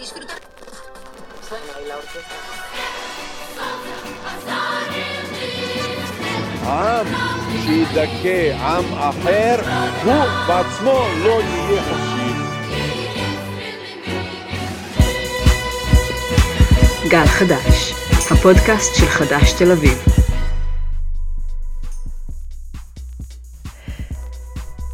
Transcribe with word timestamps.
disfrutar. 0.00 0.40
Suena 1.46 1.72
ahí 1.76 1.86
la 1.86 1.96
orquesta. 1.96 2.34
עם 6.66 7.06
שידכא 7.64 8.52
עם 8.52 8.84
אחר, 8.94 9.56
הוא 10.04 10.24
בעצמו 10.46 11.04
לא 11.24 11.40
יהיה 11.42 11.82
חופשי. 11.82 12.32
גל 17.08 17.26
חדש, 17.26 17.94
הפודקאסט 18.30 18.94
של 18.94 19.06
חדש 19.06 19.52
תל 19.52 19.72
אביב. 19.72 20.19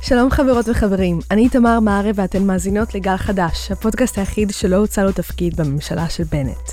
שלום 0.08 0.30
חברות 0.30 0.68
וחברים, 0.68 1.18
אני 1.30 1.48
תמר 1.48 1.80
מערה 1.80 2.10
ואתן 2.14 2.44
מאזינות 2.44 2.94
לגל 2.94 3.16
חדש, 3.16 3.72
הפודקאסט 3.72 4.18
היחיד 4.18 4.50
שלא 4.50 4.76
הוצע 4.76 5.04
לו 5.04 5.12
תפקיד 5.12 5.56
בממשלה 5.56 6.08
של 6.08 6.24
בנט. 6.24 6.70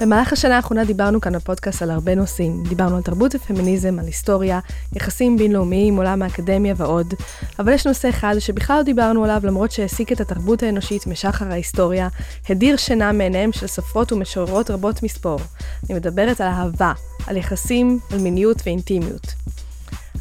במהלך 0.00 0.32
השנה 0.32 0.56
האחרונה 0.56 0.84
דיברנו 0.84 1.20
כאן 1.20 1.32
בפודקאסט 1.32 1.82
על 1.82 1.90
הרבה 1.90 2.14
נושאים. 2.14 2.62
דיברנו 2.68 2.96
על 2.96 3.02
תרבות 3.02 3.34
ופמיניזם, 3.34 3.98
על 3.98 4.06
היסטוריה, 4.06 4.60
יחסים 4.96 5.36
בינלאומיים, 5.36 5.96
עולם 5.96 6.22
האקדמיה 6.22 6.74
ועוד, 6.76 7.14
אבל 7.58 7.72
יש 7.72 7.86
נושא 7.86 8.08
אחד 8.08 8.34
שבכלל 8.38 8.76
לא 8.76 8.82
דיברנו 8.82 9.24
עליו 9.24 9.40
למרות 9.44 9.70
שהעסיק 9.70 10.12
את 10.12 10.20
התרבות 10.20 10.62
האנושית 10.62 11.06
משחר 11.06 11.50
ההיסטוריה, 11.50 12.08
הדיר 12.48 12.76
שינה 12.76 13.12
מעיניהם 13.12 13.52
של 13.52 13.66
סופרות 13.66 14.12
ומשוררות 14.12 14.70
רבות 14.70 15.02
מספור. 15.02 15.40
אני 15.88 15.98
מדברת 15.98 16.40
על 16.40 16.48
אהבה, 16.48 16.92
על 17.26 17.36
יחסים, 17.36 17.98
על 18.12 18.18
מיניות 18.18 18.62
ואינטימיות. 18.66 19.26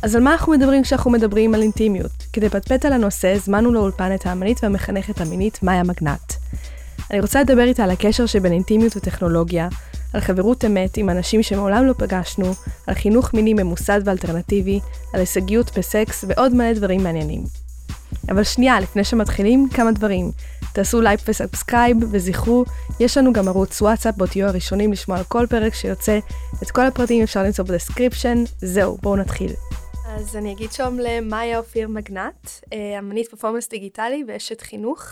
אז 0.03 0.15
על 0.15 0.23
מה 0.23 0.31
אנחנו 0.31 0.53
מדברים 0.53 0.83
כשאנחנו 0.83 1.11
מדברים 1.11 1.55
על 1.55 1.61
אינטימיות? 1.61 2.11
כדי 2.33 2.45
לפטפט 2.45 2.85
על 2.85 2.93
הנושא, 2.93 3.33
הזמנו 3.33 3.73
לאולפן 3.73 4.15
את 4.15 4.25
האמנית 4.25 4.59
והמחנכת 4.63 5.21
המינית 5.21 5.63
מאיה 5.63 5.83
מגנט. 5.83 6.33
אני 7.11 7.19
רוצה 7.19 7.41
לדבר 7.41 7.63
איתה 7.63 7.83
על 7.83 7.89
הקשר 7.89 8.25
שבין 8.25 8.51
אינטימיות 8.51 8.97
וטכנולוגיה, 8.97 9.67
על 10.13 10.21
חברות 10.21 10.65
אמת 10.65 10.97
עם 10.97 11.09
אנשים 11.09 11.43
שמעולם 11.43 11.85
לא 11.85 11.93
פגשנו, 11.93 12.53
על 12.87 12.95
חינוך 12.95 13.33
מיני 13.33 13.53
ממוסד 13.53 14.01
ואלטרנטיבי, 14.05 14.79
על 15.13 15.19
הישגיות 15.19 15.77
בסקס 15.77 16.25
ועוד 16.27 16.53
מלא 16.53 16.73
דברים 16.73 17.03
מעניינים. 17.03 17.43
אבל 18.29 18.43
שנייה, 18.43 18.79
לפני 18.79 19.03
שמתחילים, 19.03 19.67
כמה 19.73 19.91
דברים. 19.91 20.31
תעשו 20.73 21.01
לייק 21.01 21.19
ו 21.27 21.34
subscribe, 21.34 21.97
וזכרו, 22.11 22.65
יש 22.99 23.17
לנו 23.17 23.33
גם 23.33 23.47
ערוץ 23.47 23.81
וואטסאפ 23.81 24.15
בו 24.17 24.27
תהיו 24.27 24.47
הראשונים 24.47 24.91
לשמוע 24.91 25.17
על 25.17 25.23
כל 25.23 25.45
פרק 25.49 25.73
שיוצא. 25.73 26.19
את 26.63 26.71
כל 26.71 26.85
הפרטים 26.85 27.23
אפשר 27.23 27.43
למצוא 27.43 27.65
ב 27.65 27.71
description. 27.71 28.43
זהו, 28.61 28.97
בואו 29.01 29.15
נתחיל. 29.15 29.51
אז 30.19 30.35
אני 30.35 30.53
אגיד 30.53 30.71
שלום 30.71 30.99
למאיה 30.99 31.57
אופיר 31.57 31.87
מגנט, 31.87 32.47
אה, 32.73 32.99
אמנית 32.99 33.27
פרפורמנס 33.27 33.69
דיגיטלי 33.69 34.23
ואשת 34.27 34.61
חינוך. 34.61 35.05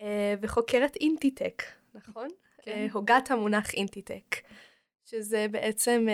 אה, 0.00 0.34
וחוקרת 0.40 0.96
intitech, 0.96 1.62
נכון? 1.94 2.28
כן. 2.62 2.70
אה, 2.70 2.86
הוגת 2.92 3.30
המונח 3.30 3.74
intitech, 3.74 4.36
שזה 5.04 5.46
בעצם 5.50 6.06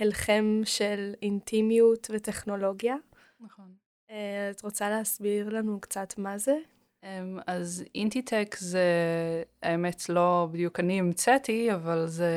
הלחם 0.00 0.60
של 0.64 1.14
אינטימיות 1.22 2.10
וטכנולוגיה. 2.12 2.96
נכון. 3.40 3.74
את 4.50 4.62
רוצה 4.62 4.90
להסביר 4.90 5.48
לנו 5.48 5.80
קצת 5.80 6.18
מה 6.18 6.38
זה? 6.38 6.56
אמ, 7.04 7.38
אז 7.46 7.84
intitech 7.94 8.56
זה, 8.58 8.82
האמת 9.62 10.08
לא 10.08 10.48
בדיוק 10.52 10.80
אני 10.80 10.98
המצאתי, 10.98 11.74
אבל 11.74 12.06
זה, 12.06 12.30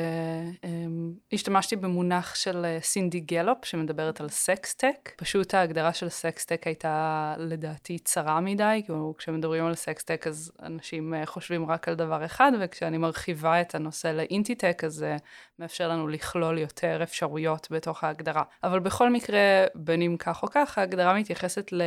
אמ, 0.64 1.12
השתמשתי 1.32 1.76
במונח 1.76 2.34
של 2.34 2.64
אה, 2.64 2.78
סינדי 2.82 3.20
גלופ, 3.20 3.64
שמדברת 3.64 4.20
על 4.20 4.28
sextech. 4.28 5.12
פשוט 5.16 5.54
ההגדרה 5.54 5.92
של 5.92 6.08
sextech 6.08 6.66
הייתה 6.66 7.34
לדעתי 7.38 7.98
צרה 7.98 8.40
מדי, 8.40 8.82
כי 8.86 8.92
כשמדברים 9.18 9.64
על 9.64 9.74
sextech 9.74 10.26
אז 10.26 10.52
אנשים 10.62 11.14
אה, 11.14 11.26
חושבים 11.26 11.70
רק 11.70 11.88
על 11.88 11.94
דבר 11.94 12.24
אחד, 12.24 12.52
וכשאני 12.60 12.98
מרחיבה 12.98 13.60
את 13.60 13.74
הנושא 13.74 14.08
ל 14.08 14.16
intitech, 14.16 14.84
אז 14.84 14.92
זה 14.92 15.16
מאפשר 15.58 15.88
לנו 15.88 16.08
לכלול 16.08 16.58
יותר 16.58 17.02
אפשרויות 17.02 17.68
בתוך 17.70 18.04
ההגדרה. 18.04 18.42
אבל 18.64 18.78
בכל 18.78 19.10
מקרה, 19.10 19.64
בין 19.74 20.02
אם 20.02 20.16
כך 20.18 20.42
או 20.42 20.48
כך, 20.50 20.78
ההגדרה 20.78 21.14
מתייחסת 21.14 21.72
ל... 21.72 21.82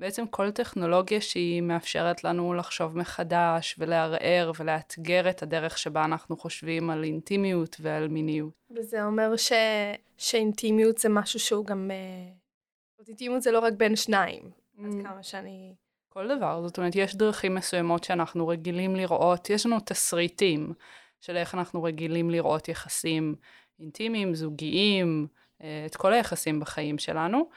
בעצם 0.00 0.26
כל 0.26 0.50
טכנולוגיה 0.50 1.20
שהיא 1.20 1.62
מאפשרת 1.62 2.24
לנו 2.24 2.54
לחשוב 2.54 2.98
מחדש 2.98 3.76
ולערער 3.78 4.52
ולאתגר 4.58 5.30
את 5.30 5.42
הדרך 5.42 5.78
שבה 5.78 6.04
אנחנו 6.04 6.36
חושבים 6.36 6.90
על 6.90 7.04
אינטימיות 7.04 7.76
ועל 7.80 8.08
מיניות. 8.08 8.52
וזה 8.70 9.04
אומר 9.04 9.36
ש... 9.36 9.52
שאינטימיות 10.18 10.98
זה 10.98 11.08
משהו 11.08 11.40
שהוא 11.40 11.66
גם... 11.66 11.90
אה, 11.90 12.32
אינטימיות 13.08 13.42
זה 13.42 13.50
לא 13.50 13.58
רק 13.58 13.72
בין 13.72 13.96
שניים, 13.96 14.42
mm. 14.42 14.80
עד 14.84 14.92
כמה 15.02 15.22
שאני... 15.22 15.74
כל 16.08 16.36
דבר, 16.36 16.62
זאת 16.66 16.78
אומרת, 16.78 16.96
יש 16.96 17.16
דרכים 17.16 17.54
מסוימות 17.54 18.04
שאנחנו 18.04 18.48
רגילים 18.48 18.96
לראות, 18.96 19.50
יש 19.50 19.66
לנו 19.66 19.76
תסריטים 19.80 20.72
של 21.20 21.36
איך 21.36 21.54
אנחנו 21.54 21.82
רגילים 21.82 22.30
לראות 22.30 22.68
יחסים 22.68 23.34
אינטימיים, 23.80 24.34
זוגיים, 24.34 25.26
אה, 25.62 25.82
את 25.86 25.96
כל 25.96 26.12
היחסים 26.12 26.60
בחיים 26.60 26.98
שלנו. 26.98 27.48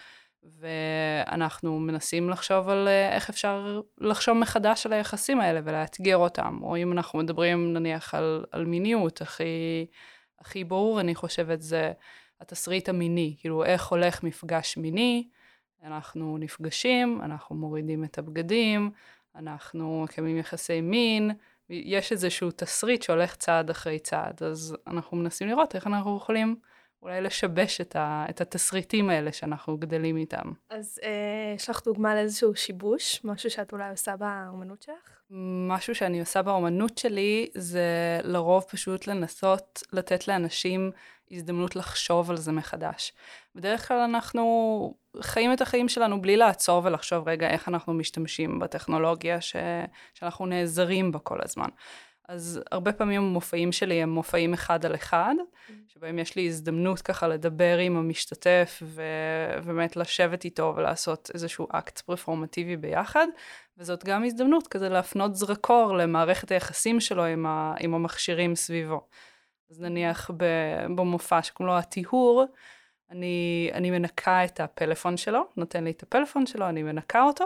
ואנחנו 0.44 1.80
מנסים 1.80 2.30
לחשוב 2.30 2.70
על 2.70 2.88
אה, 2.88 3.16
איך 3.16 3.30
אפשר 3.30 3.82
לחשוב 3.98 4.38
מחדש 4.38 4.86
על 4.86 4.94
היחסים 4.94 5.40
האלה 5.40 5.60
ולאתגר 5.64 6.18
אותם. 6.18 6.60
או 6.62 6.78
אם 6.78 6.92
אנחנו 6.92 7.20
מדברים 7.20 7.74
נניח 7.74 8.16
על, 8.16 8.46
על 8.52 8.66
מיניות, 8.66 9.22
הכי, 9.22 9.86
הכי 10.40 10.64
ברור 10.64 11.00
אני 11.00 11.16
חושבת 11.16 11.62
זה 11.62 11.92
התסריט 12.42 12.90
המיני, 12.90 13.36
כאילו 13.40 13.66
איך 13.66 13.88
הולך 13.88 14.24
מפגש 14.24 14.78
מיני, 14.78 15.28
אנחנו 15.84 16.38
נפגשים, 16.38 17.22
אנחנו 17.24 17.56
מורידים 17.56 18.04
את 18.04 18.18
הבגדים, 18.18 18.92
אנחנו 19.36 20.04
מקיימים 20.04 20.38
יחסי 20.38 20.82
מין, 20.82 21.32
יש 21.70 22.12
איזשהו 22.12 22.52
תסריט 22.52 23.02
שהולך 23.02 23.36
צעד 23.36 23.70
אחרי 23.70 24.00
צעד, 24.00 24.44
אז 24.44 24.78
אנחנו 24.88 25.18
מנסים 25.18 25.48
לראות 25.48 25.76
איך 25.76 25.88
אנחנו 25.88 26.18
יכולים 26.18 26.56
אולי 27.02 27.22
לשבש 27.22 27.82
את, 27.82 27.96
ה, 27.96 28.26
את 28.30 28.42
התסריטים 28.42 29.10
האלה 29.10 29.32
שאנחנו 29.32 29.78
גדלים 29.78 30.18
איתם. 30.18 30.52
אז 30.70 31.00
אה, 31.04 31.54
יש 31.56 31.70
לך 31.70 31.82
דוגמה 31.86 32.16
לאיזשהו 32.16 32.56
שיבוש, 32.56 33.22
משהו 33.24 33.50
שאת 33.50 33.74
אולי 33.74 33.90
עושה 33.90 34.16
באומנות 34.16 34.82
שלך? 34.82 35.20
משהו 35.68 35.96
שאני 35.96 36.20
עושה 36.20 36.42
באומנות 36.42 36.98
שלי 36.98 37.50
זה 37.56 38.20
לרוב 38.24 38.64
פשוט 38.64 39.08
לנסות 39.08 39.84
לתת 39.94 40.28
לאנשים 40.28 40.92
הזדמנות 41.32 41.76
לחשוב 41.76 42.30
על 42.30 42.38
זה 42.38 42.52
מחדש. 42.52 43.14
בדרך 43.56 43.88
כלל 43.88 43.98
אנחנו 43.98 44.94
חיים 45.22 45.54
את 45.54 45.62
החיים 45.62 45.90
שלנו 45.90 46.22
בלי 46.22 46.38
לעצור 46.38 46.82
ולחשוב 46.86 47.28
רגע 47.28 47.50
איך 47.50 47.68
אנחנו 47.68 47.94
משתמשים 47.94 48.60
בטכנולוגיה 48.60 49.42
ש... 49.42 49.56
שאנחנו 50.14 50.46
נעזרים 50.46 51.12
בה 51.12 51.20
כל 51.20 51.38
הזמן. 51.44 51.70
אז 52.30 52.62
הרבה 52.72 52.94
פעמים 52.94 53.22
המופעים 53.22 53.72
שלי 53.72 54.04
הם 54.04 54.10
מופעים 54.10 54.54
אחד 54.54 54.86
על 54.86 54.96
אחד, 54.96 55.36
mm. 55.38 55.72
שבהם 55.88 56.20
יש 56.20 56.36
לי 56.36 56.48
הזדמנות 56.48 57.02
ככה 57.02 57.28
לדבר 57.28 57.78
עם 57.78 57.98
המשתתף 57.98 58.84
ובאמת 58.86 59.96
לשבת 59.96 60.46
איתו 60.46 60.74
ולעשות 60.78 61.32
איזשהו 61.34 61.68
אקט 61.72 62.00
פרפורמטיבי 62.00 62.78
ביחד, 62.78 63.28
וזאת 63.78 64.06
גם 64.06 64.24
הזדמנות 64.24 64.68
כזה 64.68 64.90
להפנות 64.90 65.36
זרקור 65.36 65.98
למערכת 65.98 66.52
היחסים 66.52 67.00
שלו 67.00 67.26
עם, 67.26 67.46
ה... 67.46 67.74
עם 67.80 67.94
המכשירים 67.94 68.56
סביבו. 68.56 69.08
אז 69.70 69.82
נניח 69.82 70.32
במופע 70.96 71.44
שקוראים 71.44 71.74
לו 71.74 71.80
הטיהור, 71.80 72.46
אני, 73.12 73.70
אני 73.74 73.92
מנקה 73.92 74.46
את 74.46 74.60
הפלאפון 74.60 75.18
שלו, 75.18 75.42
נותן 75.58 75.84
לי 75.84 75.92
את 75.92 76.04
הפלאפון 76.04 76.46
שלו, 76.46 76.70
אני 76.70 76.84
מנקה 76.84 77.24
אותו, 77.24 77.46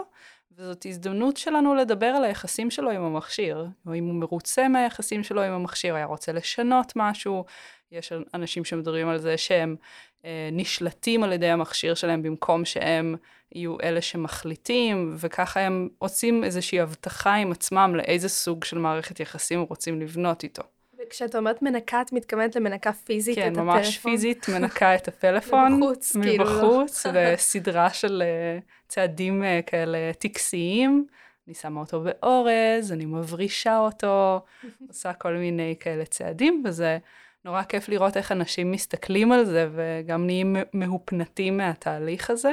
וזאת 0.56 0.86
הזדמנות 0.86 1.36
שלנו 1.36 1.74
לדבר 1.74 2.06
על 2.06 2.24
היחסים 2.24 2.70
שלו 2.70 2.90
עם 2.90 3.02
המכשיר, 3.02 3.66
או 3.86 3.94
אם 3.94 4.04
הוא 4.04 4.14
מרוצה 4.14 4.68
מהיחסים 4.68 5.22
שלו 5.24 5.42
עם 5.42 5.52
המכשיר, 5.52 5.94
היה 5.94 6.04
רוצה 6.04 6.32
לשנות 6.32 6.92
משהו, 6.96 7.44
יש 7.92 8.12
אנשים 8.34 8.64
שמדברים 8.64 9.08
על 9.08 9.18
זה 9.18 9.36
שהם 9.36 9.76
אה, 10.24 10.48
נשלטים 10.52 11.24
על 11.24 11.32
ידי 11.32 11.48
המכשיר 11.48 11.94
שלהם 11.94 12.22
במקום 12.22 12.64
שהם 12.64 13.16
יהיו 13.52 13.80
אלה 13.80 14.02
שמחליטים, 14.02 15.14
וככה 15.18 15.60
הם 15.60 15.88
עושים 15.98 16.44
איזושהי 16.44 16.80
הבטחה 16.80 17.34
עם 17.34 17.52
עצמם 17.52 17.92
לאיזה 17.96 18.28
סוג 18.28 18.64
של 18.64 18.78
מערכת 18.78 19.20
יחסים 19.20 19.58
הם 19.58 19.66
רוצים 19.68 20.00
לבנות 20.00 20.42
איתו. 20.42 20.62
וכשאת 21.06 21.34
אומרת 21.34 21.62
מנקה, 21.62 22.00
את 22.00 22.12
מתכוונת 22.12 22.56
למנקה 22.56 22.92
פיזית 22.92 23.34
כן, 23.34 23.42
את 23.42 23.46
הטלפון? 23.46 23.72
כן, 23.72 23.78
ממש 23.78 23.98
פיזית 23.98 24.48
מנקה 24.48 24.94
את 24.94 25.08
הפלאפון. 25.08 25.72
מבחוץ, 25.72 26.16
כאילו. 26.22 26.44
מבחוץ, 26.44 27.06
וסדרה 27.14 27.90
של 27.90 28.22
אה, 28.26 28.58
צעדים 28.88 29.44
אה, 29.44 29.60
כאלה 29.66 30.12
טקסיים. 30.18 31.06
אני 31.46 31.54
שמה 31.54 31.80
אותו 31.80 32.00
באורז, 32.00 32.92
אני 32.92 33.04
מברישה 33.04 33.78
אותו, 33.78 34.40
עושה 34.88 35.12
כל 35.12 35.32
מיני 35.32 35.74
כאלה 35.80 36.04
צעדים, 36.04 36.62
וזה 36.66 36.98
נורא 37.44 37.62
כיף 37.62 37.88
לראות 37.88 38.16
איך 38.16 38.32
אנשים 38.32 38.72
מסתכלים 38.72 39.32
על 39.32 39.44
זה 39.44 39.68
וגם 39.72 40.26
נהיים 40.26 40.56
מהופנטים 40.72 41.56
מהתהליך 41.56 42.30
הזה. 42.30 42.52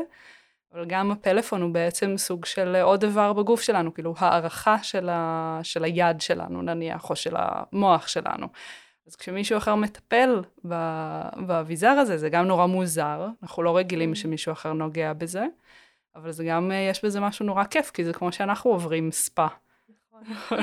אבל 0.74 0.86
גם 0.86 1.12
הפלאפון 1.12 1.62
הוא 1.62 1.74
בעצם 1.74 2.18
סוג 2.18 2.46
של 2.46 2.76
עוד 2.76 3.00
דבר 3.00 3.34
בגוף 3.34 3.62
שלנו, 3.62 3.94
כאילו 3.94 4.14
הערכה 4.18 4.84
של, 4.84 5.10
ה, 5.10 5.60
של 5.64 5.84
היד 5.84 6.22
שלנו 6.22 6.62
נניח, 6.62 7.10
או 7.10 7.16
של 7.16 7.36
המוח 7.38 8.08
שלנו. 8.08 8.48
אז 9.08 9.16
כשמישהו 9.16 9.58
אחר 9.58 9.76
מטפל 9.76 10.42
באביזר 11.36 11.90
הזה, 11.90 12.18
זה 12.18 12.30
גם 12.30 12.46
נורא 12.46 12.66
מוזר, 12.66 13.28
אנחנו 13.44 13.64
לא 13.64 13.78
רגילים 13.78 14.12
mm. 14.12 14.16
שמישהו 14.16 14.52
אחר 14.52 14.74
נוגע 14.74 15.14
בזה, 15.14 15.46
אבל 16.16 16.32
זה 16.32 16.44
גם, 16.44 16.72
יש 16.90 17.06
בזה 17.06 17.20
משהו 17.20 17.46
נורא 17.46 17.64
כיף, 17.64 17.92
כי 17.92 18.04
זה 18.04 18.14
כמו 18.14 18.32
שאנחנו 18.32 18.72
עוברים 18.72 19.12
ספה. 19.12 19.48
נכון. 20.30 20.58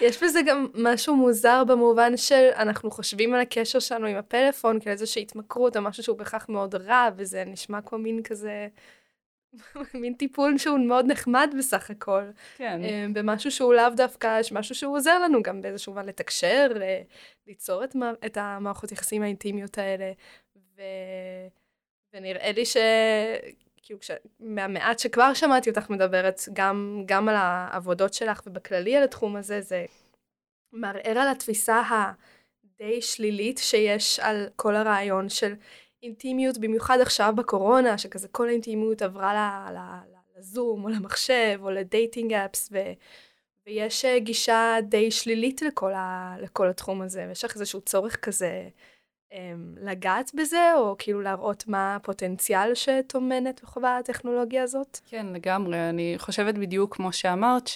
יש 0.00 0.22
בזה 0.22 0.40
גם 0.46 0.66
משהו 0.74 1.16
מוזר 1.16 1.64
במובן 1.64 2.16
של 2.16 2.48
אנחנו 2.56 2.90
חושבים 2.90 3.34
על 3.34 3.40
הקשר 3.40 3.78
שלנו 3.78 4.06
עם 4.06 4.16
הפלאפון 4.16 4.80
כאל 4.80 4.92
איזושהי 4.92 5.22
התמכרות 5.22 5.76
או 5.76 5.82
משהו 5.82 6.02
שהוא 6.02 6.18
בהכרח 6.18 6.48
מאוד 6.48 6.74
רע, 6.74 7.08
וזה 7.16 7.44
נשמע 7.46 7.80
כמו 7.80 7.98
מין 7.98 8.22
כזה, 8.22 8.68
מין 9.94 10.14
טיפול 10.14 10.58
שהוא 10.58 10.78
מאוד 10.78 11.06
נחמד 11.06 11.54
בסך 11.58 11.90
הכל. 11.90 12.22
כן. 12.56 12.80
אה, 12.84 13.06
במשהו 13.12 13.50
שהוא 13.50 13.74
לאו 13.74 13.90
דווקא, 13.96 14.40
משהו 14.52 14.74
שהוא 14.74 14.96
עוזר 14.96 15.18
לנו 15.18 15.42
גם 15.42 15.62
באיזשהו 15.62 15.92
מובן 15.92 16.06
לתקשר, 16.06 16.72
ל- 16.74 17.02
ליצור 17.46 17.84
את, 17.84 17.96
את 18.26 18.36
המערכות 18.36 18.92
יחסים 18.92 19.22
האינטימיות 19.22 19.78
האלה. 19.78 20.12
ו... 20.76 20.82
ונראה 22.12 22.52
לי 22.52 22.66
ש... 22.66 22.76
כאילו, 23.84 24.00
כש... 24.00 24.10
מהמעט 24.40 24.98
שכבר 24.98 25.34
שמעתי 25.34 25.70
אותך 25.70 25.90
מדברת, 25.90 26.40
גם, 26.52 27.02
גם 27.06 27.28
על 27.28 27.34
העבודות 27.38 28.14
שלך 28.14 28.40
ובכללי 28.46 28.96
על 28.96 29.04
התחום 29.04 29.36
הזה, 29.36 29.60
זה 29.60 29.84
מערער 30.72 31.18
על 31.18 31.28
התפיסה 31.28 31.82
הדי 31.90 33.02
שלילית 33.02 33.58
שיש 33.58 34.20
על 34.20 34.46
כל 34.56 34.76
הרעיון 34.76 35.28
של 35.28 35.54
אינטימיות, 36.02 36.58
במיוחד 36.58 36.98
עכשיו 37.00 37.32
בקורונה, 37.36 37.98
שכזה 37.98 38.28
כל 38.28 38.48
האינטימיות 38.48 39.02
עברה 39.02 39.34
ל... 39.34 39.72
ל... 39.72 39.76
ל- 39.76 40.38
לזום 40.38 40.84
או 40.84 40.88
למחשב 40.88 41.60
או 41.62 41.70
לדייטינג 41.70 42.32
אפס, 42.32 42.68
ו... 42.72 42.78
ויש 43.66 44.04
אה, 44.04 44.18
גישה 44.18 44.76
די 44.82 45.10
שלילית 45.10 45.62
לכל, 45.62 45.92
ה... 45.94 46.34
לכל 46.40 46.68
התחום 46.68 47.02
הזה, 47.02 47.24
ויש 47.28 47.44
לך 47.44 47.54
איזשהו 47.54 47.80
צורך 47.80 48.16
כזה 48.16 48.68
לגעת 49.80 50.30
בזה, 50.34 50.72
או 50.76 50.96
כאילו 50.98 51.20
להראות 51.20 51.64
מה 51.68 51.96
הפוטנציאל 51.96 52.74
שטומנת 52.74 53.60
בחובה 53.62 53.98
הטכנולוגיה 53.98 54.62
הזאת? 54.62 54.98
כן, 55.08 55.26
לגמרי. 55.26 55.88
אני 55.88 56.14
חושבת 56.18 56.54
בדיוק 56.54 56.96
כמו 56.96 57.12
שאמרת, 57.12 57.70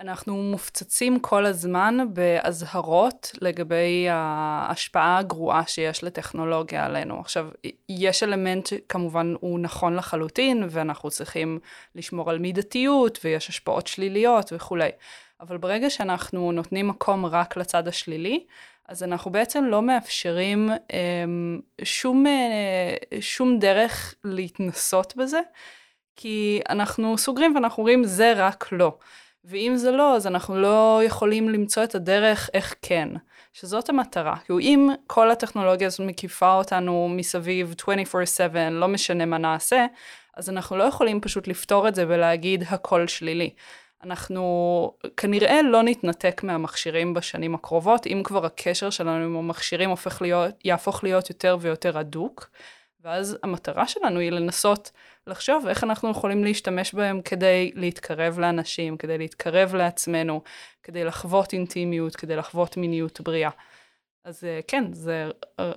שאנחנו 0.00 0.36
מופצצים 0.36 1.20
כל 1.20 1.46
הזמן 1.46 1.96
באזהרות 2.12 3.32
לגבי 3.40 4.06
ההשפעה 4.10 5.18
הגרועה 5.18 5.66
שיש 5.66 6.04
לטכנולוגיה 6.04 6.86
עלינו. 6.86 7.20
עכשיו, 7.20 7.48
יש 7.88 8.22
אלמנט 8.22 8.66
שכמובן 8.66 9.34
הוא 9.40 9.60
נכון 9.60 9.96
לחלוטין, 9.96 10.66
ואנחנו 10.70 11.10
צריכים 11.10 11.58
לשמור 11.94 12.30
על 12.30 12.38
מידתיות, 12.38 13.18
ויש 13.24 13.48
השפעות 13.48 13.86
שליליות 13.86 14.52
וכולי. 14.52 14.90
אבל 15.40 15.56
ברגע 15.56 15.90
שאנחנו 15.90 16.52
נותנים 16.52 16.88
מקום 16.88 17.26
רק 17.26 17.56
לצד 17.56 17.88
השלילי, 17.88 18.44
אז 18.88 19.02
אנחנו 19.02 19.32
בעצם 19.32 19.64
לא 19.64 19.82
מאפשרים 19.82 20.70
אמ, 20.92 21.60
שום, 21.84 22.26
אה, 22.26 23.20
שום 23.20 23.58
דרך 23.58 24.14
להתנסות 24.24 25.16
בזה, 25.16 25.40
כי 26.16 26.60
אנחנו 26.68 27.18
סוגרים 27.18 27.54
ואנחנו 27.54 27.80
אומרים 27.80 28.04
זה 28.04 28.32
רק 28.36 28.68
לא. 28.72 28.98
ואם 29.44 29.72
זה 29.76 29.90
לא, 29.90 30.16
אז 30.16 30.26
אנחנו 30.26 30.56
לא 30.56 31.00
יכולים 31.04 31.48
למצוא 31.48 31.84
את 31.84 31.94
הדרך 31.94 32.50
איך 32.54 32.74
כן, 32.82 33.08
שזאת 33.52 33.88
המטרה. 33.88 34.36
כאילו 34.36 34.58
אם 34.58 34.88
כל 35.06 35.30
הטכנולוגיה 35.30 35.86
הזאת 35.86 36.00
מקיפה 36.00 36.54
אותנו 36.54 37.08
מסביב 37.10 37.74
24/7, 37.82 38.70
לא 38.70 38.88
משנה 38.88 39.24
מה 39.26 39.38
נעשה, 39.38 39.86
אז 40.36 40.50
אנחנו 40.50 40.76
לא 40.76 40.84
יכולים 40.84 41.20
פשוט 41.20 41.48
לפתור 41.48 41.88
את 41.88 41.94
זה 41.94 42.04
ולהגיד 42.08 42.64
הכל 42.68 43.06
שלילי. 43.06 43.50
אנחנו 44.06 44.92
כנראה 45.16 45.62
לא 45.62 45.82
נתנתק 45.82 46.42
מהמכשירים 46.42 47.14
בשנים 47.14 47.54
הקרובות, 47.54 48.06
אם 48.06 48.22
כבר 48.24 48.46
הקשר 48.46 48.90
שלנו 48.90 49.24
עם 49.24 49.36
המכשירים 49.36 49.90
הופך 49.90 50.22
להיות, 50.22 50.54
יהפוך 50.64 51.04
להיות 51.04 51.30
יותר 51.30 51.56
ויותר 51.60 51.98
הדוק, 51.98 52.50
ואז 53.00 53.38
המטרה 53.42 53.88
שלנו 53.88 54.20
היא 54.20 54.30
לנסות 54.30 54.90
לחשוב 55.26 55.66
איך 55.66 55.84
אנחנו 55.84 56.10
יכולים 56.10 56.44
להשתמש 56.44 56.94
בהם 56.94 57.22
כדי 57.22 57.72
להתקרב 57.74 58.38
לאנשים, 58.38 58.96
כדי 58.96 59.18
להתקרב 59.18 59.74
לעצמנו, 59.74 60.42
כדי 60.82 61.04
לחוות 61.04 61.52
אינטימיות, 61.52 62.16
כדי 62.16 62.36
לחוות 62.36 62.76
מיניות 62.76 63.20
בריאה. 63.20 63.50
אז 64.24 64.44
אה, 64.44 64.60
כן, 64.68 64.92
זה 64.92 65.30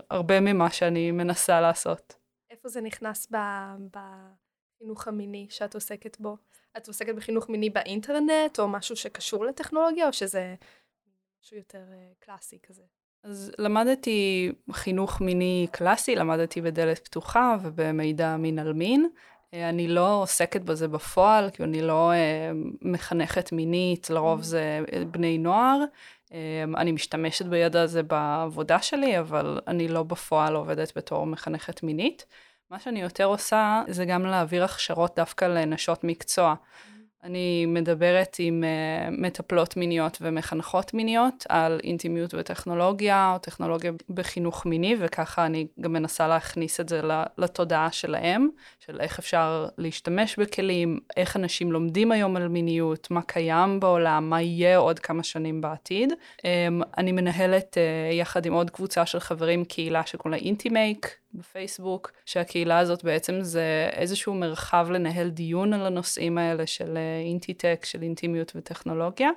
הרבה 0.09 0.39
ממה 0.39 0.71
שאני 0.71 1.11
מנסה 1.11 1.61
לעשות. 1.61 2.15
איפה 2.51 2.69
זה 2.69 2.81
נכנס 2.81 3.31
בחינוך 3.31 5.07
המיני 5.07 5.47
שאת 5.49 5.75
עוסקת 5.75 6.19
בו? 6.19 6.37
את 6.77 6.87
עוסקת 6.87 7.15
בחינוך 7.15 7.49
מיני 7.49 7.69
באינטרנט, 7.69 8.59
או 8.59 8.67
משהו 8.67 8.95
שקשור 8.95 9.45
לטכנולוגיה, 9.45 10.07
או 10.07 10.13
שזה 10.13 10.55
משהו 11.43 11.57
יותר 11.57 11.83
uh, 11.89 12.25
קלאסי 12.25 12.57
כזה? 12.67 12.83
אז 13.23 13.51
למדתי 13.57 14.51
חינוך 14.71 15.21
מיני 15.21 15.67
קלאסי, 15.71 16.15
למדתי 16.15 16.61
בדלת 16.61 16.99
פתוחה 16.99 17.57
ובמידע 17.61 18.37
מין 18.37 18.59
על 18.59 18.73
מין. 18.73 19.09
אה, 19.53 19.69
אני 19.69 19.87
לא 19.87 20.21
עוסקת 20.21 20.61
בזה 20.61 20.87
בפועל, 20.87 21.49
כי 21.49 21.63
אני 21.63 21.81
לא 21.81 22.11
uh, 22.11 22.77
מחנכת 22.81 23.51
מינית, 23.51 24.09
לרוב 24.09 24.41
זה 24.41 24.79
בני 25.11 25.37
נוער. 25.37 25.79
אני 26.77 26.91
משתמשת 26.91 27.45
בידע 27.45 27.81
הזה 27.81 28.03
בעבודה 28.03 28.81
שלי, 28.81 29.19
אבל 29.19 29.61
אני 29.67 29.87
לא 29.87 30.03
בפועל 30.03 30.55
עובדת 30.55 30.97
בתור 30.97 31.25
מחנכת 31.25 31.83
מינית. 31.83 32.25
מה 32.71 32.79
שאני 32.79 33.01
יותר 33.01 33.25
עושה 33.25 33.81
זה 33.87 34.05
גם 34.05 34.25
להעביר 34.25 34.63
הכשרות 34.63 35.15
דווקא 35.15 35.45
לנשות 35.45 36.03
מקצוע. 36.03 36.55
אני 37.23 37.65
מדברת 37.65 38.35
עם 38.39 38.63
uh, 38.63 39.11
מטפלות 39.11 39.77
מיניות 39.77 40.17
ומחנכות 40.21 40.93
מיניות 40.93 41.45
על 41.49 41.79
אינטימיות 41.83 42.33
וטכנולוגיה, 42.33 43.31
או 43.33 43.39
טכנולוגיה 43.39 43.91
בחינוך 44.09 44.65
מיני, 44.65 44.95
וככה 44.99 45.45
אני 45.45 45.67
גם 45.81 45.93
מנסה 45.93 46.27
להכניס 46.27 46.79
את 46.79 46.89
זה 46.89 47.01
לתודעה 47.37 47.91
שלהם, 47.91 48.49
של 48.79 49.01
איך 49.01 49.19
אפשר 49.19 49.67
להשתמש 49.77 50.39
בכלים, 50.39 50.99
איך 51.17 51.35
אנשים 51.35 51.71
לומדים 51.71 52.11
היום 52.11 52.35
על 52.35 52.47
מיניות, 52.47 53.11
מה 53.11 53.21
קיים 53.21 53.79
בעולם, 53.79 54.29
מה 54.29 54.41
יהיה 54.41 54.77
עוד 54.77 54.99
כמה 54.99 55.23
שנים 55.23 55.61
בעתיד. 55.61 56.13
Um, 56.37 56.43
אני 56.97 57.11
מנהלת 57.11 57.77
uh, 57.77 58.13
יחד 58.13 58.45
עם 58.45 58.53
עוד 58.53 58.69
קבוצה 58.69 59.05
של 59.05 59.19
חברים 59.19 59.65
קהילה 59.65 60.05
שקוראים 60.05 60.39
לה 60.39 60.45
אינטימייק, 60.47 61.19
בפייסבוק, 61.33 62.11
שהקהילה 62.25 62.79
הזאת 62.79 63.03
בעצם 63.03 63.41
זה 63.41 63.89
איזשהו 63.91 64.33
מרחב 64.33 64.87
לנהל 64.91 65.29
דיון 65.29 65.73
על 65.73 65.85
הנושאים 65.85 66.37
האלה 66.37 66.67
של 66.67 66.97
אינטי-טק, 67.25 67.85
של 67.85 68.01
אינטימיות 68.01 68.51
וטכנולוגיה. 68.55 69.29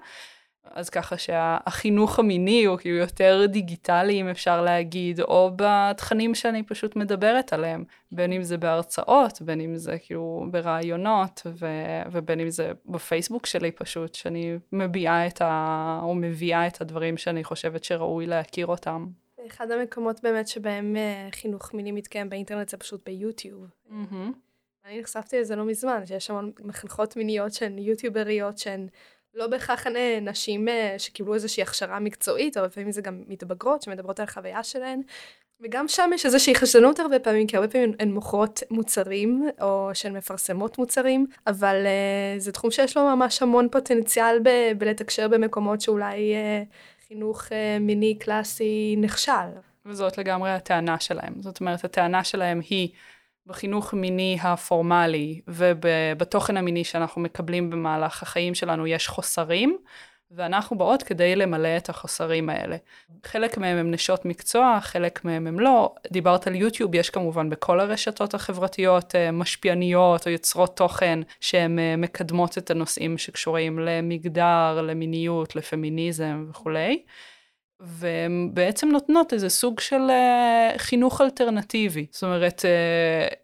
אז 0.71 0.91
ככה 0.91 1.19
שהחינוך 1.19 2.19
המיני 2.19 2.65
הוא 2.65 2.79
כאילו 2.79 2.97
יותר 2.97 3.47
דיגיטלי, 3.49 4.21
אם 4.21 4.29
אפשר 4.29 4.63
להגיד, 4.63 5.21
או 5.21 5.51
בתכנים 5.57 6.35
שאני 6.35 6.63
פשוט 6.63 6.97
מדברת 6.97 7.53
עליהם, 7.53 7.85
בין 8.13 8.33
אם 8.33 8.43
זה 8.43 8.59
בהרצאות, 8.59 9.43
בין 9.43 9.61
אם 9.61 9.77
זה 9.77 9.99
כאילו 9.99 10.47
ברעיונות, 10.51 11.47
ו- 11.47 12.03
ובין 12.13 12.41
אם 12.41 12.51
זה 12.51 12.73
בפייסבוק 12.87 13.47
שלי 13.47 13.71
פשוט, 13.71 14.15
שאני 14.15 14.59
מביעה 14.73 15.27
את 15.27 15.43
ה... 15.43 16.01
או 16.03 16.15
מביאה 16.15 16.67
את 16.67 16.81
הדברים 16.81 17.17
שאני 17.17 17.45
חושבת 17.45 17.85
שראוי 17.85 18.27
להכיר 18.27 18.67
אותם. 18.67 19.07
אחד 19.47 19.71
המקומות 19.71 20.23
באמת 20.23 20.49
שבהם 20.49 20.97
uh, 20.97 21.35
חינוך 21.35 21.75
מיני 21.75 21.93
מתקיים 21.93 22.29
באינטרנט 22.31 22.69
זה 22.69 22.77
פשוט 22.77 23.01
ביוטיוב. 23.07 23.67
Mm-hmm. 23.89 24.33
אני 24.85 25.01
נחשפתי 25.01 25.41
לזה 25.41 25.57
לא 25.57 25.65
מזמן, 25.65 26.07
שיש 26.07 26.27
שם 26.27 26.51
מחנכות 26.61 27.17
מיניות 27.17 27.53
שהן 27.53 27.79
יוטיובריות, 27.79 28.59
שהן 28.59 28.89
לא 29.35 29.47
בהכרח 29.47 29.87
נשים 30.23 30.69
uh, 30.69 30.99
שקיבלו 30.99 31.35
איזושהי 31.35 31.63
הכשרה 31.63 32.01
מקצועית, 32.01 32.57
אבל 32.57 32.67
לפעמים 32.67 32.93
זה 32.93 33.03
גם 33.03 33.23
מתבגרות 33.29 33.83
שמדברות 33.83 34.21
על 34.21 34.25
החוויה 34.25 34.65
שלהן. 34.65 35.01
וגם 35.61 35.89
שם 35.89 36.11
יש 36.15 36.27
איזושהי 36.27 36.55
חשדנות 36.55 37.01
הרבה 37.01 37.19
פעמים, 37.19 37.47
כי 37.47 37.57
הרבה 37.57 37.69
פעמים 37.69 37.93
הן 37.99 38.13
מוכרות 38.13 38.63
מוצרים, 38.71 39.49
או 39.61 39.91
שהן 39.95 40.17
מפרסמות 40.17 40.79
מוצרים, 40.79 41.27
אבל 41.47 41.77
uh, 41.85 42.41
זה 42.41 42.53
תחום 42.53 42.71
שיש 42.71 42.97
לו 42.97 43.17
ממש 43.17 43.43
המון 43.43 43.69
פוטנציאל 43.69 44.39
ב- 44.43 44.73
בלתקשר 44.79 45.29
במקומות 45.29 45.81
שאולי... 45.81 46.35
Uh, 46.35 47.02
חינוך 47.13 47.45
uh, 47.47 47.51
מיני 47.81 48.19
קלאסי 48.19 48.95
נכשל. 48.99 49.33
וזאת 49.87 50.19
לגמרי 50.19 50.51
הטענה 50.51 51.01
שלהם. 51.01 51.35
זאת 51.41 51.61
אומרת, 51.61 51.85
הטענה 51.85 52.25
שלהם 52.25 52.61
היא 52.71 52.89
בחינוך 53.47 53.95
מיני 53.95 54.39
הפורמלי 54.43 55.41
ובתוכן 55.49 56.57
המיני 56.57 56.85
שאנחנו 56.85 57.21
מקבלים 57.21 57.71
במהלך 57.71 58.23
החיים 58.23 58.55
שלנו 58.55 58.87
יש 58.87 59.09
חוסרים, 59.09 59.79
ואנחנו 60.37 60.79
באות 60.79 61.03
כדי 61.03 61.37
למלא 61.37 61.77
את 61.77 61.89
החוסרים 61.89 62.51
האלה. 62.51 62.77
חלק 63.25 63.59
מהם 63.59 63.77
הם 63.77 63.91
נשות 63.91 64.25
מקצוע, 64.25 64.79
חלק 64.81 65.25
מהם 65.25 65.47
הם 65.47 65.61
לא. 65.61 65.95
דיברת 66.11 66.47
על 66.47 66.55
יוטיוב, 66.55 66.95
יש 66.95 67.11
כמובן 67.11 67.51
בכל 67.51 67.81
הרשתות 67.81 68.35
החברתיות 68.35 69.15
אה, 69.15 69.31
משפיעניות 69.31 70.27
או 70.27 70.33
יוצרות 70.33 70.77
תוכן 70.77 71.19
שהן 71.41 71.79
אה, 71.79 71.97
מקדמות 71.97 72.59
את 72.59 72.71
הנושאים 72.71 73.19
שקשורים 73.19 73.79
למגדר, 73.79 74.83
למיניות, 74.83 75.57
לפמיניזם 75.57 76.47
וכולי. 76.51 77.03
והן 77.83 78.51
בעצם 78.55 78.89
נותנות 78.89 79.33
איזה 79.33 79.49
סוג 79.49 79.81
של 79.81 80.01
uh, 80.09 80.79
חינוך 80.79 81.21
אלטרנטיבי. 81.21 82.07
זאת 82.11 82.23
אומרת, 82.23 82.65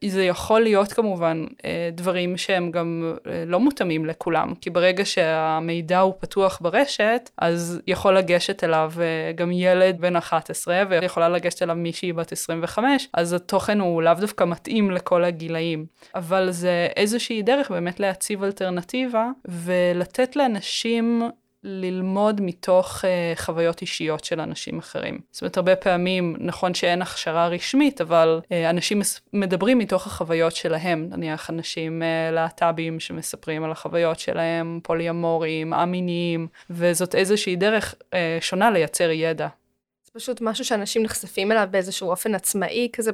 uh, 0.02 0.08
זה 0.08 0.24
יכול 0.24 0.60
להיות 0.60 0.92
כמובן 0.92 1.44
uh, 1.50 1.62
דברים 1.92 2.36
שהם 2.36 2.70
גם 2.70 3.14
uh, 3.16 3.28
לא 3.46 3.60
מותאמים 3.60 4.06
לכולם, 4.06 4.54
כי 4.60 4.70
ברגע 4.70 5.04
שהמידע 5.04 5.98
הוא 5.98 6.14
פתוח 6.20 6.58
ברשת, 6.60 7.30
אז 7.38 7.80
יכול 7.86 8.18
לגשת 8.18 8.64
אליו 8.64 8.92
uh, 8.96 9.36
גם 9.36 9.52
ילד 9.52 10.00
בן 10.00 10.16
11, 10.16 10.82
ויכולה 10.88 11.28
לגשת 11.28 11.62
אליו 11.62 11.76
מישהי 11.76 12.12
בת 12.12 12.32
25, 12.32 13.08
אז 13.14 13.32
התוכן 13.32 13.80
הוא 13.80 14.02
לאו 14.02 14.14
דווקא 14.14 14.44
מתאים 14.44 14.90
לכל 14.90 15.24
הגילאים. 15.24 15.86
אבל 16.14 16.50
זה 16.50 16.88
איזושהי 16.96 17.42
דרך 17.42 17.70
באמת 17.70 18.00
להציב 18.00 18.42
אלטרנטיבה, 18.42 19.30
ולתת 19.44 20.36
לאנשים 20.36 21.22
ללמוד 21.64 22.40
מתוך 22.40 23.04
uh, 23.04 23.38
חוויות 23.40 23.80
אישיות 23.80 24.24
של 24.24 24.40
אנשים 24.40 24.78
אחרים. 24.78 25.18
זאת 25.30 25.42
אומרת, 25.42 25.56
הרבה 25.56 25.76
פעמים, 25.76 26.36
נכון 26.38 26.74
שאין 26.74 27.02
הכשרה 27.02 27.48
רשמית, 27.48 28.00
אבל 28.00 28.40
uh, 28.42 28.70
אנשים 28.70 29.00
מדברים 29.32 29.78
מתוך 29.78 30.06
החוויות 30.06 30.56
שלהם. 30.56 31.08
נניח 31.10 31.50
אנשים 31.50 32.02
uh, 32.02 32.34
להט"בים 32.34 33.00
שמספרים 33.00 33.64
על 33.64 33.70
החוויות 33.70 34.18
שלהם, 34.18 34.80
פוליומורים, 34.82 35.74
א-מיניים, 35.74 36.48
וזאת 36.70 37.14
איזושהי 37.14 37.56
דרך 37.56 37.94
uh, 37.94 38.14
שונה 38.40 38.70
לייצר 38.70 39.10
ידע. 39.10 39.48
זה 40.08 40.12
פשוט 40.20 40.40
משהו 40.40 40.64
שאנשים 40.64 41.02
נחשפים 41.02 41.52
אליו 41.52 41.68
באיזשהו 41.70 42.10
אופן 42.10 42.34
עצמאי 42.34 42.88
כזה 42.92 43.10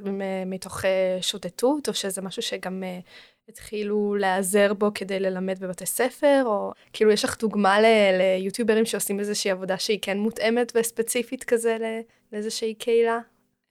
מתוך 0.47 0.85
שוטטות, 1.21 1.89
או 1.89 1.95
שזה 1.95 2.23
משהו 2.23 2.43
שגם 2.43 2.83
התחילו 3.49 4.15
להיעזר 4.15 4.75
בו 4.75 4.91
כדי 4.95 5.21
ללמד 5.21 5.59
בבתי 5.61 5.87
ספר, 5.87 6.43
או 6.47 6.73
כאילו 6.93 7.11
יש 7.11 7.25
לך 7.25 7.39
דוגמה 7.39 7.81
ל- 7.81 8.19
ליוטיוברים 8.19 8.87
שעושים 8.87 9.21
איזושהי 9.21 9.51
עבודה 9.51 9.79
שהיא 9.79 9.99
כן 10.03 10.19
מותאמת 10.19 10.73
וספציפית 10.75 11.45
כזה 11.45 11.77
לאיזושהי 12.33 12.75
קהילה? 12.75 13.19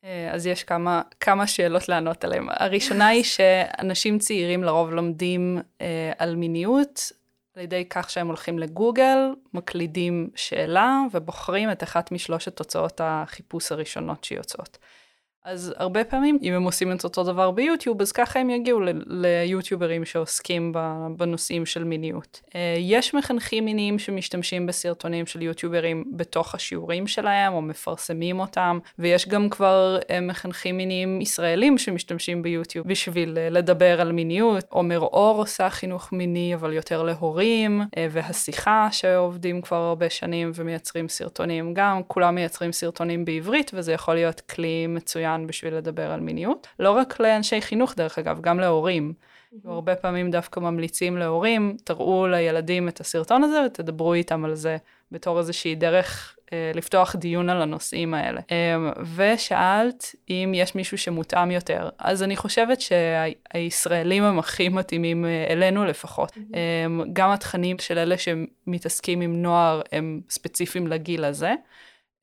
אה, 0.03 0.29
אז 0.33 0.47
יש 0.47 0.63
כמה, 0.63 1.01
כמה 1.19 1.47
שאלות 1.47 1.89
לענות 1.89 2.23
עליהן. 2.23 2.47
הראשונה 2.49 3.07
היא 3.07 3.23
שאנשים 3.23 4.19
צעירים 4.19 4.63
לרוב 4.63 4.91
לומדים 4.91 5.57
אה, 5.81 6.11
על 6.17 6.35
מיניות 6.35 7.11
על 7.55 7.63
ידי 7.63 7.85
כך 7.89 8.09
שהם 8.09 8.27
הולכים 8.27 8.59
לגוגל, 8.59 9.17
מקלידים 9.53 10.29
שאלה 10.35 10.99
ובוחרים 11.11 11.71
את 11.71 11.83
אחת 11.83 12.11
משלושת 12.11 12.55
תוצאות 12.55 13.01
החיפוש 13.03 13.71
הראשונות 13.71 14.23
שיוצאות. 14.23 14.77
אז 15.45 15.73
הרבה 15.77 16.03
פעמים, 16.03 16.37
אם 16.41 16.53
הם 16.53 16.63
עושים 16.63 16.91
את 16.91 17.03
אותו 17.03 17.23
דבר 17.23 17.51
ביוטיוב, 17.51 18.01
אז 18.01 18.11
ככה 18.11 18.39
הם 18.39 18.49
יגיעו 18.49 18.79
ליוטיוברים 19.07 20.05
שעוסקים 20.05 20.73
בנושאים 21.17 21.65
של 21.65 21.83
מיניות. 21.83 22.41
אה, 22.55 22.75
יש 22.79 23.13
מחנכים 23.13 23.65
מיניים 23.65 23.99
שמשתמשים 23.99 24.65
בסרטונים 24.65 25.25
של 25.25 25.41
יוטיוברים 25.41 26.03
בתוך 26.15 26.55
השיעורים 26.55 27.07
שלהם, 27.07 27.53
או 27.53 27.61
מפרסמים 27.61 28.39
אותם, 28.39 28.79
ויש 28.99 29.27
גם 29.27 29.49
כבר 29.49 29.99
אה, 30.09 30.21
מחנכים 30.21 30.77
מיניים 30.77 31.21
ישראלים 31.21 31.77
שמשתמשים 31.77 32.41
ביוטיוב 32.41 32.87
בשביל 32.87 33.37
אה, 33.37 33.49
לדבר 33.49 34.01
על 34.01 34.11
מיניות. 34.11 34.65
עומר 34.69 34.99
אור 34.99 35.37
עושה 35.37 35.69
חינוך 35.69 36.13
מיני, 36.13 36.55
אבל 36.55 36.73
יותר 36.73 37.03
להורים, 37.03 37.81
והשיחה 38.11 38.87
שעובדים 38.91 39.61
כבר 39.61 39.77
הרבה 39.77 40.09
שנים 40.09 40.51
ומייצרים 40.55 41.09
סרטונים 41.09 41.73
גם, 41.73 42.01
כולם 42.07 42.35
מייצרים 42.35 42.71
סרטונים 42.71 43.25
בעברית, 43.25 43.71
וזה 43.73 43.93
יכול 43.93 44.13
להיות 44.13 44.41
כלי 44.41 44.87
מצוין. 44.87 45.32
מצוין 45.33 45.47
בשביל 45.47 45.75
לדבר 45.75 46.11
על 46.11 46.19
מיניות. 46.19 46.67
לא 46.79 46.91
רק 46.91 47.19
לאנשי 47.19 47.61
חינוך, 47.61 47.95
דרך 47.95 48.19
אגב, 48.19 48.41
גם 48.41 48.59
להורים. 48.59 49.13
Mm-hmm. 49.13 49.69
הרבה 49.69 49.95
פעמים 49.95 50.31
דווקא 50.31 50.59
ממליצים 50.59 51.17
להורים, 51.17 51.77
תראו 51.83 52.27
לילדים 52.27 52.87
את 52.87 52.99
הסרטון 52.99 53.43
הזה 53.43 53.61
ותדברו 53.65 54.13
איתם 54.13 54.45
על 54.45 54.55
זה 54.55 54.77
בתור 55.11 55.39
איזושהי 55.39 55.75
דרך 55.75 56.35
אה, 56.53 56.71
לפתוח 56.75 57.15
דיון 57.15 57.49
על 57.49 57.61
הנושאים 57.61 58.13
האלה. 58.13 58.41
אה, 58.51 58.75
ושאלת 59.15 60.15
אם 60.29 60.51
יש 60.55 60.75
מישהו 60.75 60.97
שמותאם 60.97 61.51
יותר. 61.51 61.89
אז 61.99 62.23
אני 62.23 62.35
חושבת 62.35 62.77
שהישראלים 62.81 64.23
הם 64.23 64.39
הכי 64.39 64.69
מתאימים 64.69 65.25
אה, 65.25 65.45
אלינו 65.49 65.85
לפחות. 65.85 66.31
Mm-hmm. 66.31 66.55
אה, 66.55 67.05
גם 67.13 67.29
התכנים 67.29 67.79
של 67.79 67.97
אלה 67.97 68.15
שמתעסקים 68.17 69.21
עם 69.21 69.41
נוער 69.41 69.81
הם 69.91 70.21
ספציפיים 70.29 70.87
לגיל 70.87 71.25
הזה. 71.25 71.53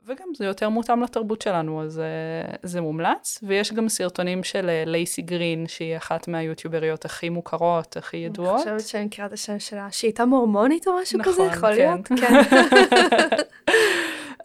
וגם 0.07 0.28
זה 0.37 0.45
יותר 0.45 0.69
מותאם 0.69 1.02
לתרבות 1.02 1.42
שלנו, 1.42 1.83
אז 1.83 1.99
uh, 1.99 2.59
זה 2.62 2.80
מומלץ. 2.80 3.38
ויש 3.42 3.73
גם 3.73 3.88
סרטונים 3.88 4.45
של 4.45 4.71
uh, 4.85 4.88
לייסי 4.88 5.23
גרין, 5.23 5.66
שהיא 5.69 5.97
אחת 5.97 6.28
מהיוטיובריות 6.28 7.04
הכי 7.04 7.28
מוכרות, 7.28 7.97
הכי 7.97 8.16
ידועות. 8.16 8.66
אני 8.66 8.78
חושבת 8.78 8.88
שאני 8.88 9.04
מכירה 9.04 9.26
את 9.26 9.33
השם 9.33 9.59
שלה, 9.59 9.88
שהיא 9.90 10.09
הייתה 10.09 10.25
מורמונית 10.25 10.88
או 10.88 10.92
משהו 11.02 11.19
נכון, 11.19 11.33
כזה, 11.33 11.42
יכול 11.42 11.75
כן. 11.75 11.76
להיות? 11.76 12.09
כן. 12.09 12.40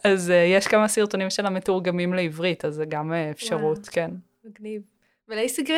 אז 0.12 0.30
uh, 0.30 0.32
יש 0.32 0.66
כמה 0.66 0.88
סרטונים 0.88 1.30
שלה 1.30 1.50
מתורגמים 1.50 2.14
לעברית, 2.14 2.64
אז 2.64 2.74
זה 2.74 2.84
גם 2.84 3.12
אפשרות, 3.12 3.78
וואו. 3.78 3.92
כן. 3.92 4.10
מגניב. 4.44 4.95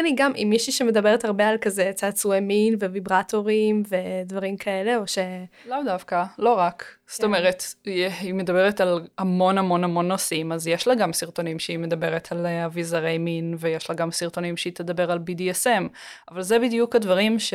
היא 0.05 0.15
גם 0.17 0.33
עם 0.37 0.51
מישהי 0.51 0.73
שמדברת 0.73 1.25
הרבה 1.25 1.49
על 1.49 1.59
כזה 1.61 1.91
צעצועי 1.95 2.41
מין 2.41 2.75
וויברטורים 2.75 3.83
ודברים 3.89 4.57
כאלה, 4.57 4.97
או 4.97 5.07
ש... 5.07 5.19
לאו 5.67 5.79
דווקא, 5.85 6.25
לא 6.39 6.55
רק. 6.55 6.83
כן. 6.83 7.13
זאת 7.13 7.25
אומרת, 7.25 7.63
היא 7.85 8.35
מדברת 8.35 8.81
על 8.81 9.07
המון 9.19 9.59
המון 9.59 9.85
המון 9.85 10.09
נושאים, 10.09 10.53
אז 10.53 10.67
יש 10.67 10.89
לה 10.89 10.95
גם 10.95 11.13
סרטונים 11.13 11.59
שהיא 11.59 11.79
מדברת 11.79 12.33
על 12.33 12.47
אה, 12.47 12.67
אביזרי 12.67 13.19
מין, 13.19 13.57
ויש 13.59 13.91
לה 13.91 13.97
גם 13.97 14.11
סרטונים 14.11 14.57
שהיא 14.57 14.73
תדבר 14.73 15.11
על 15.11 15.19
BDSM, 15.19 15.89
אבל 16.31 16.43
זה 16.43 16.59
בדיוק 16.59 16.97
הדברים 16.97 17.39
ש... 17.39 17.55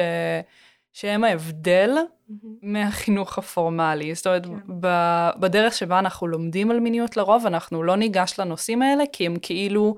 שהם 0.94 1.24
ההבדל 1.24 1.90
mm-hmm. 1.98 2.34
מהחינוך 2.62 3.38
הפורמלי. 3.38 4.16
זאת 4.16 4.28
אומרת, 4.28 4.46
כן. 4.46 4.52
בדרך 5.40 5.74
שבה 5.74 6.00
אנחנו 6.00 6.28
לומדים 6.28 6.72
על 6.72 6.80
מיניות 6.80 7.18
לרוב, 7.18 7.46
אנחנו 7.46 7.84
לא 7.84 7.96
ניגש 7.96 8.40
לנושאים 8.40 8.82
האלה, 8.82 9.04
כי 9.14 9.26
הם 9.26 9.36
כאילו 9.42 9.96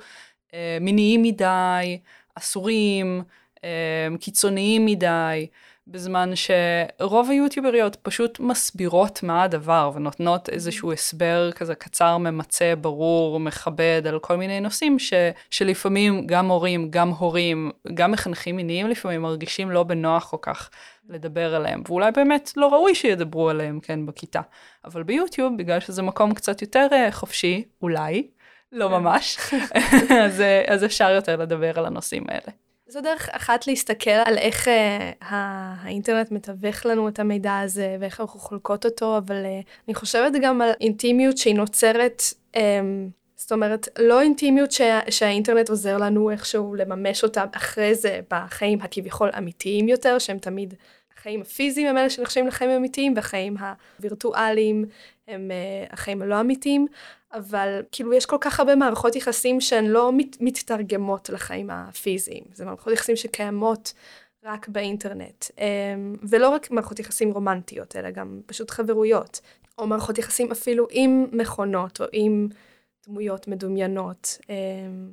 מיניים 0.82 1.24
מדי, 1.24 2.00
אסורים, 2.36 3.24
אה, 3.64 4.08
קיצוניים 4.20 4.86
מדי, 4.86 5.48
בזמן 5.88 6.30
שרוב 6.36 7.30
היוטיובריות 7.30 7.96
פשוט 7.96 8.40
מסבירות 8.40 9.24
מה 9.24 9.44
הדבר 9.44 9.92
ונותנות 9.96 10.50
איזשהו 10.50 10.92
הסבר 10.94 11.52
כזה 11.52 11.76
קצר, 11.76 12.18
ממצה, 12.18 12.74
ברור, 12.82 13.40
מכבד 13.40 14.02
על 14.08 14.20
כל 14.20 14.36
מיני 14.36 14.60
נושאים 14.60 15.00
ש, 15.00 15.14
שלפעמים 15.52 16.28
גם 16.28 16.48
הורים, 16.48 16.92
גם 16.92 17.10
הורים, 17.10 17.72
גם 17.94 18.12
מחנכים 18.12 18.56
מיניים 18.56 18.88
לפעמים 18.88 19.22
מרגישים 19.22 19.72
לא 19.72 19.84
בנוח 19.84 20.30
כל 20.30 20.38
כך 20.42 20.70
לדבר 21.10 21.56
עליהם, 21.56 21.84
ואולי 21.88 22.12
באמת 22.12 22.54
לא 22.58 22.68
ראוי 22.68 22.96
שידברו 22.96 23.50
עליהם, 23.50 23.80
כן, 23.80 24.06
בכיתה. 24.06 24.42
אבל 24.86 25.04
ביוטיוב, 25.04 25.58
בגלל 25.58 25.80
שזה 25.80 26.02
מקום 26.02 26.34
קצת 26.34 26.62
יותר 26.62 26.88
אה, 26.92 27.12
חופשי, 27.12 27.64
אולי, 27.82 28.28
לא 28.76 28.86
כן. 28.86 28.92
ממש, 28.92 29.38
אז, 30.26 30.44
אז 30.68 30.86
אפשר 30.86 31.10
יותר 31.10 31.36
לדבר 31.36 31.80
על 31.80 31.86
הנושאים 31.86 32.24
האלה. 32.28 32.52
זו 32.88 33.02
דרך 33.02 33.30
אחת 33.30 33.68
להסתכל 33.68 34.10
על 34.10 34.38
איך 34.38 34.68
uh, 34.68 34.72
האינטרנט 35.22 36.32
מתווך 36.32 36.86
לנו 36.86 37.08
את 37.08 37.20
המידע 37.20 37.60
הזה 37.60 37.98
ואיך 38.00 38.22
אנחנו 38.22 38.40
חולקות 38.40 38.86
אותו, 38.86 39.18
אבל 39.18 39.36
uh, 39.36 39.66
אני 39.88 39.96
חושבת 39.96 40.32
גם 40.42 40.62
על 40.62 40.72
אינטימיות 40.82 41.38
שהיא 41.38 41.56
נוצרת, 41.56 42.22
um, 42.56 42.60
זאת 43.36 43.52
אומרת, 43.52 43.88
לא 44.00 44.22
אינטימיות 44.22 44.72
שה, 44.72 45.00
שהאינטרנט 45.10 45.70
עוזר 45.70 45.98
לנו 45.98 46.32
איכשהו 46.32 46.76
לממש 46.76 47.24
אותה 47.24 47.44
אחרי 47.52 47.96
זה 47.96 48.20
בחיים 48.32 48.82
הכביכול 48.82 49.30
אמיתיים 49.38 49.88
יותר, 49.88 50.20
שהם 50.20 50.38
תמיד, 50.38 50.74
החיים 51.18 51.42
הפיזיים 51.42 51.88
הם 51.88 51.98
אלה 51.98 52.10
שנחשבים 52.10 52.48
לחיים 52.48 52.70
אמיתיים, 52.70 53.14
והחיים 53.16 53.56
הווירטואליים 54.00 54.86
הם 55.28 55.52
uh, 55.52 55.94
החיים 55.94 56.22
הלא 56.22 56.42
אמיתיים, 56.42 56.88
אבל 57.38 57.82
כאילו 57.92 58.14
יש 58.14 58.26
כל 58.26 58.38
כך 58.42 58.60
הרבה 58.60 58.76
מערכות 58.76 59.16
יחסים 59.16 59.62
שהן 59.62 59.86
לא 59.86 60.12
מת, 60.14 60.38
מתתרגמות 60.42 61.30
לחיים 61.30 61.70
הפיזיים. 61.70 62.44
זה 62.54 62.66
מערכות 62.66 62.94
יחסים 62.94 63.16
שקיימות 63.16 63.94
רק 64.44 64.68
באינטרנט. 64.68 65.46
אמ, 65.58 66.16
ולא 66.30 66.50
רק 66.50 66.72
מערכות 66.72 67.00
יחסים 67.00 67.32
רומנטיות, 67.32 67.96
אלא 67.96 68.12
גם 68.12 68.42
פשוט 68.46 68.72
חברויות. 68.72 69.42
או 69.78 69.88
מערכות 69.88 70.18
יחסים 70.18 70.52
אפילו 70.52 70.88
עם 70.92 71.26
מכונות, 71.32 72.02
או 72.02 72.06
עם 72.12 72.48
דמויות 73.08 73.48
מדומיינות. 73.48 74.38
אמ, 74.50 75.12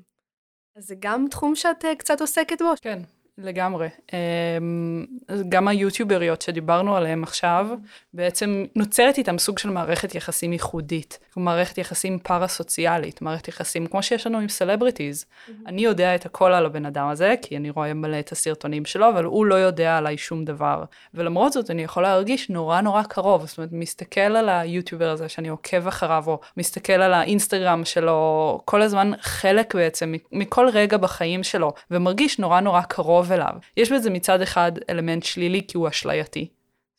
אז 0.76 0.86
זה 0.86 0.94
גם 0.98 1.26
תחום 1.30 1.54
שאת 1.56 1.84
אה, 1.84 1.96
קצת 1.96 2.20
עוסקת 2.20 2.62
בו. 2.62 2.72
כן, 2.82 3.02
לגמרי. 3.38 3.88
אמ, 4.12 5.06
גם 5.48 5.68
היוטיובריות 5.68 6.42
שדיברנו 6.42 6.96
עליהן 6.96 7.22
עכשיו, 7.22 7.66
בעצם 8.14 8.64
נוצרת 8.76 9.18
איתן 9.18 9.38
סוג 9.38 9.58
של 9.58 9.70
מערכת 9.70 10.14
יחסים 10.14 10.52
ייחודית. 10.52 11.18
מערכת 11.36 11.78
יחסים 11.78 12.18
פארה-סוציאלית, 12.18 13.22
מערכת 13.22 13.48
יחסים 13.48 13.86
כמו 13.86 14.02
שיש 14.02 14.26
לנו 14.26 14.38
עם 14.38 14.48
celebrities. 14.48 15.24
אני 15.66 15.82
יודע 15.82 16.14
את 16.14 16.26
הכל 16.26 16.52
על 16.52 16.66
הבן 16.66 16.86
אדם 16.86 17.08
הזה, 17.08 17.34
כי 17.42 17.56
אני 17.56 17.70
רואה 17.70 17.94
מלא 17.94 18.18
את 18.18 18.32
הסרטונים 18.32 18.84
שלו, 18.84 19.08
אבל 19.08 19.24
הוא 19.24 19.46
לא 19.46 19.54
יודע 19.54 19.98
עליי 19.98 20.18
שום 20.18 20.44
דבר. 20.44 20.84
ולמרות 21.14 21.52
זאת, 21.52 21.70
אני 21.70 21.82
יכולה 21.82 22.08
להרגיש 22.08 22.50
נורא 22.50 22.80
נורא 22.80 23.02
קרוב. 23.02 23.46
זאת 23.46 23.58
אומרת, 23.58 23.70
מסתכל 23.72 24.20
על 24.20 24.48
היוטיובר 24.48 25.10
הזה 25.10 25.28
שאני 25.28 25.48
עוקב 25.48 25.86
אחריו, 25.86 26.24
או 26.26 26.40
מסתכל 26.56 26.92
על 26.92 27.12
האינסטגרם 27.12 27.84
שלו, 27.84 28.60
כל 28.64 28.82
הזמן 28.82 29.10
חלק 29.20 29.74
בעצם 29.74 30.14
מכל 30.32 30.68
רגע 30.72 30.96
בחיים 30.96 31.42
שלו, 31.42 31.72
ומרגיש 31.90 32.38
נורא 32.38 32.60
נורא 32.60 32.82
קרוב 32.82 33.21
אליו. 33.30 33.52
יש 33.76 33.92
בזה 33.92 34.10
מצד 34.10 34.40
אחד 34.40 34.72
אלמנט 34.90 35.22
שלילי 35.22 35.62
כי 35.68 35.76
הוא 35.76 35.88
אשלייתי. 35.88 36.48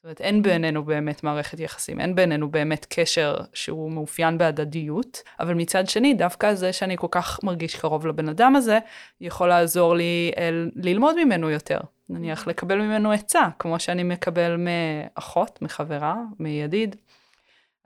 זאת 0.04 0.06
אומרת, 0.06 0.22
אין 0.22 0.42
בינינו 0.42 0.84
באמת 0.84 1.24
מערכת 1.24 1.60
יחסים, 1.60 2.00
אין 2.00 2.16
בינינו 2.16 2.52
באמת 2.52 2.86
קשר 2.90 3.36
שהוא 3.54 3.92
מאופיין 3.92 4.38
בהדדיות, 4.38 5.22
אבל 5.40 5.54
מצד 5.54 5.90
שני, 5.90 6.14
דווקא 6.14 6.54
זה 6.54 6.74
שאני 6.74 6.98
כל 6.98 7.08
כך 7.12 7.44
מרגיש 7.44 7.76
קרוב 7.76 8.08
לבן 8.08 8.30
אדם 8.30 8.56
הזה, 8.56 8.80
יכול 9.22 9.50
לעזור 9.50 9.96
לי 9.96 10.32
אל, 10.38 10.72
ללמוד 10.76 11.24
ממנו 11.24 11.50
יותר. 11.50 11.80
נניח 12.10 12.48
לקבל 12.48 12.82
ממנו 12.82 13.12
עצה, 13.12 13.48
כמו 13.60 13.80
שאני 13.80 14.04
מקבל 14.04 14.56
מאחות, 14.58 15.62
מחברה, 15.62 16.16
מידיד. 16.40 16.96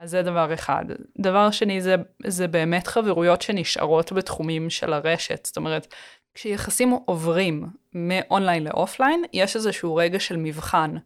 אז 0.00 0.10
זה 0.10 0.22
דבר 0.22 0.54
אחד. 0.54 0.84
דבר 1.18 1.50
שני, 1.50 1.80
זה, 1.80 1.94
זה 2.26 2.48
באמת 2.48 2.86
חברויות 2.86 3.42
שנשארות 3.42 4.12
בתחומים 4.12 4.70
של 4.70 4.92
הרשת. 4.92 5.46
זאת 5.46 5.56
אומרת, 5.56 5.94
כשיחסים 6.38 6.90
עוברים 7.04 7.66
מאונליין 7.94 8.64
לאופליין, 8.64 9.24
יש 9.32 9.56
איזשהו 9.56 9.96
רגע 9.96 10.20
של 10.20 10.36
מבחן. 10.36 10.96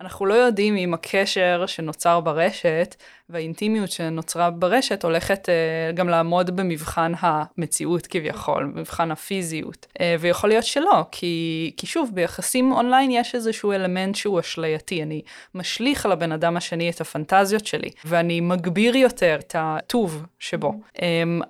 אנחנו 0.00 0.26
לא 0.26 0.34
יודעים 0.34 0.76
אם 0.76 0.94
הקשר 0.94 1.64
שנוצר 1.66 2.20
ברשת 2.20 2.94
והאינטימיות 3.28 3.90
שנוצרה 3.90 4.50
ברשת 4.50 5.04
הולכת 5.04 5.48
אה, 5.48 5.96
גם 5.96 6.08
לעמוד 6.08 6.56
במבחן 6.56 7.12
המציאות 7.20 8.06
כביכול, 8.06 8.64
במבחן 8.64 9.10
הפיזיות. 9.10 9.86
אה, 9.98 10.00
ויכול 10.20 10.50
להיות 10.50 10.64
שלא, 10.64 11.04
כי, 11.10 11.72
כי 11.76 11.86
שוב, 11.86 12.10
ביחסים 12.14 12.72
אונליין 12.72 13.10
יש 13.10 13.34
איזשהו 13.34 13.72
אלמנט 13.72 14.14
שהוא 14.14 14.40
אשלייתי. 14.40 15.02
אני 15.02 15.22
משליך 15.54 16.06
על 16.06 16.12
הבן 16.12 16.32
אדם 16.32 16.56
השני 16.56 16.90
את 16.90 17.00
הפנטזיות 17.00 17.66
שלי, 17.66 17.90
ואני 18.04 18.40
מגביר 18.40 18.96
יותר 18.96 19.36
את 19.40 19.56
הטוב 19.58 20.26
שבו. 20.38 20.72
אמ, 20.96 21.00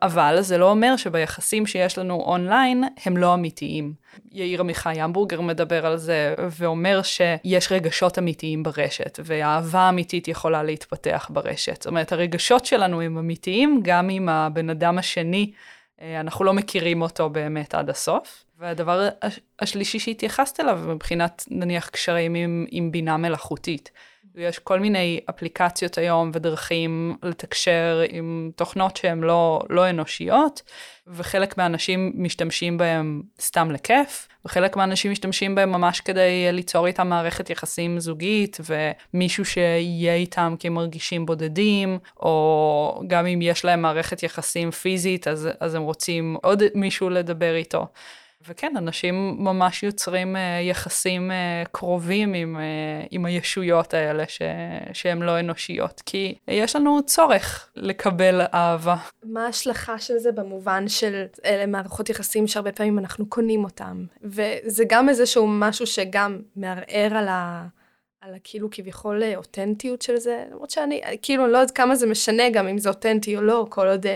אבל 0.02 0.36
זה 0.40 0.58
לא 0.58 0.70
אומר 0.70 0.96
שביחסים 0.96 1.66
שיש 1.66 1.98
לנו 1.98 2.14
אונליין 2.14 2.84
הם 3.04 3.16
לא 3.16 3.34
אמיתיים. 3.34 4.05
יאיר 4.32 4.60
עמיחי 4.60 5.00
המבורגר 5.00 5.40
מדבר 5.40 5.86
על 5.86 5.96
זה, 5.96 6.34
ואומר 6.58 7.00
שיש 7.02 7.72
רגשות 7.72 8.18
אמיתיים 8.18 8.62
ברשת, 8.62 9.18
ואהבה 9.24 9.88
אמיתית 9.88 10.28
יכולה 10.28 10.62
להתפתח 10.62 11.30
ברשת. 11.32 11.82
זאת 11.82 11.86
אומרת, 11.86 12.12
הרגשות 12.12 12.66
שלנו 12.66 13.00
הם 13.00 13.18
אמיתיים, 13.18 13.80
גם 13.82 14.10
אם 14.10 14.28
הבן 14.28 14.70
אדם 14.70 14.98
השני, 14.98 15.52
אה, 16.00 16.20
אנחנו 16.20 16.44
לא 16.44 16.52
מכירים 16.52 17.02
אותו 17.02 17.30
באמת 17.30 17.74
עד 17.74 17.90
הסוף. 17.90 18.44
והדבר 18.58 19.08
השלישי 19.60 19.98
שהתייחסת 19.98 20.60
אליו, 20.60 20.80
מבחינת 20.88 21.44
נניח 21.50 21.88
קשרים 21.88 22.34
עם, 22.34 22.66
עם 22.70 22.92
בינה 22.92 23.16
מלאכותית. 23.16 23.90
יש 24.36 24.58
כל 24.58 24.80
מיני 24.80 25.20
אפליקציות 25.30 25.98
היום 25.98 26.30
ודרכים 26.34 27.16
לתקשר 27.22 28.02
עם 28.08 28.50
תוכנות 28.56 28.96
שהן 28.96 29.20
לא, 29.20 29.60
לא 29.70 29.90
אנושיות, 29.90 30.62
וחלק 31.06 31.58
מהאנשים 31.58 32.12
משתמשים 32.14 32.78
בהם 32.78 33.22
סתם 33.40 33.70
לכיף, 33.70 34.28
וחלק 34.44 34.76
מהאנשים 34.76 35.12
משתמשים 35.12 35.54
בהם 35.54 35.72
ממש 35.72 36.00
כדי 36.00 36.52
ליצור 36.52 36.86
איתם 36.86 37.08
מערכת 37.08 37.50
יחסים 37.50 38.00
זוגית, 38.00 38.58
ומישהו 38.64 39.44
שיהיה 39.44 40.14
איתם 40.14 40.54
כי 40.58 40.66
הם 40.66 40.74
מרגישים 40.74 41.26
בודדים, 41.26 41.98
או 42.20 43.02
גם 43.06 43.26
אם 43.26 43.42
יש 43.42 43.64
להם 43.64 43.82
מערכת 43.82 44.22
יחסים 44.22 44.70
פיזית, 44.70 45.28
אז, 45.28 45.48
אז 45.60 45.74
הם 45.74 45.82
רוצים 45.82 46.36
עוד 46.42 46.62
מישהו 46.74 47.10
לדבר 47.10 47.54
איתו. 47.54 47.86
וכן, 48.48 48.72
אנשים 48.76 49.36
ממש 49.38 49.82
יוצרים 49.82 50.36
uh, 50.36 50.38
יחסים 50.62 51.30
uh, 51.30 51.68
קרובים 51.72 52.34
עם, 52.34 52.56
uh, 52.56 53.08
עם 53.10 53.24
הישויות 53.24 53.94
האלה 53.94 54.24
ש, 54.28 54.42
שהן 54.92 55.22
לא 55.22 55.40
אנושיות, 55.40 56.02
כי 56.06 56.34
יש 56.48 56.76
לנו 56.76 57.00
צורך 57.06 57.70
לקבל 57.76 58.40
אהבה. 58.54 58.96
מה 59.24 59.46
ההשלכה 59.46 59.98
של 59.98 60.18
זה 60.18 60.32
במובן 60.32 60.88
של 60.88 61.24
אלה 61.44 61.66
מערכות 61.66 62.10
יחסים 62.10 62.46
שהרבה 62.46 62.72
פעמים 62.72 62.98
אנחנו 62.98 63.26
קונים 63.26 63.64
אותם, 63.64 64.04
וזה 64.22 64.84
גם 64.88 65.08
איזשהו 65.08 65.46
משהו 65.46 65.86
שגם 65.86 66.40
מערער 66.56 67.16
על 67.16 67.28
ה... 67.28 67.66
על 68.20 68.34
הכאילו 68.34 68.68
כביכול 68.70 69.22
אותנטיות 69.36 70.02
של 70.02 70.16
זה, 70.16 70.44
למרות 70.50 70.70
שאני, 70.70 71.00
כאילו, 71.22 71.44
אני 71.44 71.52
לא 71.52 71.58
יודעת 71.58 71.76
כמה 71.76 71.94
זה 71.94 72.06
משנה 72.06 72.50
גם 72.50 72.68
אם 72.68 72.78
זה 72.78 72.88
אותנטי 72.88 73.36
או 73.36 73.42
לא, 73.42 73.66
כל 73.70 73.88
עוד 73.88 74.06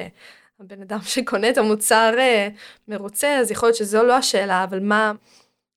הבן 0.61 0.83
אדם 0.83 0.99
שקונה 1.15 1.51
את 1.51 1.59
המוצר 1.59 2.15
אה, 2.19 2.49
מרוצה, 2.89 3.39
אז 3.39 3.51
יכול 3.51 3.67
להיות 3.67 3.77
שזו 3.77 4.03
לא 4.03 4.17
השאלה, 4.17 4.65
אבל 4.65 4.81
מה... 4.81 5.13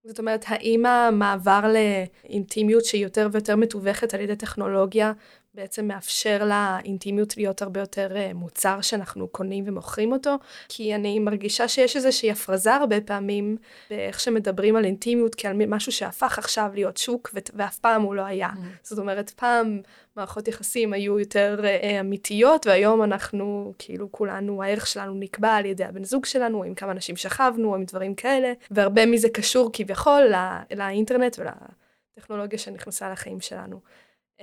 זאת 0.05 0.19
אומרת, 0.19 0.45
האם 0.47 0.85
המעבר 0.85 1.61
לאינטימיות 1.73 2.85
שהיא 2.85 3.03
יותר 3.03 3.27
ויותר 3.31 3.55
מתווכת 3.55 4.13
על 4.13 4.21
ידי 4.21 4.35
טכנולוגיה, 4.35 5.11
בעצם 5.55 5.87
מאפשר 5.87 6.45
לאינטימיות 6.45 7.37
להיות 7.37 7.61
הרבה 7.61 7.79
יותר 7.79 8.15
אה, 8.15 8.31
מוצר 8.33 8.81
שאנחנו 8.81 9.27
קונים 9.27 9.63
ומוכרים 9.67 10.11
אותו, 10.11 10.35
כי 10.69 10.95
אני 10.95 11.19
מרגישה 11.19 11.67
שיש 11.67 11.95
איזושהי 11.95 12.31
הפרזה 12.31 12.75
הרבה 12.75 13.01
פעמים 13.01 13.57
באיך 13.89 14.19
שמדברים 14.19 14.75
על 14.75 14.85
אינטימיות 14.85 15.35
כעל 15.35 15.65
משהו 15.67 15.91
שהפך 15.91 16.39
עכשיו 16.39 16.71
להיות 16.73 16.97
שוק 16.97 17.29
ואף 17.53 17.79
פעם 17.79 18.01
הוא 18.01 18.15
לא 18.15 18.21
היה. 18.21 18.49
Mm. 18.49 18.57
זאת 18.83 18.99
אומרת, 18.99 19.29
פעם 19.29 19.81
מערכות 20.15 20.47
יחסים 20.47 20.93
היו 20.93 21.19
יותר 21.19 21.59
אה, 21.63 21.99
אמיתיות, 21.99 22.67
והיום 22.67 23.03
אנחנו, 23.03 23.73
כאילו 23.79 24.11
כולנו, 24.11 24.63
הערך 24.63 24.87
שלנו 24.87 25.13
נקבע 25.13 25.55
על 25.55 25.65
ידי 25.65 25.83
הבן 25.83 26.03
זוג 26.03 26.25
שלנו, 26.25 26.63
עם 26.63 26.75
כמה 26.75 26.91
אנשים 26.91 27.15
שכבנו, 27.15 27.75
עם 27.75 27.83
דברים 27.83 28.15
כאלה, 28.15 28.53
והרבה 28.71 29.05
מזה 29.05 29.29
קשור 29.29 29.69
כביכול 29.73 30.21
לא, 30.31 30.37
לאינטרנט 30.77 31.39
ולטכנולוגיה 31.39 32.59
שנכנסה 32.59 33.11
לחיים 33.11 33.39
שלנו. 33.41 33.79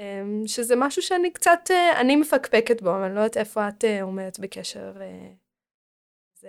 אמ, 0.00 0.42
שזה 0.46 0.74
משהו 0.76 1.02
שאני 1.02 1.30
קצת, 1.30 1.60
אה, 1.70 2.00
אני 2.00 2.16
מפקפקת 2.16 2.82
בו, 2.82 3.04
אני 3.04 3.14
לא 3.14 3.20
יודעת 3.20 3.36
איפה 3.36 3.68
את 3.68 3.84
אה, 3.84 4.02
עומדת 4.02 4.38
בקשר 4.38 4.92
לזה. 4.94 6.48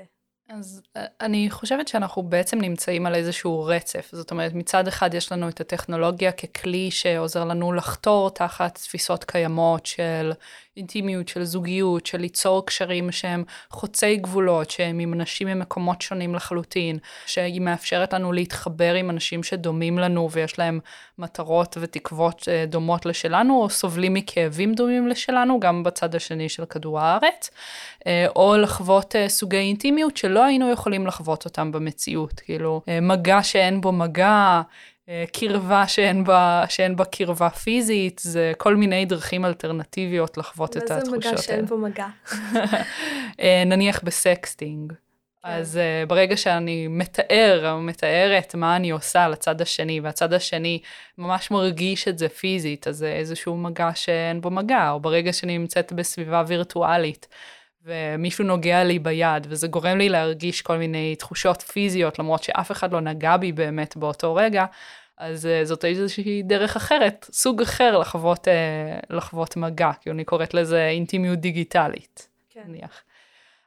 אה, 0.49 0.55
אז 0.55 0.81
אני 1.21 1.49
חושבת 1.49 1.87
שאנחנו 1.87 2.23
בעצם 2.23 2.61
נמצאים 2.61 3.05
על 3.05 3.15
איזשהו 3.15 3.63
רצף. 3.63 4.09
זאת 4.11 4.31
אומרת, 4.31 4.53
מצד 4.53 4.87
אחד 4.87 5.13
יש 5.13 5.31
לנו 5.31 5.49
את 5.49 5.61
הטכנולוגיה 5.61 6.31
ככלי 6.31 6.91
שעוזר 6.91 7.45
לנו 7.45 7.73
לחתור 7.73 8.29
תחת 8.29 8.75
תפיסות 8.75 9.23
קיימות 9.23 9.85
של 9.85 10.31
אינטימיות, 10.77 11.27
של 11.27 11.43
זוגיות, 11.43 12.05
של 12.05 12.17
ליצור 12.17 12.65
קשרים 12.65 13.11
שהם 13.11 13.43
חוצי 13.69 14.15
גבולות, 14.15 14.71
שהם 14.71 14.99
עם 14.99 15.13
אנשים 15.13 15.47
ממקומות 15.47 16.01
שונים 16.01 16.35
לחלוטין, 16.35 16.97
שהיא 17.25 17.61
מאפשרת 17.61 18.13
לנו 18.13 18.31
להתחבר 18.31 18.93
עם 18.93 19.09
אנשים 19.09 19.43
שדומים 19.43 19.99
לנו 19.99 20.31
ויש 20.31 20.59
להם 20.59 20.79
מטרות 21.17 21.77
ותקוות 21.81 22.47
אה, 22.47 22.65
דומות 22.67 23.05
לשלנו, 23.05 23.61
או 23.61 23.69
סובלים 23.69 24.13
מכאבים 24.13 24.73
דומים 24.73 25.07
לשלנו, 25.07 25.59
גם 25.59 25.83
בצד 25.83 26.15
השני 26.15 26.49
של 26.49 26.65
כדור 26.65 26.99
הארץ, 26.99 27.49
אה, 28.07 28.25
או 28.35 28.57
לחוות 28.57 29.15
אה, 29.15 29.29
סוגי 29.29 29.57
אינטימיות 29.57 30.17
שלא 30.17 30.43
היינו 30.43 30.71
יכולים 30.71 31.07
לחוות 31.07 31.45
אותם 31.45 31.71
במציאות, 31.71 32.39
כאילו 32.39 32.81
מגע 33.01 33.43
שאין 33.43 33.81
בו 33.81 33.91
מגע, 33.91 34.61
קרבה 35.33 35.87
שאין 35.87 36.23
בה, 36.23 36.63
שאין 36.69 36.95
בה 36.95 37.05
קרבה 37.05 37.49
פיזית, 37.49 38.21
זה 38.23 38.51
כל 38.57 38.75
מיני 38.75 39.05
דרכים 39.05 39.45
אלטרנטיביות 39.45 40.37
לחוות 40.37 40.77
את 40.77 40.91
התחושות 40.91 41.07
האלה. 41.07 41.15
מה 41.15 41.21
זה 41.21 41.31
מגע 41.31 41.41
שאין 41.41 41.65
בו 41.65 41.77
מגע? 41.77 42.07
אה, 43.41 43.63
נניח 43.65 44.01
בסקסטינג. 44.03 44.93
כן. 45.43 45.49
אז 45.49 45.79
uh, 45.79 46.09
ברגע 46.09 46.37
שאני 46.37 46.87
מתאר 46.87 47.71
או 47.71 47.81
מתארת 47.81 48.55
מה 48.55 48.75
אני 48.75 48.91
עושה 48.91 49.27
לצד 49.27 49.61
השני, 49.61 49.99
והצד 49.99 50.33
השני 50.33 50.79
ממש 51.17 51.51
מרגיש 51.51 52.07
את 52.07 52.17
זה 52.17 52.29
פיזית, 52.29 52.87
אז 52.87 52.97
זה 52.97 53.07
איזשהו 53.07 53.57
מגע 53.57 53.89
שאין 53.95 54.41
בו 54.41 54.49
מגע, 54.49 54.91
או 54.91 54.99
ברגע 54.99 55.33
שאני 55.33 55.57
נמצאת 55.57 55.93
בסביבה 55.93 56.43
וירטואלית. 56.47 57.27
ומישהו 57.85 58.45
נוגע 58.45 58.83
לי 58.83 58.99
ביד, 58.99 59.47
וזה 59.49 59.67
גורם 59.67 59.97
לי 59.97 60.09
להרגיש 60.09 60.61
כל 60.61 60.77
מיני 60.77 61.15
תחושות 61.15 61.61
פיזיות, 61.61 62.19
למרות 62.19 62.43
שאף 62.43 62.71
אחד 62.71 62.93
לא 62.93 62.99
נגע 62.99 63.37
בי 63.37 63.51
באמת 63.51 63.97
באותו 63.97 64.35
רגע, 64.35 64.65
אז 65.21 65.45
uh, 65.45 65.65
זאת 65.65 65.85
איזושהי 65.85 66.43
דרך 66.43 66.75
אחרת, 66.75 67.29
סוג 67.31 67.61
אחר 67.61 67.97
לחוות, 67.97 68.47
uh, 68.47 69.15
לחוות 69.15 69.57
מגע, 69.57 69.91
כי 70.01 70.11
אני 70.11 70.23
קוראת 70.23 70.53
לזה 70.53 70.87
אינטימיות 70.87 71.39
דיגיטלית, 71.39 72.27
כן. 72.49 72.61
נניח. 72.67 73.03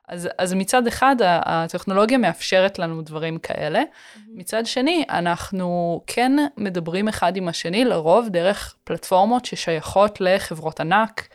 אז, 0.09 0.29
אז 0.39 0.55
מצד 0.55 0.87
אחד 0.87 1.17
הטכנולוגיה 1.21 2.19
מאפשרת 2.19 2.79
לנו 2.79 3.03
דברים 3.03 3.39
כאלה, 3.39 3.83
mm-hmm. 3.83 4.19
מצד 4.29 4.67
שני 4.67 5.05
אנחנו 5.11 6.01
כן 6.07 6.33
מדברים 6.57 7.09
אחד 7.09 7.37
עם 7.37 7.49
השני 7.49 7.85
לרוב 7.85 8.29
דרך 8.29 8.75
פלטפורמות 8.85 9.45
ששייכות 9.45 10.21
לחברות 10.21 10.81
ענק, 10.81 11.29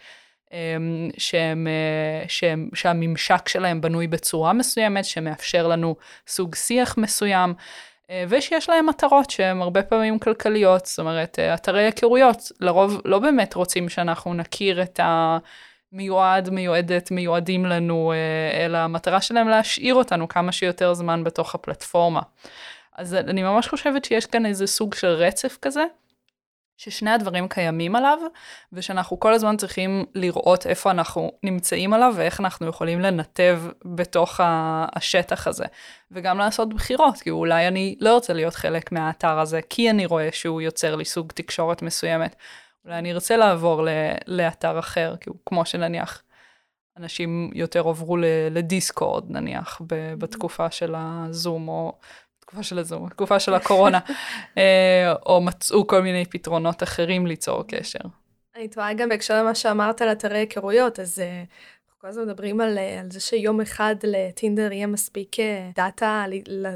אמ, 0.51 1.09
שהם, 1.17 1.67
אה, 1.67 2.25
שהם, 2.27 2.69
שהממשק 2.73 3.47
שלהם 3.47 3.81
בנוי 3.81 4.07
בצורה 4.07 4.53
מסוימת, 4.53 5.05
שמאפשר 5.05 5.67
לנו 5.67 5.95
סוג 6.27 6.55
שיח 6.55 6.97
מסוים, 6.97 7.49
אה, 7.49 7.63
ושיש 8.29 8.69
להם 8.69 8.89
מטרות 8.89 9.29
שהן 9.29 9.61
הרבה 9.61 9.83
פעמים 9.83 10.19
כלכליות, 10.19 10.85
זאת 10.85 10.99
אומרת, 10.99 11.39
אה, 11.39 11.53
אתרי 11.53 11.83
היכרויות, 11.83 12.51
לרוב 12.59 13.01
לא 13.05 13.19
באמת 13.19 13.53
רוצים 13.53 13.89
שאנחנו 13.89 14.33
נכיר 14.33 14.81
את 14.81 14.99
המיועד, 15.03 16.49
מיועדת, 16.49 17.11
מיועדים 17.11 17.65
לנו, 17.65 18.13
אלא 18.65 18.77
המטרה 18.77 19.21
שלהם 19.21 19.47
להשאיר 19.47 19.95
אותנו 19.95 20.27
כמה 20.27 20.51
שיותר 20.51 20.93
זמן 20.93 21.23
בתוך 21.23 21.55
הפלטפורמה. 21.55 22.21
אז 22.97 23.15
אני 23.15 23.43
ממש 23.43 23.67
חושבת 23.67 24.05
שיש 24.05 24.25
כאן 24.25 24.45
איזה 24.45 24.67
סוג 24.67 24.93
של 24.93 25.07
רצף 25.07 25.57
כזה. 25.61 25.83
ששני 26.79 27.11
הדברים 27.11 27.47
קיימים 27.47 27.95
עליו, 27.95 28.17
ושאנחנו 28.73 29.19
כל 29.19 29.33
הזמן 29.33 29.57
צריכים 29.57 30.05
לראות 30.15 30.67
איפה 30.67 30.91
אנחנו 30.91 31.31
נמצאים 31.43 31.93
עליו 31.93 32.13
ואיך 32.17 32.39
אנחנו 32.39 32.67
יכולים 32.67 32.99
לנתב 32.99 33.61
בתוך 33.85 34.39
השטח 34.43 35.47
הזה. 35.47 35.65
וגם 36.11 36.37
לעשות 36.37 36.73
בחירות, 36.73 37.17
כי 37.17 37.29
אולי 37.29 37.67
אני 37.67 37.95
לא 37.99 38.13
רוצה 38.13 38.33
להיות 38.33 38.55
חלק 38.55 38.91
מהאתר 38.91 39.39
הזה, 39.39 39.59
כי 39.69 39.89
אני 39.89 40.05
רואה 40.05 40.29
שהוא 40.31 40.61
יוצר 40.61 40.95
לי 40.95 41.05
סוג 41.05 41.31
תקשורת 41.31 41.81
מסוימת. 41.81 42.35
אולי 42.85 42.97
אני 42.97 43.11
ארצה 43.11 43.37
לעבור 43.37 43.83
ל- 43.83 43.89
לאתר 44.27 44.79
אחר, 44.79 45.15
כאילו, 45.19 45.35
כמו 45.45 45.65
שנניח 45.65 46.23
אנשים 46.97 47.51
יותר 47.53 47.87
עברו 47.87 48.17
לדיסקורד, 48.51 49.31
נניח, 49.31 49.81
בתקופה 50.17 50.71
של 50.71 50.93
הזום, 50.97 51.67
או 51.67 51.97
תקופה 52.49 52.63
של 52.63 52.79
הזום, 52.79 53.09
תקופה 53.09 53.39
של 53.39 53.53
הקורונה, 53.53 53.99
אה, 54.57 55.13
או 55.25 55.41
מצאו 55.41 55.87
כל 55.87 56.01
מיני 56.01 56.25
פתרונות 56.25 56.83
אחרים 56.83 57.27
ליצור 57.27 57.63
קשר. 57.67 57.99
אני 58.55 58.67
תוהה 58.67 58.93
גם 58.93 59.09
בהקשר 59.09 59.43
למה 59.43 59.55
שאמרת 59.55 60.01
על 60.01 60.11
אתרי 60.11 60.37
היכרויות, 60.37 60.99
אז 60.99 61.19
אה, 61.19 61.25
אנחנו 61.25 61.99
כל 62.01 62.07
הזמן 62.07 62.23
מדברים 62.23 62.61
על, 62.61 62.77
אה, 62.77 62.99
על 62.99 63.11
זה 63.11 63.19
שיום 63.19 63.61
אחד 63.61 63.95
לטינדר 64.03 64.71
יהיה 64.71 64.87
מספיק 64.87 65.35
דאטה 65.75 66.25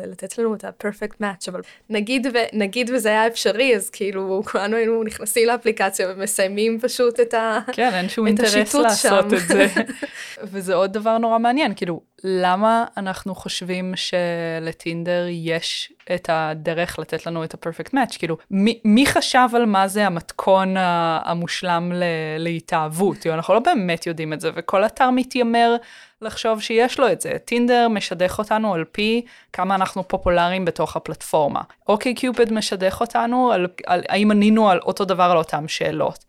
לתת 0.08 0.38
לנו 0.38 0.56
את 0.56 0.64
ה-perfect 0.64 1.22
match, 1.22 1.46
אבל 1.48 1.62
נגיד, 1.90 2.28
ו, 2.28 2.38
נגיד 2.54 2.90
וזה 2.94 3.10
היה 3.10 3.28
אפשרי, 3.28 3.76
אז 3.76 3.90
כאילו 3.90 4.42
כולנו 4.52 4.76
היינו 4.76 5.04
נכנסים 5.04 5.48
לאפליקציה 5.48 6.08
ומסיימים 6.10 6.80
פשוט 6.80 7.20
את 7.20 7.34
ה... 7.34 7.60
כן, 7.72 7.90
אין 7.94 8.10
שום 8.10 8.28
אינטרס 8.28 8.56
השיטוט 8.56 8.84
לעשות 8.84 9.30
שם. 9.30 9.36
את 9.36 9.48
זה. 9.48 9.66
וזה 10.52 10.74
עוד 10.74 10.94
דבר 10.94 11.18
נורא 11.18 11.40
מעניין, 11.40 11.74
כאילו, 11.76 12.13
למה 12.24 12.86
אנחנו 12.98 13.36
חושבים 13.36 13.94
שלטינדר 13.96 15.26
יש 15.30 15.94
את 16.16 16.30
הדרך 16.32 17.00
לתת 17.00 17.26
לנו 17.26 17.44
את 17.44 17.54
ה-perfect 17.54 17.90
match? 17.94 18.18
כאילו, 18.18 18.38
מי, 18.52 18.80
מי 18.86 19.06
חשב 19.06 19.48
על 19.56 19.66
מה 19.66 19.88
זה 19.88 20.06
המתכון 20.06 20.76
המושלם 20.78 21.92
ל- 21.94 22.04
להתאהבות? 22.38 23.18
כאילו, 23.18 23.36
אנחנו 23.36 23.54
לא 23.54 23.60
באמת 23.60 24.08
יודעים 24.08 24.34
את 24.34 24.42
זה, 24.42 24.50
וכל 24.56 24.86
אתר 24.86 25.10
מתיימר 25.10 25.76
לחשוב 26.24 26.62
שיש 26.62 27.00
לו 27.00 27.12
את 27.12 27.22
זה. 27.22 27.38
טינדר 27.46 27.88
משדך 27.88 28.40
אותנו 28.40 28.74
על 28.74 28.84
פי 28.92 29.26
כמה 29.54 29.76
אנחנו 29.76 30.08
פופולריים 30.08 30.66
בתוך 30.66 30.96
הפלטפורמה. 30.96 31.62
אוקיי 31.88 32.14
קיופד 32.16 32.54
משדך 32.54 32.98
אותנו 33.02 33.52
על, 33.52 33.68
על 33.86 34.04
האם 34.10 34.32
ענינו 34.32 34.70
על 34.70 34.80
אותו 34.80 35.06
דבר 35.06 35.24
על 35.24 35.38
אותן 35.38 35.68
שאלות. 35.68 36.26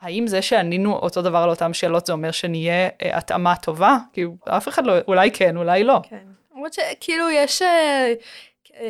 האם 0.00 0.26
זה 0.26 0.42
שענינו 0.42 0.92
אותו 0.92 1.22
דבר 1.22 1.38
על 1.38 1.50
אותן 1.50 1.72
שאלות 1.72 2.06
זה 2.06 2.12
אומר 2.12 2.30
שנהיה 2.30 2.88
אה, 3.02 3.18
התאמה 3.18 3.56
טובה? 3.56 3.96
כאילו, 4.12 4.32
אף 4.44 4.68
אחד 4.68 4.86
לא, 4.86 4.92
אולי 5.08 5.30
כן, 5.30 5.56
אולי 5.56 5.84
לא. 5.84 6.00
כן. 6.02 6.16
למרות 6.54 6.72
שכאילו 6.72 7.30
יש, 7.30 7.62
אה, 7.62 8.12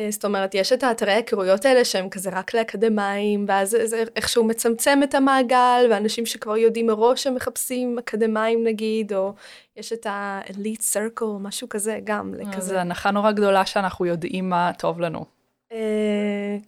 זאת 0.09 0.25
אומרת, 0.25 0.55
יש 0.55 0.73
את 0.73 0.83
האתרי 0.83 1.11
ההיכרויות 1.11 1.65
האלה 1.65 1.85
שהם 1.85 2.09
כזה 2.09 2.29
רק 2.33 2.53
לאקדמאים, 2.53 3.45
ואז 3.47 3.69
זה- 3.69 3.87
זה 3.87 4.03
איכשהו 4.15 4.43
מצמצם 4.43 4.99
את 5.03 5.15
המעגל, 5.15 5.87
ואנשים 5.91 6.25
שכבר 6.25 6.57
יודעים 6.57 6.87
מראש 6.87 7.23
שהם 7.23 7.35
מחפשים 7.35 7.99
אקדמאים 7.99 8.63
נגיד, 8.63 9.13
או 9.13 9.33
יש 9.77 9.93
את 9.93 10.05
ה-elite 10.05 10.81
circle, 10.93 11.25
משהו 11.39 11.69
כזה 11.69 11.99
גם, 12.03 12.33
זו 12.37 12.41
לכזה. 12.49 12.81
הנחה 12.81 13.11
נורא 13.11 13.31
גדולה 13.31 13.65
שאנחנו 13.65 14.05
יודעים 14.05 14.49
מה 14.49 14.71
טוב 14.77 14.99
לנו. 15.01 15.25
אה, 15.71 15.77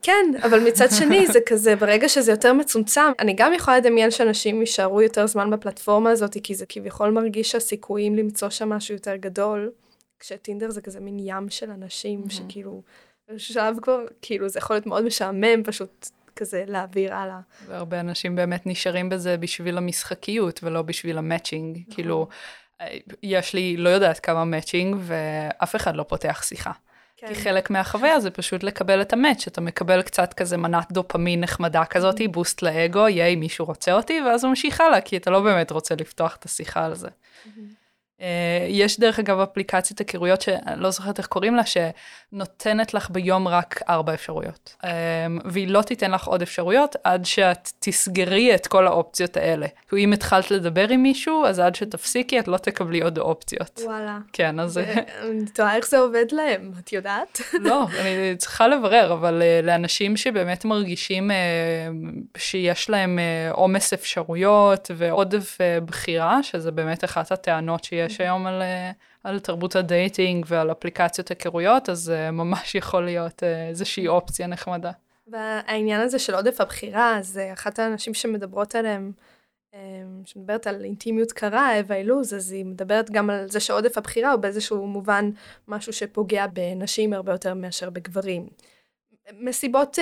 כן, 0.02 0.26
אבל 0.44 0.60
מצד 0.68 0.88
שני 0.92 1.28
זה 1.28 1.40
כזה, 1.46 1.76
ברגע 1.76 2.10
שזה 2.10 2.32
יותר 2.32 2.54
מצומצם, 2.54 3.12
אני 3.20 3.34
גם 3.34 3.54
יכולה 3.54 3.78
לדמיין 3.78 4.12
שאנשים 4.12 4.60
יישארו 4.60 5.02
יותר 5.02 5.28
זמן 5.28 5.50
בפלטפורמה 5.50 6.10
הזאת, 6.10 6.38
כי 6.44 6.56
זה 6.56 6.66
כביכול 6.70 7.10
מרגיש 7.12 7.52
שהסיכויים 7.52 8.16
למצוא 8.16 8.50
שם 8.50 8.70
משהו 8.70 8.96
יותר 8.96 9.16
גדול, 9.16 9.72
כשטינדר 10.20 10.70
זה 10.70 10.82
כזה 10.82 11.00
מין 11.00 11.18
ים 11.20 11.50
של 11.50 11.72
אנשים, 11.72 12.24
שכאילו, 12.30 12.82
באיזשהו 13.28 13.54
שלב 13.54 13.78
כבר, 13.82 14.00
כאילו 14.22 14.50
זה 14.50 14.60
יכול 14.60 14.76
להיות 14.76 14.86
מאוד 14.86 15.04
משעמם 15.04 15.64
פשוט 15.64 16.10
כזה 16.36 16.64
להעביר 16.68 17.16
הלאה. 17.16 17.40
והרבה 17.66 18.00
אנשים 18.00 18.36
באמת 18.36 18.66
נשארים 18.66 19.10
בזה 19.10 19.38
בשביל 19.38 19.78
המשחקיות 19.78 20.60
ולא 20.64 20.82
בשביל 20.82 21.18
המאצ'ינג. 21.18 21.80
כאילו, 21.90 22.28
אה, 22.82 22.98
יש 23.24 23.54
לי 23.54 23.78
לא 23.78 23.90
יודעת 23.90 24.20
כמה 24.20 24.46
מאצ'ינג 24.46 24.98
ואף 25.00 25.76
אחד 25.76 25.96
לא 25.96 26.04
פותח 26.04 26.44
שיחה. 26.44 26.72
כן. 27.18 27.28
כי 27.28 27.36
חלק 27.36 27.70
מהחוויה 27.70 28.20
זה 28.20 28.32
פשוט 28.32 28.64
לקבל 28.64 29.02
את 29.02 29.14
המאץ', 29.14 29.48
אתה 29.48 29.62
מקבל 29.62 30.02
קצת 30.02 30.34
כזה 30.34 30.58
מנת 30.58 30.92
דופמין 30.92 31.42
נחמדה 31.42 31.86
כזאת, 31.86 32.22
בוסט 32.32 32.62
לאגו, 32.62 33.08
ייי, 33.08 33.36
מישהו 33.36 33.66
רוצה 33.66 33.94
אותי, 33.94 34.22
ואז 34.22 34.44
הוא 34.44 34.50
ממשיך 34.50 34.82
הלאה, 34.82 35.02
כי 35.02 35.18
אתה 35.18 35.32
לא 35.32 35.40
באמת 35.40 35.72
רוצה 35.72 35.96
לפתוח 35.96 36.36
את 36.36 36.46
השיחה 36.46 36.86
על 36.86 36.96
זה. 36.96 37.08
אה, 37.08 37.52
יש 38.70 39.00
דרך 39.00 39.20
אגב 39.20 39.40
אפליקציית 39.40 40.00
היכרויות 40.00 40.42
שאני 40.42 40.82
לא 40.82 40.92
זוכרת 40.92 41.18
איך 41.18 41.28
קוראים 41.28 41.56
לה, 41.56 41.62
שנותנת 41.66 42.94
לך 42.94 43.10
ביום 43.10 43.48
רק 43.48 43.82
ארבע 43.90 44.14
אפשרויות. 44.14 44.76
אה, 44.84 44.90
והיא 45.46 45.68
לא 45.68 45.82
תיתן 45.82 46.12
לך 46.12 46.28
עוד 46.28 46.42
אפשרויות 46.42 46.96
עד 47.04 47.26
שאת 47.26 47.72
תסגרי 47.80 48.56
את 48.56 48.68
כל 48.68 48.88
האופציות 48.88 49.38
האלה. 49.38 49.68
כי 49.90 49.96
אם 50.04 50.14
התחלת 50.14 50.52
לדבר 50.52 50.90
עם 50.90 51.04
מישהו, 51.04 51.46
אז 51.46 51.60
עד 51.60 51.76
שתפסיקי 51.76 52.40
את 52.40 52.48
לא 52.48 52.58
תקבלי 52.58 53.02
עוד 53.02 53.20
אופציות. 53.20 53.80
וואלה. 53.84 54.18
כן, 54.34 54.60
אז... 54.60 54.78
אני 54.78 55.46
תוהה 55.54 55.76
איך 55.76 55.88
זה 55.88 56.00
עובד 56.00 56.26
להם, 56.32 56.72
את 56.80 56.94
יודעת? 56.94 57.42
לא, 57.54 57.88
אני 58.02 58.36
צריכה 58.38 58.68
לברר, 58.68 59.14
אבל 59.14 59.42
לאנשים 59.64 60.18
שבאמת 60.18 60.66
מרגישים 60.66 61.32
שיש 62.38 62.90
להם 62.90 63.20
אה, 63.20 63.52
עומס 63.52 63.94
אפשרויות 63.94 64.92
ועודף 64.96 65.58
בחירה, 65.86 66.44
שזה 66.44 66.72
באמת 66.72 67.04
אחת 67.04 67.32
הטענות 67.32 67.84
שיש 67.84 68.05
היום 68.20 68.48
על, 68.48 68.62
אה, 68.62 68.96
על 69.24 69.40
תרבות 69.40 69.76
הדייטינג 69.76 70.46
ועל 70.48 70.72
אפליקציות 70.72 71.30
היכרויות, 71.30 71.90
אז 71.90 72.14
אה, 72.16 72.32
ממש 72.32 72.76
יכול 72.82 73.06
להיות 73.06 73.44
אה, 73.44 73.70
איזושהי 73.70 74.08
אופציה 74.08 74.48
נחמדה. 74.48 74.92
והעניין 75.28 76.02
הזה 76.02 76.20
של 76.20 76.36
עודף 76.36 76.62
הבחירה, 76.62 77.18
זה 77.22 77.54
אחת 77.54 77.80
האנשים 77.80 78.14
שמדברות 78.14 78.76
עליהם, 78.76 79.12
אמ, 79.76 80.22
שמדברת 80.26 80.68
על 80.68 80.84
אינטימיות 80.84 81.32
קרה, 81.32 81.80
אווה 81.80 81.96
אילוז, 81.96 82.34
אז 82.34 82.52
היא 82.52 82.66
מדברת 82.66 83.12
גם 83.12 83.30
על 83.30 83.50
זה 83.50 83.60
שעודף 83.60 83.98
הבחירה 83.98 84.32
הוא 84.32 84.42
באיזשהו 84.42 84.88
מובן 84.88 85.30
משהו 85.68 85.94
שפוגע 85.94 86.46
בנשים 86.48 87.14
הרבה 87.14 87.32
יותר 87.32 87.54
מאשר 87.54 87.90
בגברים. 87.90 88.48
מסיבות 89.40 90.00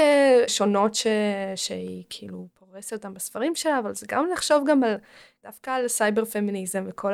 שונות 0.48 0.96
ש... 0.96 1.08
שהיא 1.56 2.04
כאילו 2.10 2.48
פורסת 2.54 2.94
אותן 2.94 3.14
בספרים 3.14 3.56
שלה, 3.56 3.80
אבל 3.80 3.96
זה 3.96 4.06
גם 4.10 4.28
לחשוב 4.34 4.64
גם 4.68 4.84
על, 4.84 4.96
דווקא 5.44 5.72
על 5.72 5.88
סייבר 5.88 6.26
פמיניזם 6.26 6.84
וכל 6.88 7.14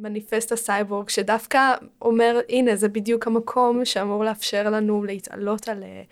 המניפסט 0.00 0.52
הסייבורג, 0.52 1.08
שדווקא 1.08 1.74
אומר, 2.02 2.40
הנה, 2.48 2.76
זה 2.76 2.88
בדיוק 2.88 3.26
המקום 3.26 3.84
שאמור 3.84 4.24
לאפשר 4.24 4.70
לנו 4.70 5.04
להתעלות 5.04 5.68
על... 5.68 5.82
אה, 5.82 6.02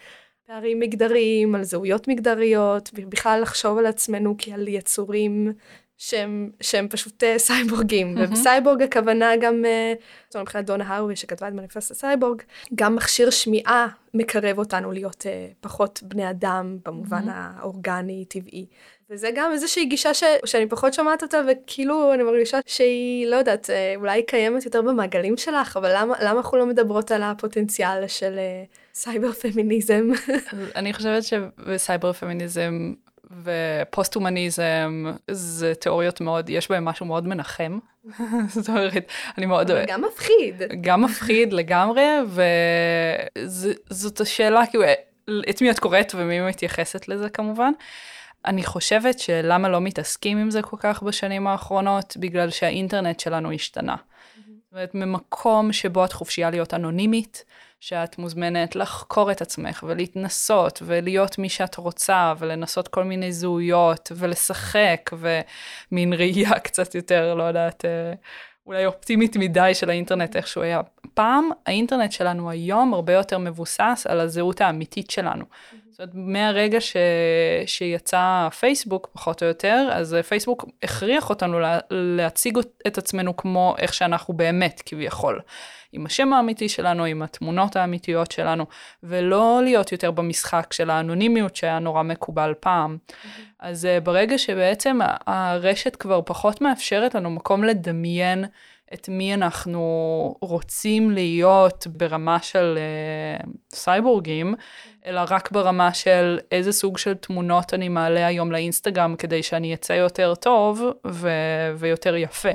פערים 0.48 0.80
מגדריים, 0.80 1.54
על 1.54 1.64
זהויות 1.64 2.08
מגדריות, 2.08 2.90
ובכלל 2.94 3.40
לחשוב 3.42 3.78
על 3.78 3.86
עצמנו 3.86 4.34
כעל 4.38 4.68
יצורים 4.68 5.52
שהם, 5.98 6.50
שהם 6.60 6.88
פשוט 6.88 7.22
אה, 7.22 7.38
סייבורגים. 7.38 8.14
מהמם. 8.14 8.26
ובסייבורג 8.32 8.82
הכוונה 8.82 9.36
גם, 9.40 9.64
אה, 9.64 10.02
זאת 10.26 10.34
אומרת, 10.34 10.46
מבחינת 10.46 10.66
דונה 10.66 10.94
הרווי 10.96 11.16
שכתבה 11.16 11.48
את 11.48 11.52
מניפסט 11.52 11.90
הסייבורג, 11.90 12.42
גם 12.74 12.96
מכשיר 12.96 13.30
שמיעה 13.30 13.86
מקרב 14.14 14.58
אותנו 14.58 14.92
להיות 14.92 15.26
פחות 15.60 16.00
בני 16.02 16.30
אדם 16.30 16.78
במובן 16.84 17.24
אממ, 17.24 17.52
האורגני, 17.58 18.24
טבעי. 18.24 18.66
וזה 19.10 19.30
גם 19.34 19.52
איזושהי 19.52 19.84
גישה 19.84 20.14
ש, 20.14 20.24
שאני 20.44 20.66
פחות 20.66 20.94
שומעת 20.94 21.22
אותה, 21.22 21.40
וכאילו 21.48 22.14
אני 22.14 22.22
מרגישה 22.22 22.58
שהיא, 22.66 23.26
לא 23.26 23.36
יודעת, 23.36 23.70
אה, 23.70 23.94
אולי 23.96 24.22
קיימת 24.22 24.64
יותר 24.64 24.82
במעגלים 24.82 25.36
שלך, 25.36 25.76
אבל 25.76 25.92
למה, 25.94 26.14
למה 26.20 26.38
אנחנו 26.38 26.58
לא 26.58 26.66
מדברות 26.66 27.10
על 27.10 27.22
הפוטנציאל 27.22 28.06
של 28.06 28.38
אה, 28.38 28.64
סייבר 28.94 29.32
פמיניזם? 29.32 30.08
אני 30.76 30.92
חושבת 30.92 31.22
שבסייבר 31.22 32.12
פמיניזם 32.12 32.94
ופוסט-הומניזם 33.42 35.04
זה 35.30 35.74
תיאוריות 35.74 36.20
מאוד, 36.20 36.50
יש 36.50 36.70
בהן 36.70 36.84
משהו 36.84 37.06
מאוד 37.06 37.28
מנחם. 37.28 37.78
זאת 38.48 38.68
אומרת, 38.68 39.06
אני 39.38 39.46
מאוד 39.46 39.70
אבל 39.70 39.84
גם 39.88 40.02
מפחיד. 40.04 40.62
גם 40.80 41.02
מפחיד 41.04 41.52
לגמרי, 41.52 42.06
וזאת 43.36 44.20
השאלה, 44.20 44.66
כאילו, 44.66 44.84
את 45.50 45.62
מי 45.62 45.70
את 45.70 45.78
קוראת 45.78 46.12
ומי 46.14 46.40
מתייחסת 46.40 47.08
לזה 47.08 47.28
כמובן. 47.28 47.72
אני 48.48 48.64
חושבת 48.64 49.18
שלמה 49.18 49.68
לא 49.68 49.80
מתעסקים 49.80 50.38
עם 50.38 50.50
זה 50.50 50.62
כל 50.62 50.76
כך 50.80 51.02
בשנים 51.02 51.46
האחרונות, 51.46 52.16
בגלל 52.20 52.50
שהאינטרנט 52.50 53.20
שלנו 53.20 53.52
השתנה. 53.52 53.96
זאת 53.96 54.72
אומרת, 54.72 54.94
ממקום 54.94 55.72
שבו 55.72 56.04
את 56.04 56.12
חופשייה 56.12 56.50
להיות 56.50 56.74
אנונימית, 56.74 57.44
שאת 57.80 58.18
מוזמנת 58.18 58.76
לחקור 58.76 59.30
את 59.30 59.42
עצמך 59.42 59.84
ולהתנסות 59.88 60.82
ולהיות 60.86 61.38
מי 61.38 61.48
שאת 61.48 61.76
רוצה 61.76 62.34
ולנסות 62.38 62.88
כל 62.88 63.04
מיני 63.04 63.32
זהויות 63.32 64.12
ולשחק 64.16 65.10
ומין 65.18 66.12
ראייה 66.12 66.58
קצת 66.66 66.94
יותר, 66.94 67.34
לא 67.34 67.42
יודעת, 67.42 67.84
אה, 67.84 68.12
אולי 68.66 68.86
אופטימית 68.86 69.36
מדי 69.36 69.70
של 69.74 69.90
האינטרנט 69.90 70.36
איך 70.36 70.46
שהוא 70.46 70.64
היה. 70.64 70.80
פעם 71.14 71.50
האינטרנט 71.66 72.12
שלנו 72.12 72.50
היום 72.50 72.94
הרבה 72.94 73.12
יותר 73.12 73.38
מבוסס 73.38 74.06
על 74.08 74.20
הזהות 74.20 74.60
האמיתית 74.60 75.10
שלנו. 75.10 75.44
זאת 75.98 76.14
אומרת, 76.14 76.28
מהרגע 76.28 76.80
ש... 76.80 76.96
שיצא 77.66 78.48
פייסבוק, 78.58 79.08
פחות 79.12 79.42
או 79.42 79.48
יותר, 79.48 79.88
אז 79.92 80.16
פייסבוק 80.28 80.64
הכריח 80.82 81.30
אותנו 81.30 81.60
לה... 81.60 81.78
להציג 81.90 82.58
את 82.86 82.98
עצמנו 82.98 83.36
כמו 83.36 83.74
איך 83.78 83.94
שאנחנו 83.94 84.34
באמת, 84.34 84.82
כביכול. 84.86 85.40
עם 85.92 86.06
השם 86.06 86.32
האמיתי 86.32 86.68
שלנו, 86.68 87.04
עם 87.04 87.22
התמונות 87.22 87.76
האמיתיות 87.76 88.30
שלנו, 88.30 88.66
ולא 89.02 89.60
להיות 89.64 89.92
יותר 89.92 90.10
במשחק 90.10 90.72
של 90.72 90.90
האנונימיות 90.90 91.56
שהיה 91.56 91.78
נורא 91.78 92.02
מקובל 92.02 92.54
פעם. 92.60 92.98
אז 93.60 93.84
uh, 93.84 94.04
ברגע 94.04 94.38
שבעצם 94.38 94.98
הרשת 95.26 95.96
כבר 95.96 96.20
פחות 96.26 96.60
מאפשרת 96.60 97.14
לנו 97.14 97.30
מקום 97.30 97.64
לדמיין 97.64 98.44
את 98.94 99.08
מי 99.08 99.34
אנחנו 99.34 100.34
רוצים 100.40 101.10
להיות 101.10 101.86
ברמה 101.86 102.42
של 102.42 102.78
uh, 103.42 103.46
סייבורגים, 103.74 104.54
אלא 105.06 105.20
רק 105.30 105.50
ברמה 105.52 105.94
של 105.94 106.38
איזה 106.52 106.72
סוג 106.72 106.98
של 106.98 107.14
תמונות 107.14 107.74
אני 107.74 107.88
מעלה 107.88 108.26
היום 108.26 108.52
לאינסטגרם 108.52 109.16
כדי 109.16 109.42
שאני 109.42 109.74
אצא 109.74 109.92
יותר 109.92 110.34
טוב 110.34 110.82
ו- 111.06 111.72
ויותר 111.76 112.16
יפה. 112.16 112.52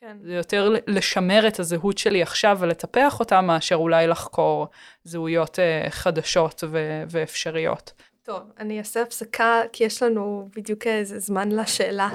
כן. 0.00 0.16
זה 0.22 0.34
יותר 0.34 0.74
לשמר 0.86 1.48
את 1.48 1.60
הזהות 1.60 1.98
שלי 1.98 2.22
עכשיו 2.22 2.56
ולטפח 2.60 3.20
אותה, 3.20 3.40
מאשר 3.40 3.76
אולי 3.76 4.06
לחקור 4.06 4.66
זהויות 5.04 5.58
uh, 5.58 5.90
חדשות 5.90 6.64
ו- 6.66 7.02
ואפשריות. 7.08 7.92
טוב, 8.22 8.42
אני 8.58 8.78
אעשה 8.78 9.02
הפסקה, 9.02 9.60
כי 9.72 9.84
יש 9.84 10.02
לנו 10.02 10.48
בדיוק 10.56 10.86
איזה 10.86 11.18
זמן 11.18 11.52
לשאלה. 11.52 12.08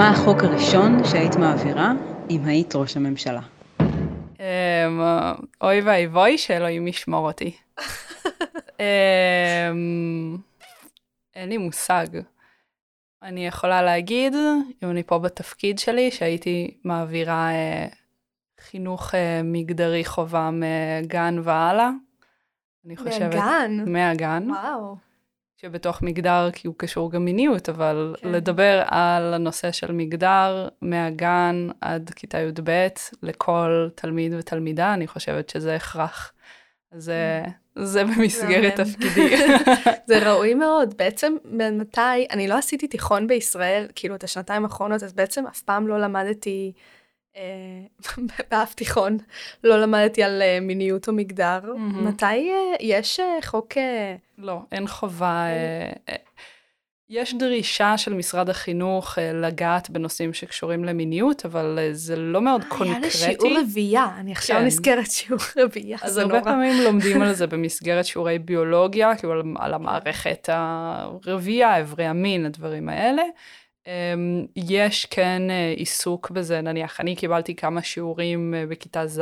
מה 0.00 0.10
החוק 0.10 0.42
הראשון 0.42 1.04
שהיית 1.04 1.36
מעבירה 1.36 1.92
אם 2.30 2.44
היית 2.44 2.74
ראש 2.74 2.96
הממשלה? 2.96 3.40
Um, 3.78 4.40
אוי 5.60 5.80
ואבוי, 5.80 6.38
שאלוהים 6.38 6.88
ישמור 6.88 7.26
אותי. 7.26 7.56
um, 7.78 7.82
אין 11.36 11.48
לי 11.48 11.56
מושג. 11.56 12.06
אני 13.22 13.46
יכולה 13.46 13.82
להגיד, 13.82 14.34
אם 14.82 14.90
אני 14.90 15.02
פה 15.02 15.18
בתפקיד 15.18 15.78
שלי, 15.78 16.10
שהייתי 16.10 16.78
מעבירה 16.84 17.50
uh, 17.50 17.94
חינוך 18.60 19.10
uh, 19.10 19.16
מגדרי 19.44 20.04
חובה 20.04 20.50
מגן 20.52 21.36
והלאה. 21.42 21.90
אני 22.86 22.96
חושבת... 22.96 23.34
מהגן? 23.34 23.84
מהגן. 23.86 24.50
וואו. 24.50 25.09
שבתוך 25.60 26.02
מגדר, 26.02 26.50
כי 26.52 26.66
הוא 26.66 26.74
קשור 26.78 27.10
גם 27.10 27.24
מיניות, 27.24 27.68
אבל 27.68 28.14
כן. 28.20 28.28
לדבר 28.28 28.82
על 28.86 29.34
הנושא 29.34 29.72
של 29.72 29.92
מגדר 29.92 30.68
מהגן 30.82 31.68
עד 31.80 32.10
כיתה 32.10 32.38
י"ב 32.38 32.88
לכל 33.22 33.88
תלמיד 33.94 34.34
ותלמידה, 34.38 34.94
אני 34.94 35.06
חושבת 35.06 35.48
שזה 35.48 35.74
הכרח. 35.76 36.32
זה, 36.94 37.42
זה 37.76 38.04
במסגרת. 38.04 38.80
תפקידי. 38.80 39.36
זה 40.08 40.18
ראוי 40.28 40.54
מאוד. 40.54 40.94
בעצם, 40.96 41.36
מתי, 41.72 42.26
אני 42.30 42.48
לא 42.48 42.54
עשיתי 42.54 42.88
תיכון 42.88 43.26
בישראל, 43.26 43.86
כאילו, 43.94 44.14
את 44.14 44.24
השנתיים 44.24 44.64
האחרונות, 44.64 45.02
אז 45.02 45.12
בעצם 45.12 45.46
אף 45.46 45.62
פעם 45.62 45.88
לא 45.88 46.00
למדתי, 46.00 46.72
אה, 47.36 47.42
באף 48.50 48.74
תיכון, 48.74 49.18
לא 49.64 49.80
למדתי 49.80 50.22
על 50.22 50.42
אה, 50.42 50.58
מיניות 50.60 51.08
או 51.08 51.12
מגדר. 51.12 51.60
מתי 51.76 52.24
אה, 52.24 52.76
יש 52.80 53.20
אה, 53.20 53.38
חוק... 53.42 53.76
אה, 53.76 54.16
לא, 54.40 54.60
אין 54.72 54.86
חובה. 54.86 55.46
אה, 55.46 55.92
אה, 56.08 56.14
יש 57.08 57.34
דרישה 57.34 57.98
של 57.98 58.14
משרד 58.14 58.50
החינוך 58.50 59.18
אה, 59.18 59.32
לגעת 59.32 59.90
בנושאים 59.90 60.32
שקשורים 60.32 60.84
למיניות, 60.84 61.46
אבל 61.46 61.78
זה 61.92 62.16
לא 62.16 62.42
מאוד 62.42 62.60
היה 62.62 62.70
קונקרטי. 62.70 63.10
שיעור 63.10 63.58
רביעייה, 63.58 64.06
אני 64.18 64.32
עכשיו 64.32 64.56
כן. 64.56 64.64
נזכרת 64.64 65.10
שיעור 65.10 65.40
רביעייה, 65.56 65.98
אז 66.02 66.16
הרבה 66.18 66.38
נורא. 66.38 66.44
פעמים 66.44 66.80
לומדים 66.84 67.22
על 67.22 67.34
זה 67.34 67.46
במסגרת 67.46 68.04
שיעורי 68.04 68.38
ביולוגיה, 68.38 69.16
כאילו 69.16 69.32
על, 69.32 69.42
על 69.58 69.74
המערכת 69.74 70.48
הרבייה, 70.52 71.76
איברי 71.76 72.06
המין, 72.06 72.46
הדברים 72.46 72.88
האלה. 72.88 73.22
אמ, 73.86 74.46
יש 74.56 75.06
כן 75.06 75.42
אה, 75.50 75.74
עיסוק 75.76 76.30
בזה, 76.30 76.60
נניח, 76.60 77.00
אני 77.00 77.16
קיבלתי 77.16 77.54
כמה 77.54 77.82
שיעורים 77.82 78.54
אה, 78.54 78.66
בכיתה 78.66 79.06
ז', 79.06 79.20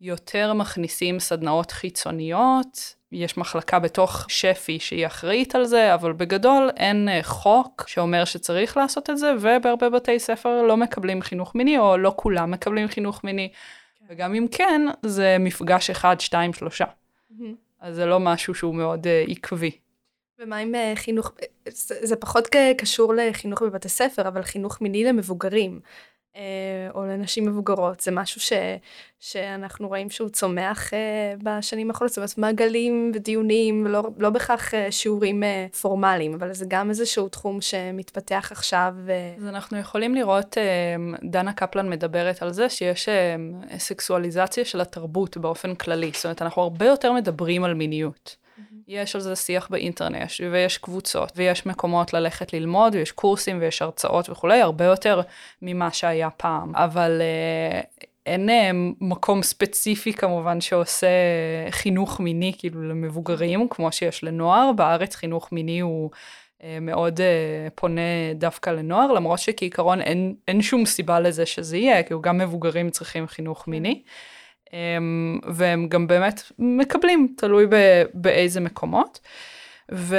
יותר 0.00 0.52
מכניסים 0.52 1.20
סדנאות 1.20 1.70
חיצוניות, 1.70 2.94
יש 3.12 3.38
מחלקה 3.38 3.78
בתוך 3.78 4.26
שפי 4.28 4.78
שהיא 4.80 5.06
אחראית 5.06 5.54
על 5.54 5.64
זה, 5.64 5.94
אבל 5.94 6.12
בגדול 6.12 6.70
אין 6.76 7.08
אה, 7.08 7.20
חוק 7.22 7.84
שאומר 7.86 8.24
שצריך 8.24 8.76
לעשות 8.76 9.10
את 9.10 9.18
זה, 9.18 9.32
ובהרבה 9.40 9.90
בתי 9.90 10.18
ספר 10.18 10.62
לא 10.62 10.76
מקבלים 10.76 11.22
חינוך 11.22 11.54
מיני, 11.54 11.78
או 11.78 11.96
לא 11.96 12.12
כולם 12.16 12.50
מקבלים 12.50 12.88
חינוך 12.88 13.24
מיני. 13.24 13.48
וגם 14.08 14.34
אם 14.34 14.46
כן, 14.50 14.82
זה 15.02 15.36
מפגש 15.40 15.90
אחד, 15.90 16.20
שתיים, 16.20 16.52
שלושה. 16.52 16.84
מהמם. 17.30 17.54
אז 17.80 17.94
זה 17.94 18.06
לא 18.06 18.20
משהו 18.20 18.54
שהוא 18.54 18.74
מאוד 18.74 19.06
uh, 19.06 19.30
עקבי. 19.30 19.70
ומה 20.38 20.56
עם 20.56 20.74
אה, 20.74 20.92
חינוך, 20.96 21.32
זה, 21.68 21.94
זה 22.02 22.16
פחות 22.16 22.48
קשור 22.78 23.14
לחינוך 23.14 23.62
בבתי 23.62 23.88
ספר, 23.88 24.28
אבל 24.28 24.42
חינוך 24.42 24.80
מיני 24.80 25.04
למבוגרים, 25.04 25.80
אה, 26.36 26.90
או 26.94 27.04
לנשים 27.04 27.46
מבוגרות, 27.46 28.00
זה 28.00 28.10
משהו 28.10 28.40
ש, 28.40 28.52
שאנחנו 29.20 29.88
רואים 29.88 30.10
שהוא 30.10 30.28
צומח 30.28 30.94
אה, 30.94 31.34
בשנים 31.42 31.90
האחרונות, 31.90 32.10
זאת 32.12 32.18
אומרת 32.18 32.38
מעגלים 32.38 33.12
ודיונים, 33.14 33.86
לא, 33.86 34.02
לא 34.18 34.30
בהכרח 34.30 34.74
אה, 34.74 34.92
שיעורים 34.92 35.42
אה, 35.42 35.66
פורמליים, 35.80 36.34
אבל 36.34 36.52
זה 36.52 36.64
גם 36.68 36.90
איזשהו 36.90 37.28
תחום 37.28 37.60
שמתפתח 37.60 38.48
עכשיו. 38.52 38.94
אה, 39.08 39.34
אז 39.38 39.46
אנחנו 39.46 39.78
יכולים 39.78 40.14
לראות, 40.14 40.56
דנה 41.24 41.52
קפלן 41.52 41.90
מדברת 41.90 42.42
על 42.42 42.52
זה 42.52 42.68
שיש 42.68 43.08
סקסואליזציה 43.78 44.64
של 44.64 44.80
התרבות 44.80 45.36
באופן 45.36 45.74
כללי. 45.74 46.10
זאת 46.14 46.24
אומרת, 46.24 46.42
אנחנו 46.42 46.62
הרבה 46.62 46.86
יותר 46.86 47.12
מדברים 47.12 47.64
על 47.64 47.74
מיניות. 47.74 48.43
יש 48.88 49.14
על 49.14 49.20
זה 49.20 49.36
שיח 49.36 49.68
באינטרנט, 49.70 50.30
ויש 50.52 50.78
קבוצות, 50.78 51.32
ויש 51.36 51.66
מקומות 51.66 52.12
ללכת 52.12 52.52
ללמוד, 52.52 52.94
ויש 52.94 53.12
קורסים, 53.12 53.58
ויש 53.60 53.82
הרצאות 53.82 54.30
וכולי, 54.30 54.60
הרבה 54.60 54.84
יותר 54.84 55.20
ממה 55.62 55.92
שהיה 55.92 56.30
פעם. 56.30 56.76
אבל 56.76 57.20
uh, 57.20 58.04
אין 58.26 58.48
uh, 58.48 58.52
מקום 59.00 59.42
ספציפי 59.42 60.12
כמובן 60.12 60.60
שעושה 60.60 61.06
חינוך 61.70 62.20
מיני 62.20 62.52
כאילו 62.58 62.88
למבוגרים, 62.88 63.68
כמו 63.68 63.92
שיש 63.92 64.24
לנוער. 64.24 64.72
בארץ 64.72 65.14
חינוך 65.14 65.52
מיני 65.52 65.80
הוא... 65.80 66.10
אה, 66.62 66.78
מאוד 66.80 67.20
uh, 67.20 67.70
פונה 67.74 68.00
דווקא 68.34 68.70
לנוער, 68.70 69.12
למרות 69.12 69.38
שכעיקרון 69.38 70.00
אין, 70.00 70.34
אין 70.48 70.62
שום 70.62 70.86
סיבה 70.86 71.20
לזה 71.20 71.46
שזה 71.46 71.76
יהיה, 71.76 72.02
כי 72.02 72.14
גם 72.20 72.38
מבוגרים 72.38 72.90
צריכים 72.90 73.26
חינוך 73.26 73.68
מיני. 73.68 74.02
Um, 74.74 75.46
והם 75.52 75.88
גם 75.88 76.06
באמת 76.06 76.42
מקבלים, 76.58 77.34
תלוי 77.36 77.66
באיזה 78.14 78.60
מקומות. 78.60 79.20
ו, 79.92 80.16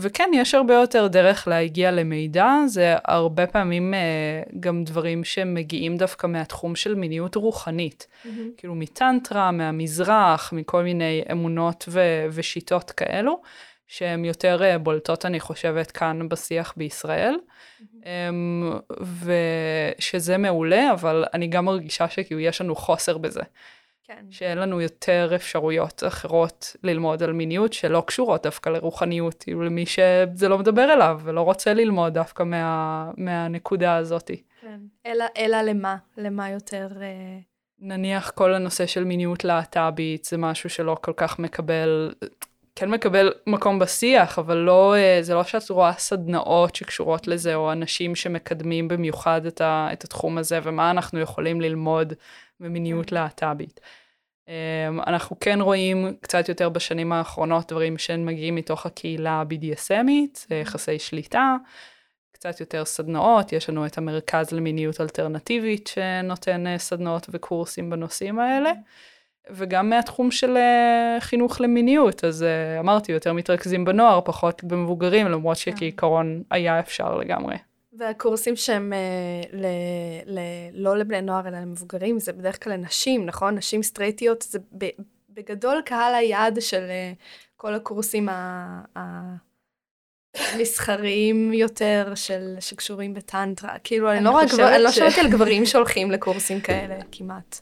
וכן, 0.00 0.30
יש 0.34 0.54
הרבה 0.54 0.74
יותר 0.74 1.06
דרך 1.06 1.48
להגיע 1.48 1.90
למידע, 1.90 2.54
זה 2.66 2.94
הרבה 3.04 3.46
פעמים 3.46 3.94
uh, 3.94 4.56
גם 4.60 4.84
דברים 4.84 5.24
שמגיעים 5.24 5.96
דווקא 5.96 6.26
מהתחום 6.26 6.76
של 6.76 6.94
מיניות 6.94 7.34
רוחנית. 7.34 8.06
כאילו 8.56 8.74
מטנטרה, 8.74 9.50
מהמזרח, 9.50 10.52
מכל 10.52 10.82
מיני 10.82 11.22
אמונות 11.32 11.84
ו, 11.88 12.26
ושיטות 12.32 12.90
כאלו. 12.90 13.42
שהן 13.92 14.24
יותר 14.24 14.62
אה, 14.62 14.78
בולטות, 14.78 15.26
אני 15.26 15.40
חושבת, 15.40 15.90
כאן 15.90 16.28
בשיח 16.28 16.74
בישראל, 16.76 17.34
אמ, 18.06 18.72
ושזה 19.98 20.38
מעולה, 20.38 20.92
אבל 20.92 21.24
אני 21.34 21.46
גם 21.46 21.64
מרגישה 21.64 22.08
שכאילו 22.08 22.40
יש 22.40 22.60
לנו 22.60 22.74
חוסר 22.74 23.18
בזה, 23.18 23.42
כן. 24.04 24.24
שאין 24.30 24.58
לנו 24.58 24.80
יותר 24.80 25.32
אפשרויות 25.34 26.02
אחרות 26.06 26.76
ללמוד 26.82 27.22
על 27.22 27.32
מיניות 27.32 27.72
שלא 27.72 28.02
קשורות 28.06 28.42
דווקא 28.42 28.70
לרוחניות, 28.70 29.42
כאילו 29.42 29.62
למי 29.62 29.86
שזה 29.86 30.48
לא 30.48 30.58
מדבר 30.58 30.92
אליו 30.92 31.20
ולא 31.24 31.40
רוצה 31.40 31.74
ללמוד 31.74 32.14
דווקא 32.14 32.42
מה, 32.42 33.10
מהנקודה 33.16 33.96
הזאתי. 33.96 34.42
כן. 34.60 34.80
אלא, 35.06 35.24
אלא 35.36 35.62
למה? 35.62 35.96
למה 36.16 36.50
יותר... 36.50 36.88
אה, 37.02 37.38
נניח 37.84 38.30
כל 38.30 38.54
הנושא 38.54 38.86
של 38.86 39.04
מיניות 39.04 39.44
להט"בית 39.44 40.24
זה 40.24 40.38
משהו 40.38 40.70
שלא 40.70 40.96
כל 41.00 41.12
כך 41.16 41.38
מקבל, 41.38 42.12
כן 42.74 42.90
מקבל 42.90 43.32
מקום 43.46 43.78
בשיח, 43.78 44.38
אבל 44.38 44.56
לא, 44.56 44.94
אה, 44.96 45.18
זה 45.22 45.34
לא 45.34 45.44
שאת 45.44 45.70
רואה 45.70 45.92
סדנאות 45.92 46.76
שקשורות 46.76 47.26
לזה, 47.26 47.54
או 47.54 47.72
אנשים 47.72 48.14
שמקדמים 48.14 48.88
במיוחד 48.88 49.46
את, 49.46 49.60
ה, 49.60 49.88
את 49.92 50.04
התחום 50.04 50.38
הזה, 50.38 50.58
ומה 50.62 50.90
אנחנו 50.90 51.20
יכולים 51.20 51.60
ללמוד 51.60 52.12
במיניות 52.60 53.12
להט"בית. 53.12 53.80
אמ, 54.48 55.00
אנחנו 55.06 55.36
כן 55.40 55.60
רואים 55.60 56.16
קצת 56.20 56.48
יותר 56.48 56.68
בשנים 56.68 57.12
האחרונות 57.12 57.72
דברים 57.72 57.98
שמגיעים 57.98 58.54
מתוך 58.54 58.86
הקהילה 58.86 59.30
ה-BDSMית, 59.30 60.46
זה 60.48 60.54
יחסי 60.54 60.98
שליטה, 60.98 61.56
קצת 62.32 62.60
יותר 62.60 62.84
סדנאות, 62.84 63.52
יש 63.52 63.68
לנו 63.68 63.86
את 63.86 63.98
המרכז 63.98 64.52
למיניות 64.52 65.00
אלטרנטיבית 65.00 65.86
שנותן 65.86 66.66
אה, 66.66 66.78
סדנאות 66.78 67.26
וקורסים 67.30 67.90
בנושאים 67.90 68.38
האלה. 68.38 68.72
וגם 69.50 69.90
מהתחום 69.90 70.30
של 70.30 70.56
אה, 70.56 71.16
חינוך 71.20 71.60
למיניות, 71.60 72.24
אז 72.24 72.42
אה, 72.42 72.80
אמרתי, 72.80 73.12
יותר 73.12 73.32
מתרכזים 73.32 73.84
בנוער, 73.84 74.20
פחות 74.24 74.64
במבוגרים, 74.64 75.28
למרות 75.28 75.56
שכעיקרון 75.56 76.42
היה 76.50 76.80
אפשר 76.80 77.16
לגמרי. 77.16 77.56
והקורסים 77.92 78.56
שהם 78.56 78.92
אה, 78.92 79.42
ל, 79.52 79.66
ל, 80.26 80.38
לא 80.72 80.96
לבני 80.96 81.22
נוער 81.22 81.48
אלא 81.48 81.58
למבוגרים, 81.58 82.18
זה 82.18 82.32
בדרך 82.32 82.64
כלל 82.64 82.72
לנשים, 82.72 83.26
נכון? 83.26 83.54
נשים 83.54 83.82
סטרייטיות, 83.82 84.42
זה 84.42 84.58
ב, 84.78 84.88
בגדול 85.30 85.82
קהל 85.84 86.14
היעד 86.14 86.60
של 86.60 86.82
כל 87.56 87.74
הקורסים 87.74 88.28
ה, 88.28 88.80
ה, 88.98 89.00
מסחריים 90.58 91.52
יותר 91.52 92.12
של, 92.14 92.56
שקשורים 92.60 93.14
בטנטרה. 93.14 93.78
כאילו, 93.84 94.10
אני, 94.10 94.18
אני 94.18 94.24
לא, 94.24 94.30
רואה 94.30 94.74
אני 94.74 94.82
לא 94.82 94.90
שמעתי 94.90 95.20
על 95.20 95.30
גברים 95.30 95.66
שהולכים 95.66 96.10
לקורסים 96.10 96.60
כאלה, 96.60 96.94
כמעט. 97.12 97.60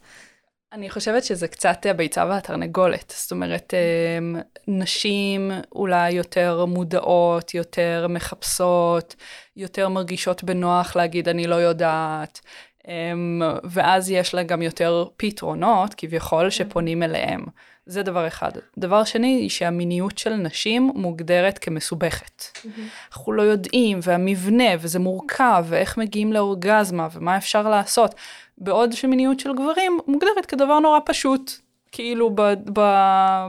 אני 0.73 0.91
חושבת 0.91 1.25
שזה 1.25 1.49
קצת 1.49 1.87
הביצה 1.87 2.27
והתרנגולת. 2.27 3.15
זאת 3.17 3.31
אומרת, 3.33 3.75
אמ, 3.75 4.37
נשים 4.69 5.51
אולי 5.73 6.11
יותר 6.11 6.65
מודעות, 6.65 7.55
יותר 7.55 8.07
מחפשות, 8.09 9.15
יותר 9.57 9.89
מרגישות 9.89 10.45
בנוח 10.45 10.97
להגיד 10.97 11.29
אני 11.29 11.47
לא 11.47 11.55
יודעת. 11.55 12.41
אמ, 12.89 13.43
ואז 13.65 14.11
יש 14.11 14.35
לה 14.35 14.43
גם 14.43 14.63
יותר 14.63 15.05
פתרונות, 15.17 15.95
כביכול, 15.97 16.51
שפונים 16.51 17.03
אליהם. 17.03 17.45
זה 17.87 18.03
דבר 18.03 18.27
אחד. 18.27 18.51
דבר 18.79 19.05
שני, 19.05 19.27
היא 19.27 19.51
שהמיניות 19.51 20.19
של 20.19 20.35
נשים 20.35 20.93
מוגדרת 20.95 21.59
כמסובכת. 21.59 22.45
אנחנו 23.13 23.33
לא 23.33 23.43
יודעים, 23.43 23.99
והמבנה, 24.03 24.71
וזה 24.81 24.99
מורכב, 24.99 25.65
ואיך 25.69 25.99
מגיעים 25.99 26.33
לאורגזמה, 26.33 27.09
ומה 27.13 27.37
אפשר 27.37 27.69
לעשות. 27.69 28.15
בעוד 28.61 28.93
שמיניות 28.93 29.41
של 29.41 29.55
גברים 29.55 29.99
מוגדרת 30.07 30.47
כדבר 30.47 30.79
נורא 30.79 30.99
פשוט, 31.05 31.53
כאילו 31.93 32.31
ב, 32.35 32.43
ב, 32.73 32.81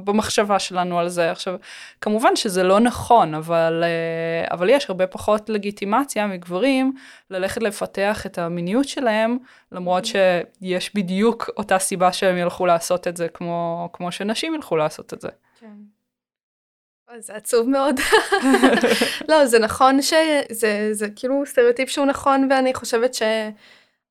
במחשבה 0.04 0.60
שלנו 0.60 1.00
על 1.00 1.10
זה. 1.10 1.32
עכשיו, 1.32 1.56
כמובן 2.02 2.36
שזה 2.36 2.64
לא 2.64 2.80
נכון, 2.80 3.34
אבל, 3.34 3.84
אה, 3.84 4.54
אבל 4.54 4.70
יש 4.70 4.90
הרבה 4.90 5.08
פחות 5.08 5.50
לגיטימציה 5.50 6.28
מגברים 6.28 6.94
ללכת 7.30 7.64
לפתח 7.64 8.26
את 8.26 8.38
המיניות 8.38 8.88
שלהם, 8.88 9.38
למרות 9.72 10.06
שיש 10.06 10.96
בדיוק 10.96 11.50
אותה 11.58 11.80
סיבה 11.80 12.14
שהם 12.14 12.38
ילכו 12.38 12.66
לעשות 12.66 13.08
את 13.08 13.18
זה, 13.18 13.28
כמו, 13.28 13.90
כמו 13.94 14.12
שנשים 14.12 14.56
ילכו 14.56 14.76
לעשות 14.76 15.14
את 15.14 15.22
זה. 15.22 15.30
כן. 15.60 15.68
זה 17.20 17.36
עצוב 17.36 17.70
מאוד. 17.70 18.00
לא, 19.30 19.46
זה 19.46 19.60
נכון 19.60 20.02
שזה 20.02 20.90
זה 20.92 21.08
כאילו 21.16 21.44
סטריאוטיפ 21.46 21.90
שהוא 21.90 22.06
נכון, 22.06 22.48
ואני 22.50 22.74
חושבת 22.74 23.14
ש... 23.14 23.22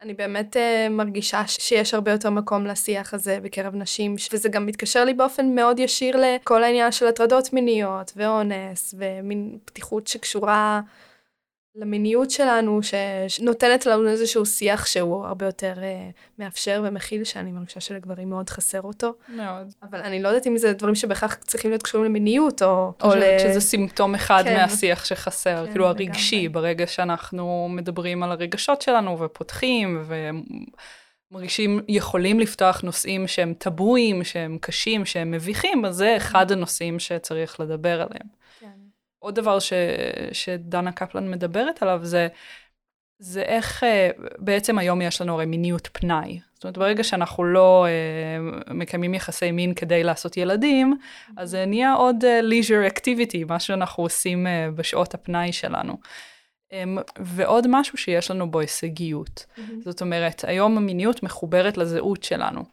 אני 0.02 0.14
באמת 0.14 0.56
uh, 0.56 0.90
מרגישה 0.90 1.46
שיש 1.46 1.94
הרבה 1.94 2.10
יותר 2.10 2.30
מקום 2.30 2.66
לשיח 2.66 3.14
הזה 3.14 3.38
בקרב 3.42 3.74
נשים, 3.74 4.14
וזה 4.32 4.48
גם 4.48 4.66
מתקשר 4.66 5.04
לי 5.04 5.14
באופן 5.14 5.54
מאוד 5.54 5.78
ישיר 5.78 6.16
לכל 6.16 6.62
העניין 6.62 6.92
של 6.92 7.06
הטרדות 7.06 7.52
מיניות 7.52 8.12
ואונס, 8.16 8.94
ומין 8.98 9.58
פתיחות 9.64 10.06
שקשורה 10.06 10.80
למיניות 11.74 12.30
שלנו, 12.30 12.80
שנותנת 13.28 13.87
לנו 13.87 14.09
איזשהו 14.09 14.46
שיח 14.46 14.87
שהוא 14.87 15.26
הרבה 15.26 15.46
יותר 15.46 15.74
uh, 15.76 16.12
מאפשר 16.38 16.83
ומכיל, 16.85 17.24
שאני 17.24 17.52
מרגישה 17.52 17.80
שלגברים 17.80 18.30
מאוד 18.30 18.50
חסר 18.50 18.83
אותו. 18.83 19.14
מאוד. 19.28 19.72
אבל 19.83 20.00
אני 20.00 20.22
לא 20.22 20.28
יודעת 20.28 20.46
אם 20.46 20.56
זה 20.56 20.72
דברים 20.72 20.94
שבהכרח 20.94 21.35
צריכים 21.35 21.70
להיות 21.70 21.83
קשורים 21.83 22.06
למיניות, 22.06 22.62
או... 22.62 22.92
או 23.02 23.14
ל... 23.14 23.38
שזה 23.38 23.61
סימפטום 23.61 24.14
אחד 24.14 24.42
כן. 24.44 24.56
מהשיח 24.56 25.04
שחסר, 25.04 25.64
כן, 25.66 25.72
כאילו 25.72 25.87
הרגשי, 25.87 26.37
לגמרי. 26.37 26.48
ברגע 26.48 26.87
שאנחנו 26.87 27.68
מדברים 27.70 28.22
על 28.22 28.33
הרגשות 28.33 28.83
שלנו 28.83 29.18
ופותחים, 29.18 30.02
ו... 30.04 30.30
מרגישים 31.33 31.80
יכולים 31.88 32.40
לפתוח 32.40 32.80
נושאים 32.80 33.26
שהם 33.26 33.54
טבויים, 33.59 34.24
שהם 34.24 34.59
קשים, 34.61 35.04
שהם 35.04 35.30
מביכים, 35.30 35.85
אז 35.85 35.96
זה 35.96 36.16
אחד 36.16 36.52
הנושאים 36.52 36.98
שצריך 36.98 37.61
לדבר 37.61 37.94
עליהם. 37.94 38.39
עוד 39.20 39.35
דבר 39.35 39.59
ש, 39.59 39.72
שדנה 40.33 40.92
קפלן 40.92 41.30
מדברת 41.30 41.83
עליו 41.83 42.00
זה, 42.02 42.28
זה 43.18 43.42
איך 43.42 43.83
uh, 43.83 44.22
בעצם 44.38 44.78
היום 44.78 45.02
יש 45.02 45.20
לנו 45.20 45.35
הרי 45.35 45.46
מיניות 45.46 45.88
פנאי. 45.92 46.40
זאת 46.54 46.64
אומרת, 46.64 46.78
ברגע 46.78 47.04
שאנחנו 47.04 47.44
לא 47.44 47.87
uh, 48.68 48.72
מקיימים 48.72 49.14
יחסי 49.14 49.50
מין 49.50 49.74
כדי 49.74 50.04
לעשות 50.04 50.37
ילדים, 50.37 50.96
אז 51.37 51.50
זה 51.50 51.66
נהיה 51.66 51.92
עוד 51.92 52.24
leisure 52.24 52.92
activity, 52.92 53.44
מה 53.48 53.61
שאנחנו 53.61 54.02
עושים 54.02 54.46
בשעות 54.74 55.14
הפנאי 55.14 55.52
שלנו. 55.52 55.96
Um, 56.70 57.00
ועוד 57.18 57.66
משהו 57.68 57.98
שיש 57.98 58.30
לנו 58.30 58.50
בו 58.50 58.61
הישגיות. 58.61 59.46
Mm-hmm. 59.46 59.61
זאת 59.85 60.00
אומרת, 60.00 60.44
היום 60.46 60.76
המיניות 60.76 61.22
מחוברת 61.22 61.76
לזהות 61.76 62.22
שלנו. 62.22 62.64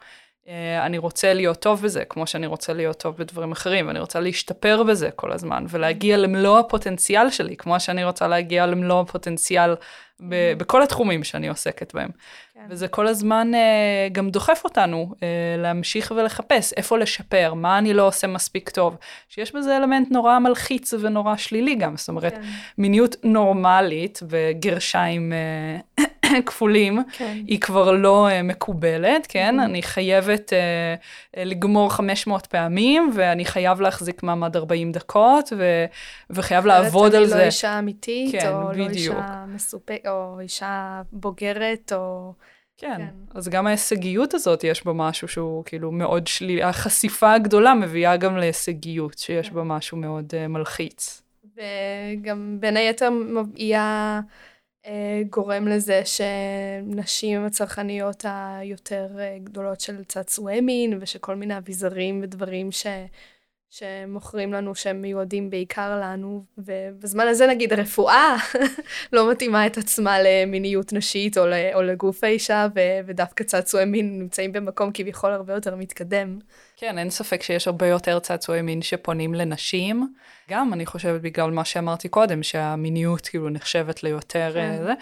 אה, 0.48 0.86
אני 0.86 0.98
רוצה 0.98 1.34
להיות 1.34 1.60
טוב 1.60 1.82
בזה, 1.82 2.06
כמו 2.06 2.28
שאני 2.28 2.48
רוצה 2.48 2.74
להיות 2.74 3.00
טוב 3.00 3.18
בדברים 3.18 3.52
אחרים, 3.52 3.88
ואני 3.88 4.00
רוצה 4.00 4.20
להשתפר 4.20 4.84
בזה 4.84 5.12
כל 5.12 5.32
הזמן, 5.32 5.66
ולהגיע 5.70 6.18
למלוא 6.18 6.60
הפוטנציאל 6.60 7.30
שלי, 7.30 7.58
כמו 7.58 7.80
שאני 7.80 8.04
רוצה 8.04 8.28
להגיע 8.28 8.66
למלוא 8.66 9.02
הפוטנציאל 9.02 9.76
ב- 10.20 10.24
mm-hmm. 10.24 10.60
בכל 10.60 10.84
התחומים 10.84 11.24
שאני 11.24 11.48
עוסקת 11.48 11.94
בהם. 11.94 12.10
כן. 12.54 12.66
וזה 12.70 12.88
כל 12.88 13.08
הזמן 13.08 13.52
uh, 13.54 14.14
גם 14.14 14.30
דוחף 14.30 14.62
אותנו 14.64 15.12
uh, 15.14 15.20
להמשיך 15.58 16.14
ולחפש 16.16 16.74
איפה 16.74 16.98
לשפר, 16.98 17.54
מה 17.54 17.78
אני 17.78 17.94
לא 17.94 18.08
עושה 18.08 18.28
מספיק 18.28 18.70
טוב, 18.70 18.98
שיש 19.30 19.56
בזה 19.56 19.78
אלמנט 19.78 20.12
נורא 20.12 20.40
מלחיץ 20.40 20.94
ונורא 21.00 21.36
שלילי 21.36 21.76
גם, 21.76 21.98
זאת 21.98 22.10
אומרת, 22.10 22.34
כן. 22.34 22.42
מיניות 22.78 23.16
נורמלית 23.24 24.20
וגרשיים 24.30 25.32
uh, 25.32 25.82
כפולים, 26.46 27.00
כן. 27.12 27.38
היא 27.48 27.60
כבר 27.60 27.92
לא 27.92 28.28
uh, 28.30 28.44
מקובלת, 28.44 29.28
כן? 29.30 29.56
Mm-hmm. 29.60 29.64
אני 29.64 29.82
חייבת 29.82 30.54
uh, 30.54 31.40
לגמור 31.46 31.90
500 31.90 32.46
פעמים, 32.48 33.12
ואני 33.14 33.46
חייב 33.46 33.82
להחזיק 33.82 34.24
מעמד 34.24 34.56
40 34.56 34.92
דקות, 34.92 35.54
ו- 35.58 35.86
וחייב 36.30 36.66
לעבוד 36.66 37.16
על 37.16 37.26
זה. 37.26 37.34
אני 37.34 37.42
לא 37.42 37.46
אישה 37.46 37.80
אמיתית, 37.80 38.32
כן, 38.32 38.54
או 38.54 38.68
בדיוק. 38.68 38.88
לא 38.88 39.22
אישה 39.22 39.46
מסופקת, 39.48 40.08
או 40.08 40.40
אישה 40.40 41.02
בוגרת, 41.12 41.94
או... 41.96 42.34
כן, 42.80 42.98
כן, 42.98 43.38
אז 43.40 43.50
גם 43.50 43.68
ההישגיות 43.68 44.34
הזאת, 44.34 44.64
יש 44.64 44.86
בה 44.86 44.94
משהו 44.94 45.28
שהוא 45.28 45.64
כאילו 45.66 45.92
מאוד 45.92 46.28
שלילי. 46.28 46.64
החשיפה 46.64 47.34
הגדולה 47.34 47.74
מביאה 47.74 48.18
גם 48.18 48.38
להישגיות, 48.38 49.18
שיש 49.18 49.50
כן. 49.50 49.56
בה 49.56 49.64
משהו 49.64 49.98
מאוד 49.98 50.34
uh, 50.34 50.48
מלחיץ. 50.48 51.22
וגם 51.56 52.58
בין 52.60 52.78
היתר 52.78 53.10
היא 53.56 53.76
אה, 53.76 54.20
גורם 55.30 55.68
לזה 55.68 56.02
שנשים 56.06 57.46
הצרכניות 57.46 58.26
היותר 58.28 59.08
אה, 59.20 59.38
גדולות 59.44 59.82
של 59.82 60.04
צעצועי 60.04 60.62
מין 60.62 60.98
ושכל 61.02 61.36
מיני 61.36 61.58
אביזרים 61.58 62.20
ודברים 62.24 62.72
ש... 62.72 62.88
שמוכרים 63.70 64.54
לנו 64.54 64.76
שהם 64.76 65.02
מיועדים 65.02 65.50
בעיקר 65.50 66.00
לנו, 66.02 66.44
ובזמן 66.58 67.28
הזה 67.28 67.48
נגיד 67.48 67.74
הרפואה 67.74 68.36
לא 69.14 69.32
מתאימה 69.32 69.68
את 69.68 69.78
עצמה 69.78 70.18
למיניות 70.22 70.94
נשית 70.94 71.38
או, 71.38 71.44
או 71.74 71.82
לגוף 71.82 72.24
האישה, 72.24 72.68
ו, 72.76 72.80
ודווקא 73.06 73.44
צעצועי 73.44 73.86
מין 73.86 74.20
נמצאים 74.20 74.52
במקום 74.52 74.92
כביכול 74.94 75.32
הרבה 75.32 75.54
יותר 75.54 75.76
מתקדם. 75.76 76.40
כן, 76.78 76.98
אין 76.98 77.10
ספק 77.10 77.44
שיש 77.44 77.68
הרבה 77.68 77.88
יותר 77.88 78.20
צעצועי 78.20 78.62
מין 78.62 78.82
שפונים 78.82 79.34
לנשים. 79.34 80.14
גם, 80.50 80.74
אני 80.74 80.86
חושבת, 80.86 81.22
בגלל 81.22 81.52
מה 81.52 81.66
שאמרתי 81.66 82.10
קודם, 82.10 82.44
שהמיניות 82.44 83.28
כאילו 83.28 83.50
נחשבת 83.50 84.04
ליותר 84.04 84.52
כן. 84.54 84.84
זה, 84.84 84.94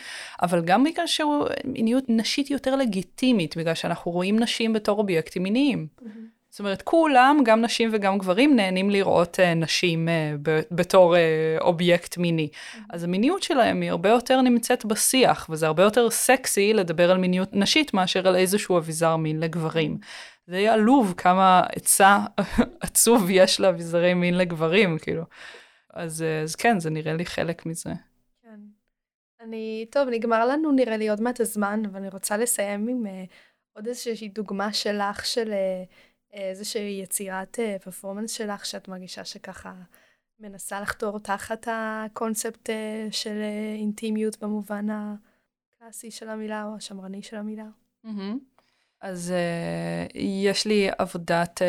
אבל 0.42 0.62
גם 0.66 0.84
בגלל 0.84 1.08
שמיניות 1.08 2.04
נשית 2.08 2.52
יותר 2.52 2.76
לגיטימית, 2.76 3.58
בגלל 3.58 3.74
שאנחנו 3.74 4.12
רואים 4.12 4.40
נשים 4.40 4.74
בתור 4.74 5.00
אובייקטים 5.00 5.44
מיניים. 5.44 5.88
Mm-hmm. 6.02 6.35
זאת 6.56 6.60
אומרת, 6.60 6.82
כולם, 6.82 7.38
גם 7.46 7.62
נשים 7.62 7.90
וגם 7.94 8.18
גברים, 8.18 8.56
נהנים 8.56 8.90
לראות 8.90 9.40
uh, 9.40 9.56
נשים 9.56 10.08
uh, 10.08 10.50
בתור 10.72 11.16
uh, 11.16 11.62
אובייקט 11.62 12.18
מיני. 12.18 12.50
Mm-hmm. 12.52 12.80
אז 12.90 13.04
המיניות 13.04 13.44
שלהם 13.44 13.82
היא 13.82 13.90
הרבה 13.90 14.10
יותר 14.10 14.42
נמצאת 14.42 14.86
בשיח, 14.86 15.48
וזה 15.50 15.68
הרבה 15.68 15.84
יותר 15.84 16.10
סקסי 16.10 16.74
לדבר 16.74 17.12
על 17.12 17.18
מיניות 17.18 17.50
נשית 17.54 17.94
מאשר 17.94 18.28
על 18.28 18.36
איזשהו 18.36 18.78
אביזר 18.78 19.16
מין 19.16 19.40
לגברים. 19.40 19.98
זה 20.48 20.58
יהיה 20.58 20.74
עלוב 20.74 21.14
כמה 21.18 21.64
עצה 21.76 22.20
עצוב 22.86 23.30
יש 23.30 23.60
לאביזרי 23.60 24.14
מין 24.14 24.38
לגברים, 24.38 24.98
כאילו. 25.00 25.24
אז, 25.94 26.26
אז 26.44 26.56
כן, 26.56 26.80
זה 26.80 26.90
נראה 26.90 27.14
לי 27.14 27.26
חלק 27.26 27.66
מזה. 27.66 27.94
כן. 28.44 28.60
אני, 29.42 29.86
טוב, 29.92 30.10
נגמר 30.10 30.46
לנו 30.46 30.72
נראה 30.72 30.98
לי 30.98 31.10
עוד 31.10 31.22
מעט 31.22 31.42
הזמן, 31.42 31.82
אבל 31.86 32.00
אני 32.00 32.10
רוצה 32.10 32.38
לסיים 32.38 32.88
עם 32.88 33.06
uh, 33.06 33.10
עוד 33.74 33.88
איזושהי 33.88 34.28
דוגמה 34.30 34.74
שלך 34.74 35.26
של... 35.26 35.52
Uh, 35.52 36.15
איזושהי 36.36 37.00
יצירת 37.04 37.60
פרפורמנס 37.84 38.32
אה, 38.32 38.36
שלך 38.36 38.66
שאת 38.66 38.88
מרגישה 38.88 39.26
שככה 39.26 39.74
מנסה 40.40 40.82
לחתור 40.82 41.20
תחת 41.20 41.68
הקונספט 41.72 42.70
אה, 42.70 43.08
של 43.12 43.42
אה, 43.42 43.76
אינטימיות 43.80 44.44
במובן 44.44 44.86
הקלאסי 44.90 46.12
של 46.12 46.30
המילה 46.30 46.66
או 46.66 46.76
השמרני 46.76 47.24
של 47.24 47.38
המילה. 47.38 47.68
Mm-hmm. 48.06 48.36
אז 49.02 49.34
uh, 49.34 50.18
יש 50.18 50.68
לי 50.68 50.90
עבודת 50.98 51.62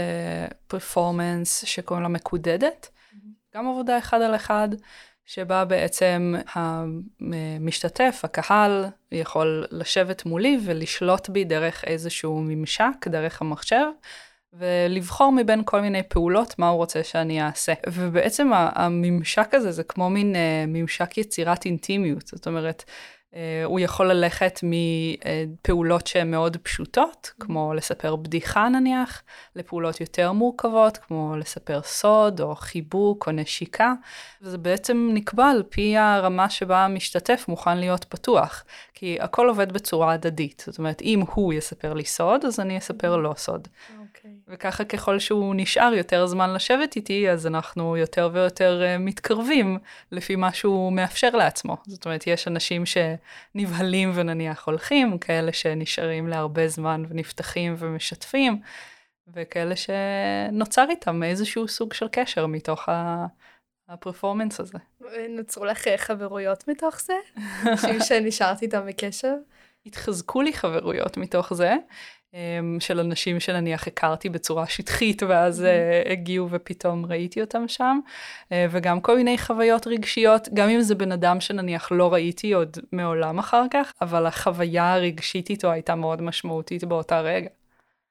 פרפורמנס 0.67 1.65
uh, 1.65 1.67
שקוראים 1.67 2.03
לה 2.03 2.09
מקודדת, 2.09 2.87
mm-hmm. 2.87 3.17
גם 3.55 3.69
עבודה 3.69 3.99
אחד 3.99 4.23
על 4.23 4.35
אחד, 4.35 4.69
שבה 5.25 5.65
בעצם 5.65 6.35
המשתתף, 6.49 8.21
הקהל, 8.23 8.87
יכול 9.13 9.67
לשבת 9.71 10.27
מולי 10.27 10.59
ולשלוט 10.65 11.29
בי 11.29 11.45
דרך 11.45 11.85
איזשהו 11.85 12.41
ממשק, 12.41 13.09
דרך 13.09 13.43
המחשב, 13.43 13.87
ולבחור 14.59 15.33
מבין 15.33 15.63
כל 15.65 15.81
מיני 15.81 16.03
פעולות 16.03 16.59
מה 16.59 16.69
הוא 16.69 16.77
רוצה 16.77 17.05
שאני 17.05 17.43
אעשה. 17.43 17.73
ובעצם 17.87 18.51
הממשק 18.55 19.55
הזה 19.55 19.73
זה 19.73 19.83
כמו 19.83 20.11
מין 20.11 20.35
uh, 20.35 20.39
ממשק 20.69 21.19
יצירת 21.19 21.65
אינטימיות, 21.65 22.27
זאת 22.27 22.47
אומרת, 22.47 22.85
אה, 23.37 23.65
הוא 23.65 23.81
יכול 23.81 24.07
ללכת 24.13 24.61
מפעולות 24.63 26.07
שהן 26.07 26.31
מאוד 26.31 26.57
פשוטות, 26.57 27.31
כמו 27.41 27.75
לספר 27.75 28.17
בדיחה 28.17 28.69
נניח, 28.69 29.23
לפעולות 29.57 30.01
יותר 30.01 30.33
מורכבות, 30.33 30.97
כמו 30.97 31.37
לספר 31.37 31.81
סוד, 31.83 32.41
או 32.41 32.55
חיבוק, 32.55 33.27
או 33.27 33.33
נשיקה, 33.33 33.93
וזה 34.43 34.59
בעצם 34.59 35.11
נקבע 35.15 35.47
על 35.47 35.63
פי 35.69 35.97
הרמה 35.97 36.51
שבה 36.51 36.85
המשתתף 36.85 37.45
מוכן 37.49 37.79
להיות 37.79 38.05
פתוח, 38.05 38.65
כי 38.95 39.19
הכל 39.21 39.49
עובד 39.49 39.73
בצורה 39.73 40.13
הדדית. 40.13 40.65
זאת 40.67 40.79
אומרת, 40.79 41.03
אם 41.03 41.23
הוא 41.35 41.53
יספר 41.53 41.95
לי 41.95 42.05
סוד, 42.05 42.45
אז 42.45 42.61
אני 42.61 42.79
אספר 42.79 43.17
לו 43.17 43.37
סוד. 43.37 43.69
וככה 44.49 44.85
ככל 44.85 45.19
שהוא 45.19 45.55
נשאר 45.57 45.95
יותר 45.95 46.27
זמן 46.27 46.55
לשבת 46.55 46.97
איתי, 46.97 47.31
אז 47.31 47.47
אנחנו 47.47 47.97
יותר 47.97 48.31
ויותר 48.33 48.83
uh, 48.83 48.99
מתקרבים 48.99 49.79
לפי 50.13 50.37
מה 50.37 50.53
שהוא 50.53 50.93
מאפשר 50.93 51.31
לעצמו. 51.31 51.77
זאת 51.87 52.05
אומרת, 52.05 52.27
יש 52.27 52.49
אנשים 52.49 52.85
שנבהלים 52.87 54.13
ונניח 54.15 54.67
הולכים, 54.67 55.19
כאלה 55.19 55.53
שנשארים 55.53 56.29
להרבה 56.29 56.69
זמן 56.69 57.05
ונפתחים 57.09 57.75
ומשתפים, 57.79 58.61
וכאלה 59.35 59.75
שנוצר 59.77 60.87
איתם 60.91 61.23
איזשהו 61.23 61.69
סוג 61.69 61.93
של 61.93 62.09
קשר 62.13 62.47
מתוך 62.47 62.89
ה... 62.89 63.27
הפרפורמנס 63.89 64.61
הזה. 64.61 64.79
נוצרו 65.29 65.65
לך 65.65 65.89
אה, 65.89 65.99
חברויות 65.99 66.69
מתוך 66.69 67.01
זה? 67.01 67.15
אנשים 67.73 68.01
שנשארת 68.01 68.63
איתם 68.63 68.87
בקשר? 68.87 69.35
התחזקו 69.87 70.43
לי 70.43 70.53
חברויות 70.53 71.17
מתוך 71.17 71.55
זה. 71.55 71.75
אמ, 72.35 72.77
של 72.81 73.01
אנשים 73.01 73.41
שנניח 73.41 73.87
הכרתי 73.87 74.29
בצורה 74.29 74.67
שטחית, 74.67 75.23
ואז 75.23 75.65
uh, 75.65 76.09
הגיעו 76.13 76.49
ופתאום 76.51 77.07
ראיתי 77.07 77.41
אותם 77.41 77.69
שם, 77.69 77.99
uh, 78.45 78.53
וגם 78.71 79.01
כל 79.01 79.17
מיני 79.17 79.39
חוויות 79.39 79.87
רגשיות, 79.87 80.49
גם 80.55 80.69
אם 80.69 80.81
זה 80.81 80.95
בן 80.95 81.13
אדם 81.13 81.41
שנניח 81.41 81.93
לא 81.93 82.13
ראיתי 82.13 82.53
עוד 82.53 82.77
מעולם 82.93 83.39
אחר 83.39 83.65
כך, 83.71 83.93
אבל 84.01 84.27
החוויה 84.27 84.93
הרגשית 84.95 85.51
איתו 85.51 85.71
הייתה 85.71 85.95
מאוד 85.95 86.23
משמעותית 86.23 86.85
באותה 86.85 87.21
רגע. 87.21 87.49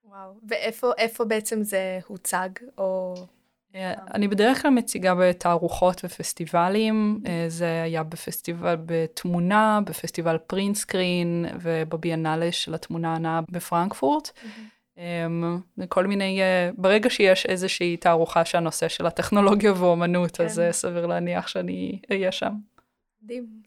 וואו, 0.05 0.33
ואיפה 0.47 1.25
בעצם 1.25 1.63
זה 1.63 1.99
הוצג, 2.07 2.49
או... 2.77 3.15
אה, 3.75 3.93
אני 4.13 4.27
בדרך 4.27 4.61
כלל 4.61 4.71
מציגה 4.71 5.13
בתערוכות 5.15 6.01
ופסטיבלים, 6.03 7.21
אה, 7.27 7.45
זה 7.47 7.81
היה 7.83 8.03
בפסטיבל 8.03 8.75
בתמונה, 8.85 9.79
בפסטיבל 9.85 10.37
פרינסקרין 10.37 11.45
ובביאנלה 11.61 12.51
של 12.51 12.73
התמונה 12.73 13.15
הנאה 13.15 13.39
בפרנקפורט. 13.51 14.29
Mm-hmm. 14.29 15.01
כל 15.89 16.07
מיני, 16.07 16.41
אה, 16.41 16.69
ברגע 16.77 17.09
שיש 17.09 17.45
איזושהי 17.45 17.97
תערוכה 17.97 18.45
שהנושא 18.45 18.87
של 18.87 19.05
הטכנולוגיה 19.05 19.73
ואומנות, 19.73 20.37
כן. 20.37 20.45
אז 20.45 20.61
סביר 20.71 21.05
להניח 21.05 21.47
שאני 21.47 21.99
אהיה 22.11 22.31
שם. 22.31 22.53
מדהים. 23.21 23.61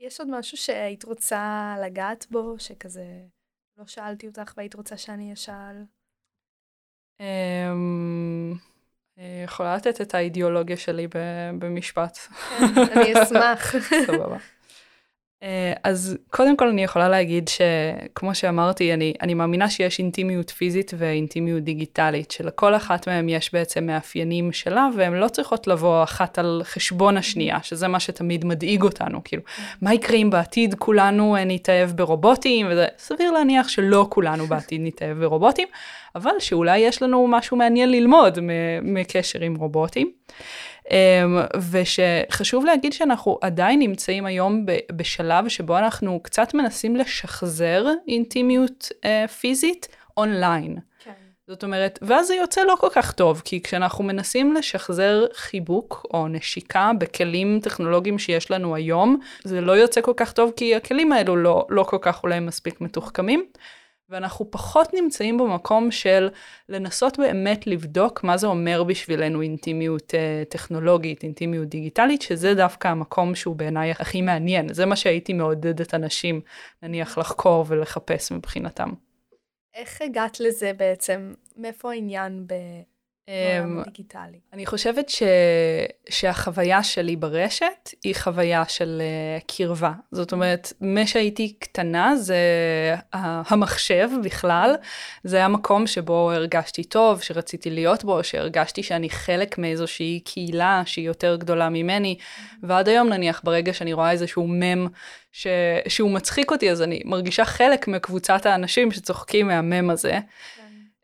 יש 0.00 0.20
עוד 0.20 0.30
משהו 0.38 0.56
שהיית 0.56 1.04
רוצה 1.04 1.74
לגעת 1.84 2.26
בו, 2.30 2.54
שכזה 2.58 3.04
לא 3.78 3.86
שאלתי 3.86 4.26
אותך 4.26 4.54
והיית 4.56 4.74
רוצה 4.74 4.96
שאני 4.96 5.32
אשאל? 5.32 5.84
אמ, 9.18 9.24
יכולה 9.44 9.76
לתת 9.76 10.00
את 10.00 10.14
האידיאולוגיה 10.14 10.76
שלי 10.76 11.08
במשפט. 11.58 12.18
כן, 12.58 12.64
אני 12.98 13.22
אשמח. 13.22 13.74
סבבה. 14.06 14.36
אה, 15.42 15.72
אז 15.84 16.18
קודם 16.30 16.56
כל 16.56 16.68
אני 16.68 16.84
יכולה 16.84 17.08
להגיד 17.08 17.48
שכמו 17.48 18.34
שאמרתי, 18.34 18.94
אני, 18.94 19.14
אני 19.22 19.34
מאמינה 19.34 19.70
שיש 19.70 19.98
אינטימיות 19.98 20.50
פיזית 20.50 20.92
ואינטימיות 20.98 21.62
דיגיטלית, 21.62 22.30
שלכל 22.30 22.76
אחת 22.76 23.08
מהן 23.08 23.28
יש 23.28 23.52
בעצם 23.52 23.86
מאפיינים 23.86 24.52
שלה, 24.52 24.88
והן 24.96 25.14
לא 25.14 25.28
צריכות 25.28 25.66
לבוא 25.66 26.02
אחת 26.02 26.38
על 26.38 26.62
חשבון 26.64 27.16
השנייה, 27.16 27.58
שזה 27.62 27.88
מה 27.88 28.00
שתמיד 28.00 28.44
מדאיג 28.44 28.82
אותנו, 28.82 29.20
כאילו, 29.24 29.42
מה 29.82 29.94
יקרה 29.94 30.16
אם 30.16 30.30
בעתיד 30.30 30.74
כולנו 30.74 31.36
אה, 31.36 31.44
נתאהב 31.44 31.90
ברובוטים, 31.90 32.66
וזה 32.70 32.86
סביר 32.98 33.30
להניח 33.30 33.68
שלא 33.68 34.06
כולנו 34.10 34.46
בעתיד 34.46 34.80
נתאהב 34.84 35.18
ברובוטים, 35.18 35.68
אבל 36.14 36.32
שאולי 36.38 36.78
יש 36.78 37.02
לנו 37.02 37.26
משהו 37.26 37.56
מעניין 37.56 37.90
ללמוד 37.90 38.38
מקשר 38.82 39.40
עם 39.40 39.54
רובוטים. 39.54 40.10
אמ, 40.90 41.38
ושחשוב 41.70 42.64
להגיד 42.64 42.92
שאנחנו 42.92 43.38
עדיין 43.40 43.78
נמצאים 43.78 44.26
היום 44.26 44.66
בשלב 44.92 45.48
שבו 45.48 45.78
אנחנו 45.78 46.20
קצת 46.22 46.54
מנסים 46.54 46.96
לשחזר 46.96 47.86
אינטימיות 48.08 48.88
אה, 49.04 49.28
פיזית 49.28 49.88
אונליין. 50.16 50.78
כן. 51.04 51.12
זאת 51.46 51.64
אומרת, 51.64 51.98
ואז 52.02 52.26
זה 52.26 52.34
יוצא 52.34 52.60
לא 52.60 52.74
כל 52.80 52.88
כך 52.92 53.12
טוב, 53.12 53.42
כי 53.44 53.62
כשאנחנו 53.62 54.04
מנסים 54.04 54.54
לשחזר 54.54 55.26
חיבוק 55.34 56.06
או 56.14 56.28
נשיקה 56.28 56.90
בכלים 56.98 57.60
טכנולוגיים 57.62 58.18
שיש 58.18 58.50
לנו 58.50 58.74
היום, 58.74 59.20
זה 59.44 59.60
לא 59.60 59.72
יוצא 59.72 60.00
כל 60.00 60.14
כך 60.16 60.32
טוב, 60.32 60.52
כי 60.56 60.74
הכלים 60.76 61.12
האלו 61.12 61.36
לא, 61.36 61.66
לא 61.68 61.82
כל 61.82 61.98
כך 62.00 62.22
אולי 62.22 62.40
מספיק 62.40 62.80
מתוחכמים. 62.80 63.44
ואנחנו 64.10 64.50
פחות 64.50 64.94
נמצאים 64.94 65.38
במקום 65.38 65.90
של 65.90 66.28
לנסות 66.68 67.18
באמת 67.18 67.66
לבדוק 67.66 68.24
מה 68.24 68.36
זה 68.36 68.46
אומר 68.46 68.84
בשבילנו 68.84 69.42
אינטימיות 69.42 70.14
אה, 70.14 70.42
טכנולוגית, 70.48 71.22
אינטימיות 71.22 71.68
דיגיטלית, 71.68 72.22
שזה 72.22 72.54
דווקא 72.54 72.88
המקום 72.88 73.34
שהוא 73.34 73.56
בעיניי 73.56 73.90
הכי 73.90 74.22
מעניין. 74.22 74.74
זה 74.74 74.86
מה 74.86 74.96
שהייתי 74.96 75.32
מעודדת 75.32 75.94
אנשים, 75.94 76.40
נניח, 76.82 77.18
לחקור 77.18 77.64
ולחפש 77.68 78.32
מבחינתם. 78.32 78.90
איך 79.74 80.02
הגעת 80.02 80.40
לזה 80.40 80.72
בעצם? 80.72 81.32
מאיפה 81.56 81.92
העניין 81.92 82.46
ב... 82.46 82.54
אמ, 83.28 83.82
דיגיטלי. 83.84 84.38
אני 84.52 84.66
חושבת 84.66 85.08
ש... 85.08 85.22
שהחוויה 86.08 86.82
שלי 86.82 87.16
ברשת 87.16 87.90
היא 88.04 88.14
חוויה 88.14 88.64
של 88.68 89.02
uh, 89.40 89.44
קרבה. 89.56 89.92
זאת 90.12 90.32
אומרת, 90.32 90.72
משהייתי 90.80 91.54
קטנה 91.58 92.16
זה 92.16 92.36
המחשב 93.12 94.08
בכלל, 94.24 94.74
זה 95.24 95.36
היה 95.36 95.48
מקום 95.48 95.86
שבו 95.86 96.32
הרגשתי 96.32 96.84
טוב, 96.84 97.22
שרציתי 97.22 97.70
להיות 97.70 98.04
בו, 98.04 98.24
שהרגשתי 98.24 98.82
שאני 98.82 99.10
חלק 99.10 99.58
מאיזושהי 99.58 100.20
קהילה 100.24 100.82
שהיא 100.86 101.06
יותר 101.06 101.36
גדולה 101.36 101.68
ממני, 101.68 102.18
ועד 102.62 102.88
היום 102.88 103.08
נניח 103.08 103.40
ברגע 103.44 103.72
שאני 103.72 103.92
רואה 103.92 104.10
איזשהו 104.10 104.46
מם 104.46 104.86
ש... 105.32 105.46
שהוא 105.88 106.10
מצחיק 106.10 106.50
אותי, 106.50 106.70
אז 106.70 106.82
אני 106.82 107.02
מרגישה 107.04 107.44
חלק 107.44 107.88
מקבוצת 107.88 108.46
האנשים 108.46 108.90
שצוחקים 108.90 109.46
מהמם 109.46 109.90
הזה. 109.90 110.18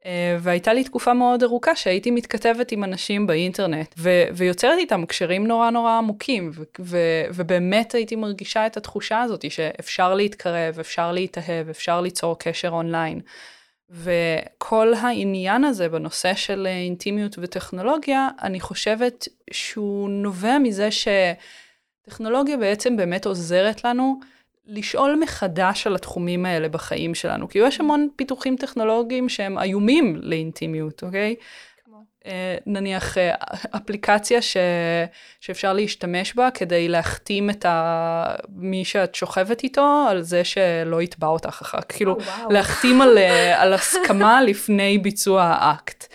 אה, 0.06 0.36
והייתה 0.40 0.72
לי 0.72 0.84
תקופה 0.84 1.14
מאוד 1.14 1.42
ארוכה 1.42 1.76
שהייתי 1.76 2.10
מתכתבת 2.10 2.72
עם 2.72 2.84
אנשים 2.84 3.26
באינטרנט, 3.26 3.94
ו- 3.98 4.24
ויוצרת 4.34 4.78
איתם 4.78 5.06
קשרים 5.06 5.46
נורא 5.46 5.70
נורא 5.70 5.92
עמוקים, 5.92 6.50
ו- 6.54 6.62
ו- 6.80 7.24
ובאמת 7.34 7.94
הייתי 7.94 8.16
מרגישה 8.16 8.66
את 8.66 8.76
התחושה 8.76 9.20
הזאת 9.20 9.50
שאפשר 9.50 10.14
להתקרב, 10.14 10.78
אפשר 10.80 11.12
להתאהב, 11.12 11.68
אפשר 11.68 12.00
ליצור 12.00 12.38
קשר 12.38 12.68
אונליין. 12.68 13.20
וכל 13.90 14.94
העניין 14.94 15.64
הזה 15.64 15.88
בנושא 15.88 16.34
של 16.34 16.66
אינטימיות 16.66 17.36
וטכנולוגיה, 17.38 18.28
אני 18.42 18.60
חושבת 18.60 19.28
שהוא 19.50 20.10
נובע 20.10 20.58
מזה 20.58 20.88
שטכנולוגיה 22.06 22.56
בעצם 22.56 22.96
באמת 22.96 23.26
עוזרת 23.26 23.84
לנו 23.84 24.20
לשאול 24.66 25.18
מחדש 25.22 25.86
על 25.86 25.94
התחומים 25.94 26.46
האלה 26.46 26.68
בחיים 26.68 27.14
שלנו, 27.14 27.48
כי 27.48 27.58
יש 27.58 27.80
המון 27.80 28.08
פיתוחים 28.16 28.56
טכנולוגיים 28.56 29.28
שהם 29.28 29.58
איומים 29.58 30.16
לאינטימיות, 30.22 31.02
אוקיי? 31.02 31.34
Uh, 32.24 32.26
נניח 32.66 33.16
uh, 33.16 33.20
אפליקציה 33.76 34.42
ש... 34.42 34.56
שאפשר 35.40 35.72
להשתמש 35.72 36.34
בה 36.34 36.50
כדי 36.50 36.88
להחתים 36.88 37.50
את 37.50 37.64
ה... 37.64 38.34
מי 38.48 38.84
שאת 38.84 39.14
שוכבת 39.14 39.62
איתו 39.62 40.06
על 40.10 40.22
זה 40.22 40.44
שלא 40.44 41.02
יתבע 41.02 41.26
אותך 41.26 41.58
אחר 41.62 41.80
כך, 41.80 41.96
כאילו 41.96 42.16
wow. 42.20 42.52
להחתים 42.52 43.00
על, 43.00 43.18
uh, 43.18 43.60
על 43.60 43.72
הסכמה 43.72 44.42
לפני 44.42 44.98
ביצוע 44.98 45.42
האקט. 45.42 46.06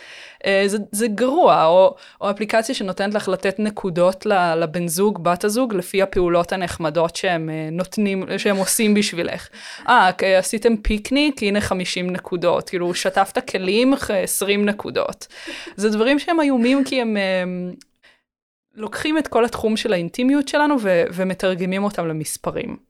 אה, 0.45 0.63
זה, 0.67 0.77
זה 0.91 1.07
גרוע, 1.07 1.65
או, 1.65 1.95
או 2.21 2.29
אפליקציה 2.29 2.75
שנותנת 2.75 3.13
לך 3.13 3.27
לתת 3.27 3.59
נקודות 3.59 4.25
לבן 4.57 4.87
זוג, 4.87 5.23
בת 5.23 5.43
הזוג, 5.43 5.73
לפי 5.73 6.01
הפעולות 6.01 6.51
הנחמדות 6.51 7.15
שהם 7.15 7.49
אה, 7.49 7.69
נותנים, 7.71 8.23
שהם 8.37 8.57
עושים 8.57 8.93
בשבילך. 8.93 9.47
אה, 9.87 10.09
עשיתם 10.37 10.77
פיקניק, 10.77 11.43
הנה 11.43 11.61
50 11.61 12.09
נקודות, 12.09 12.69
כאילו, 12.69 12.93
שטפת 12.93 13.49
כלים, 13.49 13.93
20 14.09 14.65
נקודות. 14.65 15.27
זה 15.75 15.89
דברים 15.89 16.19
שהם 16.19 16.41
איומים 16.41 16.83
כי 16.83 17.01
הם... 17.01 17.17
הם 17.17 17.73
לוקחים 18.75 19.17
את 19.17 19.27
כל 19.27 19.45
התחום 19.45 19.77
של 19.77 19.93
האינטימיות 19.93 20.47
שלנו 20.47 20.75
ו- 20.81 21.03
ומתרגמים 21.13 21.83
אותם 21.83 22.07
למספרים. 22.07 22.88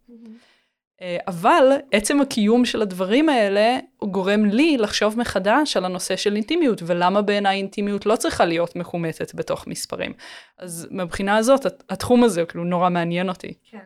אה, 1.01 1.17
אבל 1.27 1.71
עצם 1.91 2.21
הקיום 2.21 2.65
של 2.65 2.81
הדברים 2.81 3.29
האלה 3.29 3.77
גורם 4.03 4.45
לי 4.45 4.77
לחשוב 4.77 5.19
מחדש 5.19 5.77
על 5.77 5.85
הנושא 5.85 6.15
של 6.15 6.35
אינטימיות, 6.35 6.81
ולמה 6.85 7.21
בעיניי 7.21 7.57
אינטימיות 7.57 8.05
לא 8.05 8.15
צריכה 8.15 8.45
להיות 8.45 8.75
מכומתת 8.75 9.35
בתוך 9.35 9.67
מספרים. 9.67 10.13
אז 10.57 10.87
מבחינה 10.91 11.37
הזאת, 11.37 11.65
התחום 11.89 12.23
הזה 12.23 12.45
כאילו 12.45 12.63
נורא 12.63 12.89
מעניין 12.89 13.29
אותי. 13.29 13.53
כן. 13.71 13.77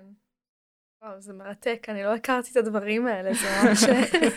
וואו, 1.03 1.21
זה 1.21 1.33
מרתק, 1.33 1.87
אני 1.89 2.03
לא 2.03 2.13
הכרתי 2.13 2.49
את 2.51 2.57
הדברים 2.57 3.07
האלה, 3.07 3.33
זה 3.33 3.47
ממש... 3.63 3.83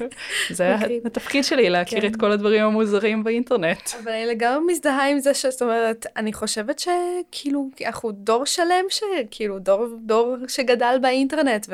זה 0.57 0.75
התפקיד 1.05 1.45
שלי, 1.45 1.71
להכיר 1.71 2.01
כן. 2.01 2.07
את 2.07 2.17
כל 2.17 2.33
הדברים 2.33 2.65
המוזרים 2.65 3.25
באינטרנט. 3.25 3.81
אבל 4.03 4.13
אני 4.13 4.27
לגמרי 4.27 4.73
מזדהה 4.73 5.11
עם 5.11 5.19
זה 5.19 5.35
שזאת 5.35 5.63
אומרת, 5.63 6.07
אני 6.17 6.33
חושבת 6.33 6.79
שכאילו, 6.79 7.71
אנחנו 7.87 8.13
דור 8.13 8.47
שלם 8.47 8.85
שכאילו, 8.89 9.59
דור, 9.59 9.87
דור 10.01 10.37
שגדל 10.49 10.99
באינטרנט, 11.03 11.67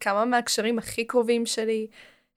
כמה 0.00 0.24
מהקשרים 0.24 0.78
הכי 0.78 1.04
קרובים 1.04 1.46
שלי 1.46 1.86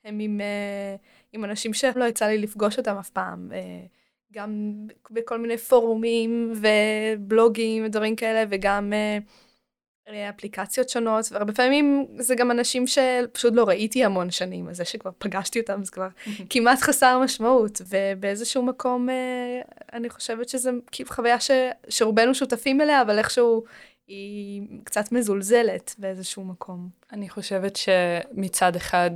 הם 0.04 0.20
עם, 0.20 0.42
אה, 0.42 0.96
עם 1.32 1.46
אנשים 1.46 1.74
שלא 1.74 2.06
יצא 2.06 2.26
לי 2.26 2.38
לפגוש 2.38 2.78
אותם 2.78 2.98
אף 2.98 3.10
פעם. 3.10 3.52
אה, 3.54 3.86
גם 4.32 4.74
בכל 5.12 5.40
מיני 5.40 5.58
פורומים 5.58 6.54
ובלוגים 6.56 7.86
ודברים 7.86 8.16
כאלה, 8.16 8.44
וגם 8.50 8.94
אה, 8.94 10.30
אפליקציות 10.30 10.90
שונות, 10.90 11.26
והרבה 11.32 11.54
פעמים 11.54 12.06
זה 12.18 12.36
גם 12.36 12.52
אנשים 12.52 12.88
שפשוט 12.88 13.54
לא 13.54 13.64
ראיתי 13.64 14.06
המון 14.06 14.32
שנים, 14.32 14.70
אז 14.70 14.78
זה 14.78 14.86
שכבר 14.86 15.12
פגשתי 15.18 15.60
אותם 15.60 15.84
זה 15.84 15.92
כבר 15.92 16.08
כמעט 16.50 16.80
חסר 16.80 17.20
משמעות, 17.20 17.82
ובאיזשהו 17.90 18.64
מקום 18.64 19.10
אה, 19.10 19.62
אני 19.94 20.10
חושבת 20.10 20.50
שזה 20.50 20.72
כאילו 20.92 21.10
חוויה 21.10 21.40
ש, 21.40 21.52
שרובנו 21.90 22.36
שותפים 22.36 22.82
אליה, 22.82 23.02
אבל 23.02 23.18
איכשהו 23.18 23.64
היא 24.10 24.62
קצת 24.84 25.12
מזולזלת 25.12 25.96
באיזשהו 25.98 26.44
מקום. 26.44 26.90
אני 27.12 27.30
חושבת 27.30 27.76
שמצד 27.76 28.76
אחד 28.76 29.12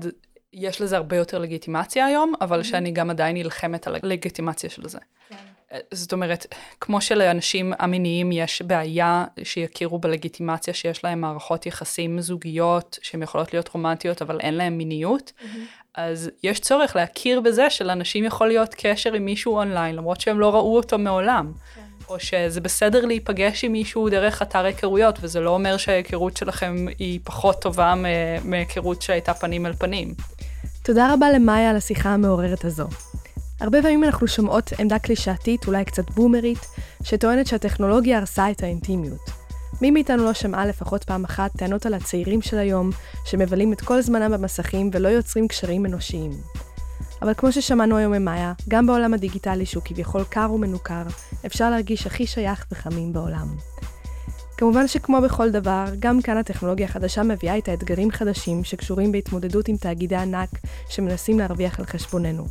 יש 0.53 0.81
לזה 0.81 0.97
הרבה 0.97 1.17
יותר 1.17 1.39
לגיטימציה 1.39 2.05
היום, 2.05 2.33
אבל 2.41 2.61
mm-hmm. 2.61 2.63
שאני 2.63 2.91
גם 2.91 3.09
עדיין 3.09 3.37
נלחמת 3.37 3.87
על 3.87 3.95
הלגיטימציה 4.03 4.69
של 4.69 4.89
זה. 4.89 4.99
כן. 5.29 5.35
זאת 5.93 6.13
אומרת, 6.13 6.45
כמו 6.81 7.01
שלאנשים 7.01 7.73
המיניים 7.79 8.31
יש 8.31 8.61
בעיה 8.61 9.25
שיכירו 9.43 9.99
בלגיטימציה 9.99 10.73
שיש 10.73 11.03
להם 11.03 11.21
מערכות 11.21 11.65
יחסים 11.65 12.21
זוגיות, 12.21 12.99
שהן 13.01 13.23
יכולות 13.23 13.53
להיות 13.53 13.67
רומנטיות, 13.67 14.21
אבל 14.21 14.39
אין 14.39 14.53
להם 14.53 14.77
מיניות, 14.77 15.31
mm-hmm. 15.37 15.45
אז 15.95 16.31
יש 16.43 16.59
צורך 16.59 16.95
להכיר 16.95 17.41
בזה 17.41 17.69
שלאנשים 17.69 18.23
יכול 18.23 18.47
להיות 18.47 18.75
קשר 18.77 19.13
עם 19.13 19.25
מישהו 19.25 19.57
אונליין, 19.57 19.95
למרות 19.95 20.21
שהם 20.21 20.39
לא 20.39 20.53
ראו 20.53 20.75
אותו 20.75 20.97
מעולם. 20.97 21.53
כן. 21.75 21.82
או 22.09 22.19
שזה 22.19 22.61
בסדר 22.61 23.05
להיפגש 23.05 23.63
עם 23.63 23.71
מישהו 23.71 24.09
דרך 24.09 24.41
אתר 24.41 24.65
היכרויות, 24.65 25.19
וזה 25.21 25.39
לא 25.39 25.49
אומר 25.49 25.77
שההיכרות 25.77 26.37
שלכם 26.37 26.85
היא 26.99 27.19
פחות 27.23 27.61
טובה 27.61 27.93
מהיכרות 28.43 29.01
שהייתה 29.01 29.33
פנים 29.33 29.65
אל 29.65 29.73
פנים. 29.73 30.13
תודה 30.83 31.13
רבה 31.13 31.31
למאיה 31.31 31.69
על 31.69 31.75
השיחה 31.75 32.09
המעוררת 32.09 32.65
הזו. 32.65 32.87
הרבה 33.59 33.81
פעמים 33.81 34.03
אנחנו 34.03 34.27
שומעות 34.27 34.73
עמדה 34.79 34.99
קלישאתית, 34.99 35.67
אולי 35.67 35.85
קצת 35.85 36.09
בומרית, 36.09 36.65
שטוענת 37.03 37.47
שהטכנולוגיה 37.47 38.17
הרסה 38.17 38.51
את 38.51 38.63
האינטימיות. 38.63 39.29
מי 39.81 39.91
מאיתנו 39.91 40.23
לא 40.23 40.33
שמעה 40.33 40.65
לפחות 40.65 41.03
פעם 41.03 41.23
אחת 41.23 41.51
טענות 41.57 41.85
על 41.85 41.93
הצעירים 41.93 42.41
של 42.41 42.57
היום, 42.57 42.89
שמבלים 43.25 43.73
את 43.73 43.81
כל 43.81 44.01
זמנם 44.01 44.31
במסכים 44.31 44.89
ולא 44.93 45.07
יוצרים 45.07 45.47
קשרים 45.47 45.85
אנושיים. 45.85 46.31
אבל 47.23 47.33
כמו 47.33 47.51
ששמענו 47.51 47.97
היום 47.97 48.13
ממאיה, 48.13 48.53
גם 48.67 48.87
בעולם 48.87 49.13
הדיגיטלי 49.13 49.65
שהוא 49.65 49.83
כביכול 49.85 50.23
קר 50.23 50.51
ומנוכר, 50.51 51.03
אפשר 51.45 51.69
להרגיש 51.69 52.07
הכי 52.07 52.27
שייך 52.27 52.65
וחמים 52.71 53.13
בעולם. 53.13 53.47
כמובן 54.57 54.87
שכמו 54.87 55.21
בכל 55.21 55.51
דבר, 55.51 55.85
גם 55.99 56.21
כאן 56.21 56.37
הטכנולוגיה 56.37 56.85
החדשה 56.85 57.23
מביאה 57.23 57.53
איתה 57.53 57.73
אתגרים 57.73 58.11
חדשים 58.11 58.63
שקשורים 58.63 59.11
בהתמודדות 59.11 59.67
עם 59.67 59.77
תאגידי 59.77 60.15
ענק 60.15 60.49
שמנסים 60.89 61.39
להרוויח 61.39 61.79
על 61.79 61.85
חשבוננו. 61.85 62.45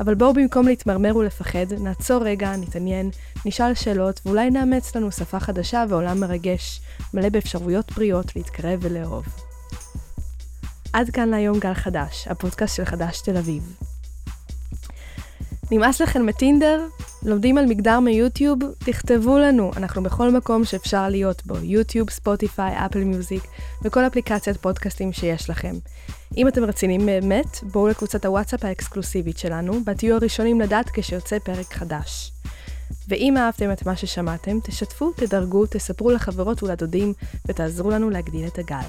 אבל 0.00 0.14
בואו 0.14 0.34
במקום 0.34 0.68
להתמרמר 0.68 1.16
ולפחד, 1.16 1.72
נעצור 1.80 2.22
רגע, 2.24 2.56
נתעניין, 2.56 3.10
נשאל 3.46 3.74
שאלות 3.74 4.20
ואולי 4.26 4.50
נאמץ 4.50 4.96
לנו 4.96 5.12
שפה 5.12 5.40
חדשה 5.40 5.84
ועולם 5.88 6.20
מרגש, 6.20 6.80
מלא 7.14 7.28
באפשרויות 7.28 7.92
בריאות 7.92 8.36
להתקרב 8.36 8.78
ולאהוב. 8.82 9.24
עד 10.92 11.10
כאן 11.10 11.28
להיום 11.28 11.58
גל 11.58 11.74
חדש, 11.74 12.28
הפודקאסט 12.28 12.76
של 12.76 12.84
חדש 12.84 13.20
תל 13.20 13.36
אביב. 13.36 13.93
נמאס 15.70 16.00
לכם 16.00 16.26
מטינדר? 16.26 16.86
לומדים 17.22 17.58
על 17.58 17.66
מגדר 17.66 18.00
מיוטיוב? 18.00 18.58
תכתבו 18.78 19.38
לנו, 19.38 19.70
אנחנו 19.76 20.02
בכל 20.02 20.30
מקום 20.30 20.64
שאפשר 20.64 21.08
להיות 21.08 21.46
בו, 21.46 21.56
יוטיוב, 21.62 22.10
ספוטיפיי, 22.10 22.86
אפל 22.86 23.04
מיוזיק 23.04 23.42
וכל 23.82 24.06
אפליקציית 24.06 24.56
פודקאסטים 24.56 25.12
שיש 25.12 25.50
לכם. 25.50 25.74
אם 26.36 26.48
אתם 26.48 26.64
רציניים 26.64 27.06
באמת, 27.06 27.58
בואו 27.62 27.88
לקבוצת 27.88 28.24
הוואטסאפ 28.24 28.64
האקסקלוסיבית 28.64 29.38
שלנו, 29.38 29.84
בה 29.84 29.94
תהיו 29.94 30.14
הראשונים 30.14 30.60
לדעת 30.60 30.90
כשיוצא 30.92 31.38
פרק 31.38 31.72
חדש. 31.72 32.32
ואם 33.08 33.36
אהבתם 33.36 33.72
את 33.72 33.86
מה 33.86 33.96
ששמעתם, 33.96 34.58
תשתפו, 34.64 35.12
תדרגו, 35.16 35.66
תספרו 35.66 36.10
לחברות 36.10 36.62
ולדודים 36.62 37.12
ותעזרו 37.48 37.90
לנו 37.90 38.10
להגדיל 38.10 38.46
את 38.46 38.58
הגל. 38.58 38.86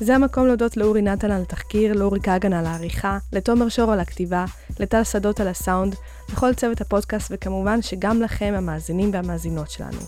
זה 0.00 0.14
המקום 0.14 0.46
להודות 0.46 0.76
לאורי 0.76 1.02
נתן 1.02 1.30
על 1.30 1.42
התחקיר, 1.42 1.92
לאורי 1.92 2.20
כגן 2.20 2.52
על 2.52 2.66
העריכה, 2.66 3.18
לתומר 3.32 3.68
שור 3.68 3.92
על 3.92 4.00
הכתיבה, 4.00 4.44
לטל 4.80 5.04
שדות 5.04 5.40
על 5.40 5.48
הסאונד, 5.48 5.94
לכל 6.32 6.54
צוות 6.54 6.80
הפודקאסט 6.80 7.32
וכמובן 7.34 7.82
שגם 7.82 8.22
לכם, 8.22 8.54
המאזינים 8.56 9.10
והמאזינות 9.12 9.70
שלנו. 9.70 10.00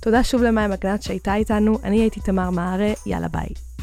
תודה 0.00 0.24
שוב 0.24 0.42
למים 0.42 0.70
מגנט 0.70 1.02
שהייתה 1.02 1.34
איתנו, 1.34 1.78
אני 1.84 2.00
הייתי 2.00 2.20
תמר 2.20 2.50
מהרה, 2.50 2.92
יאללה 3.06 3.28
ביי. 3.28 3.75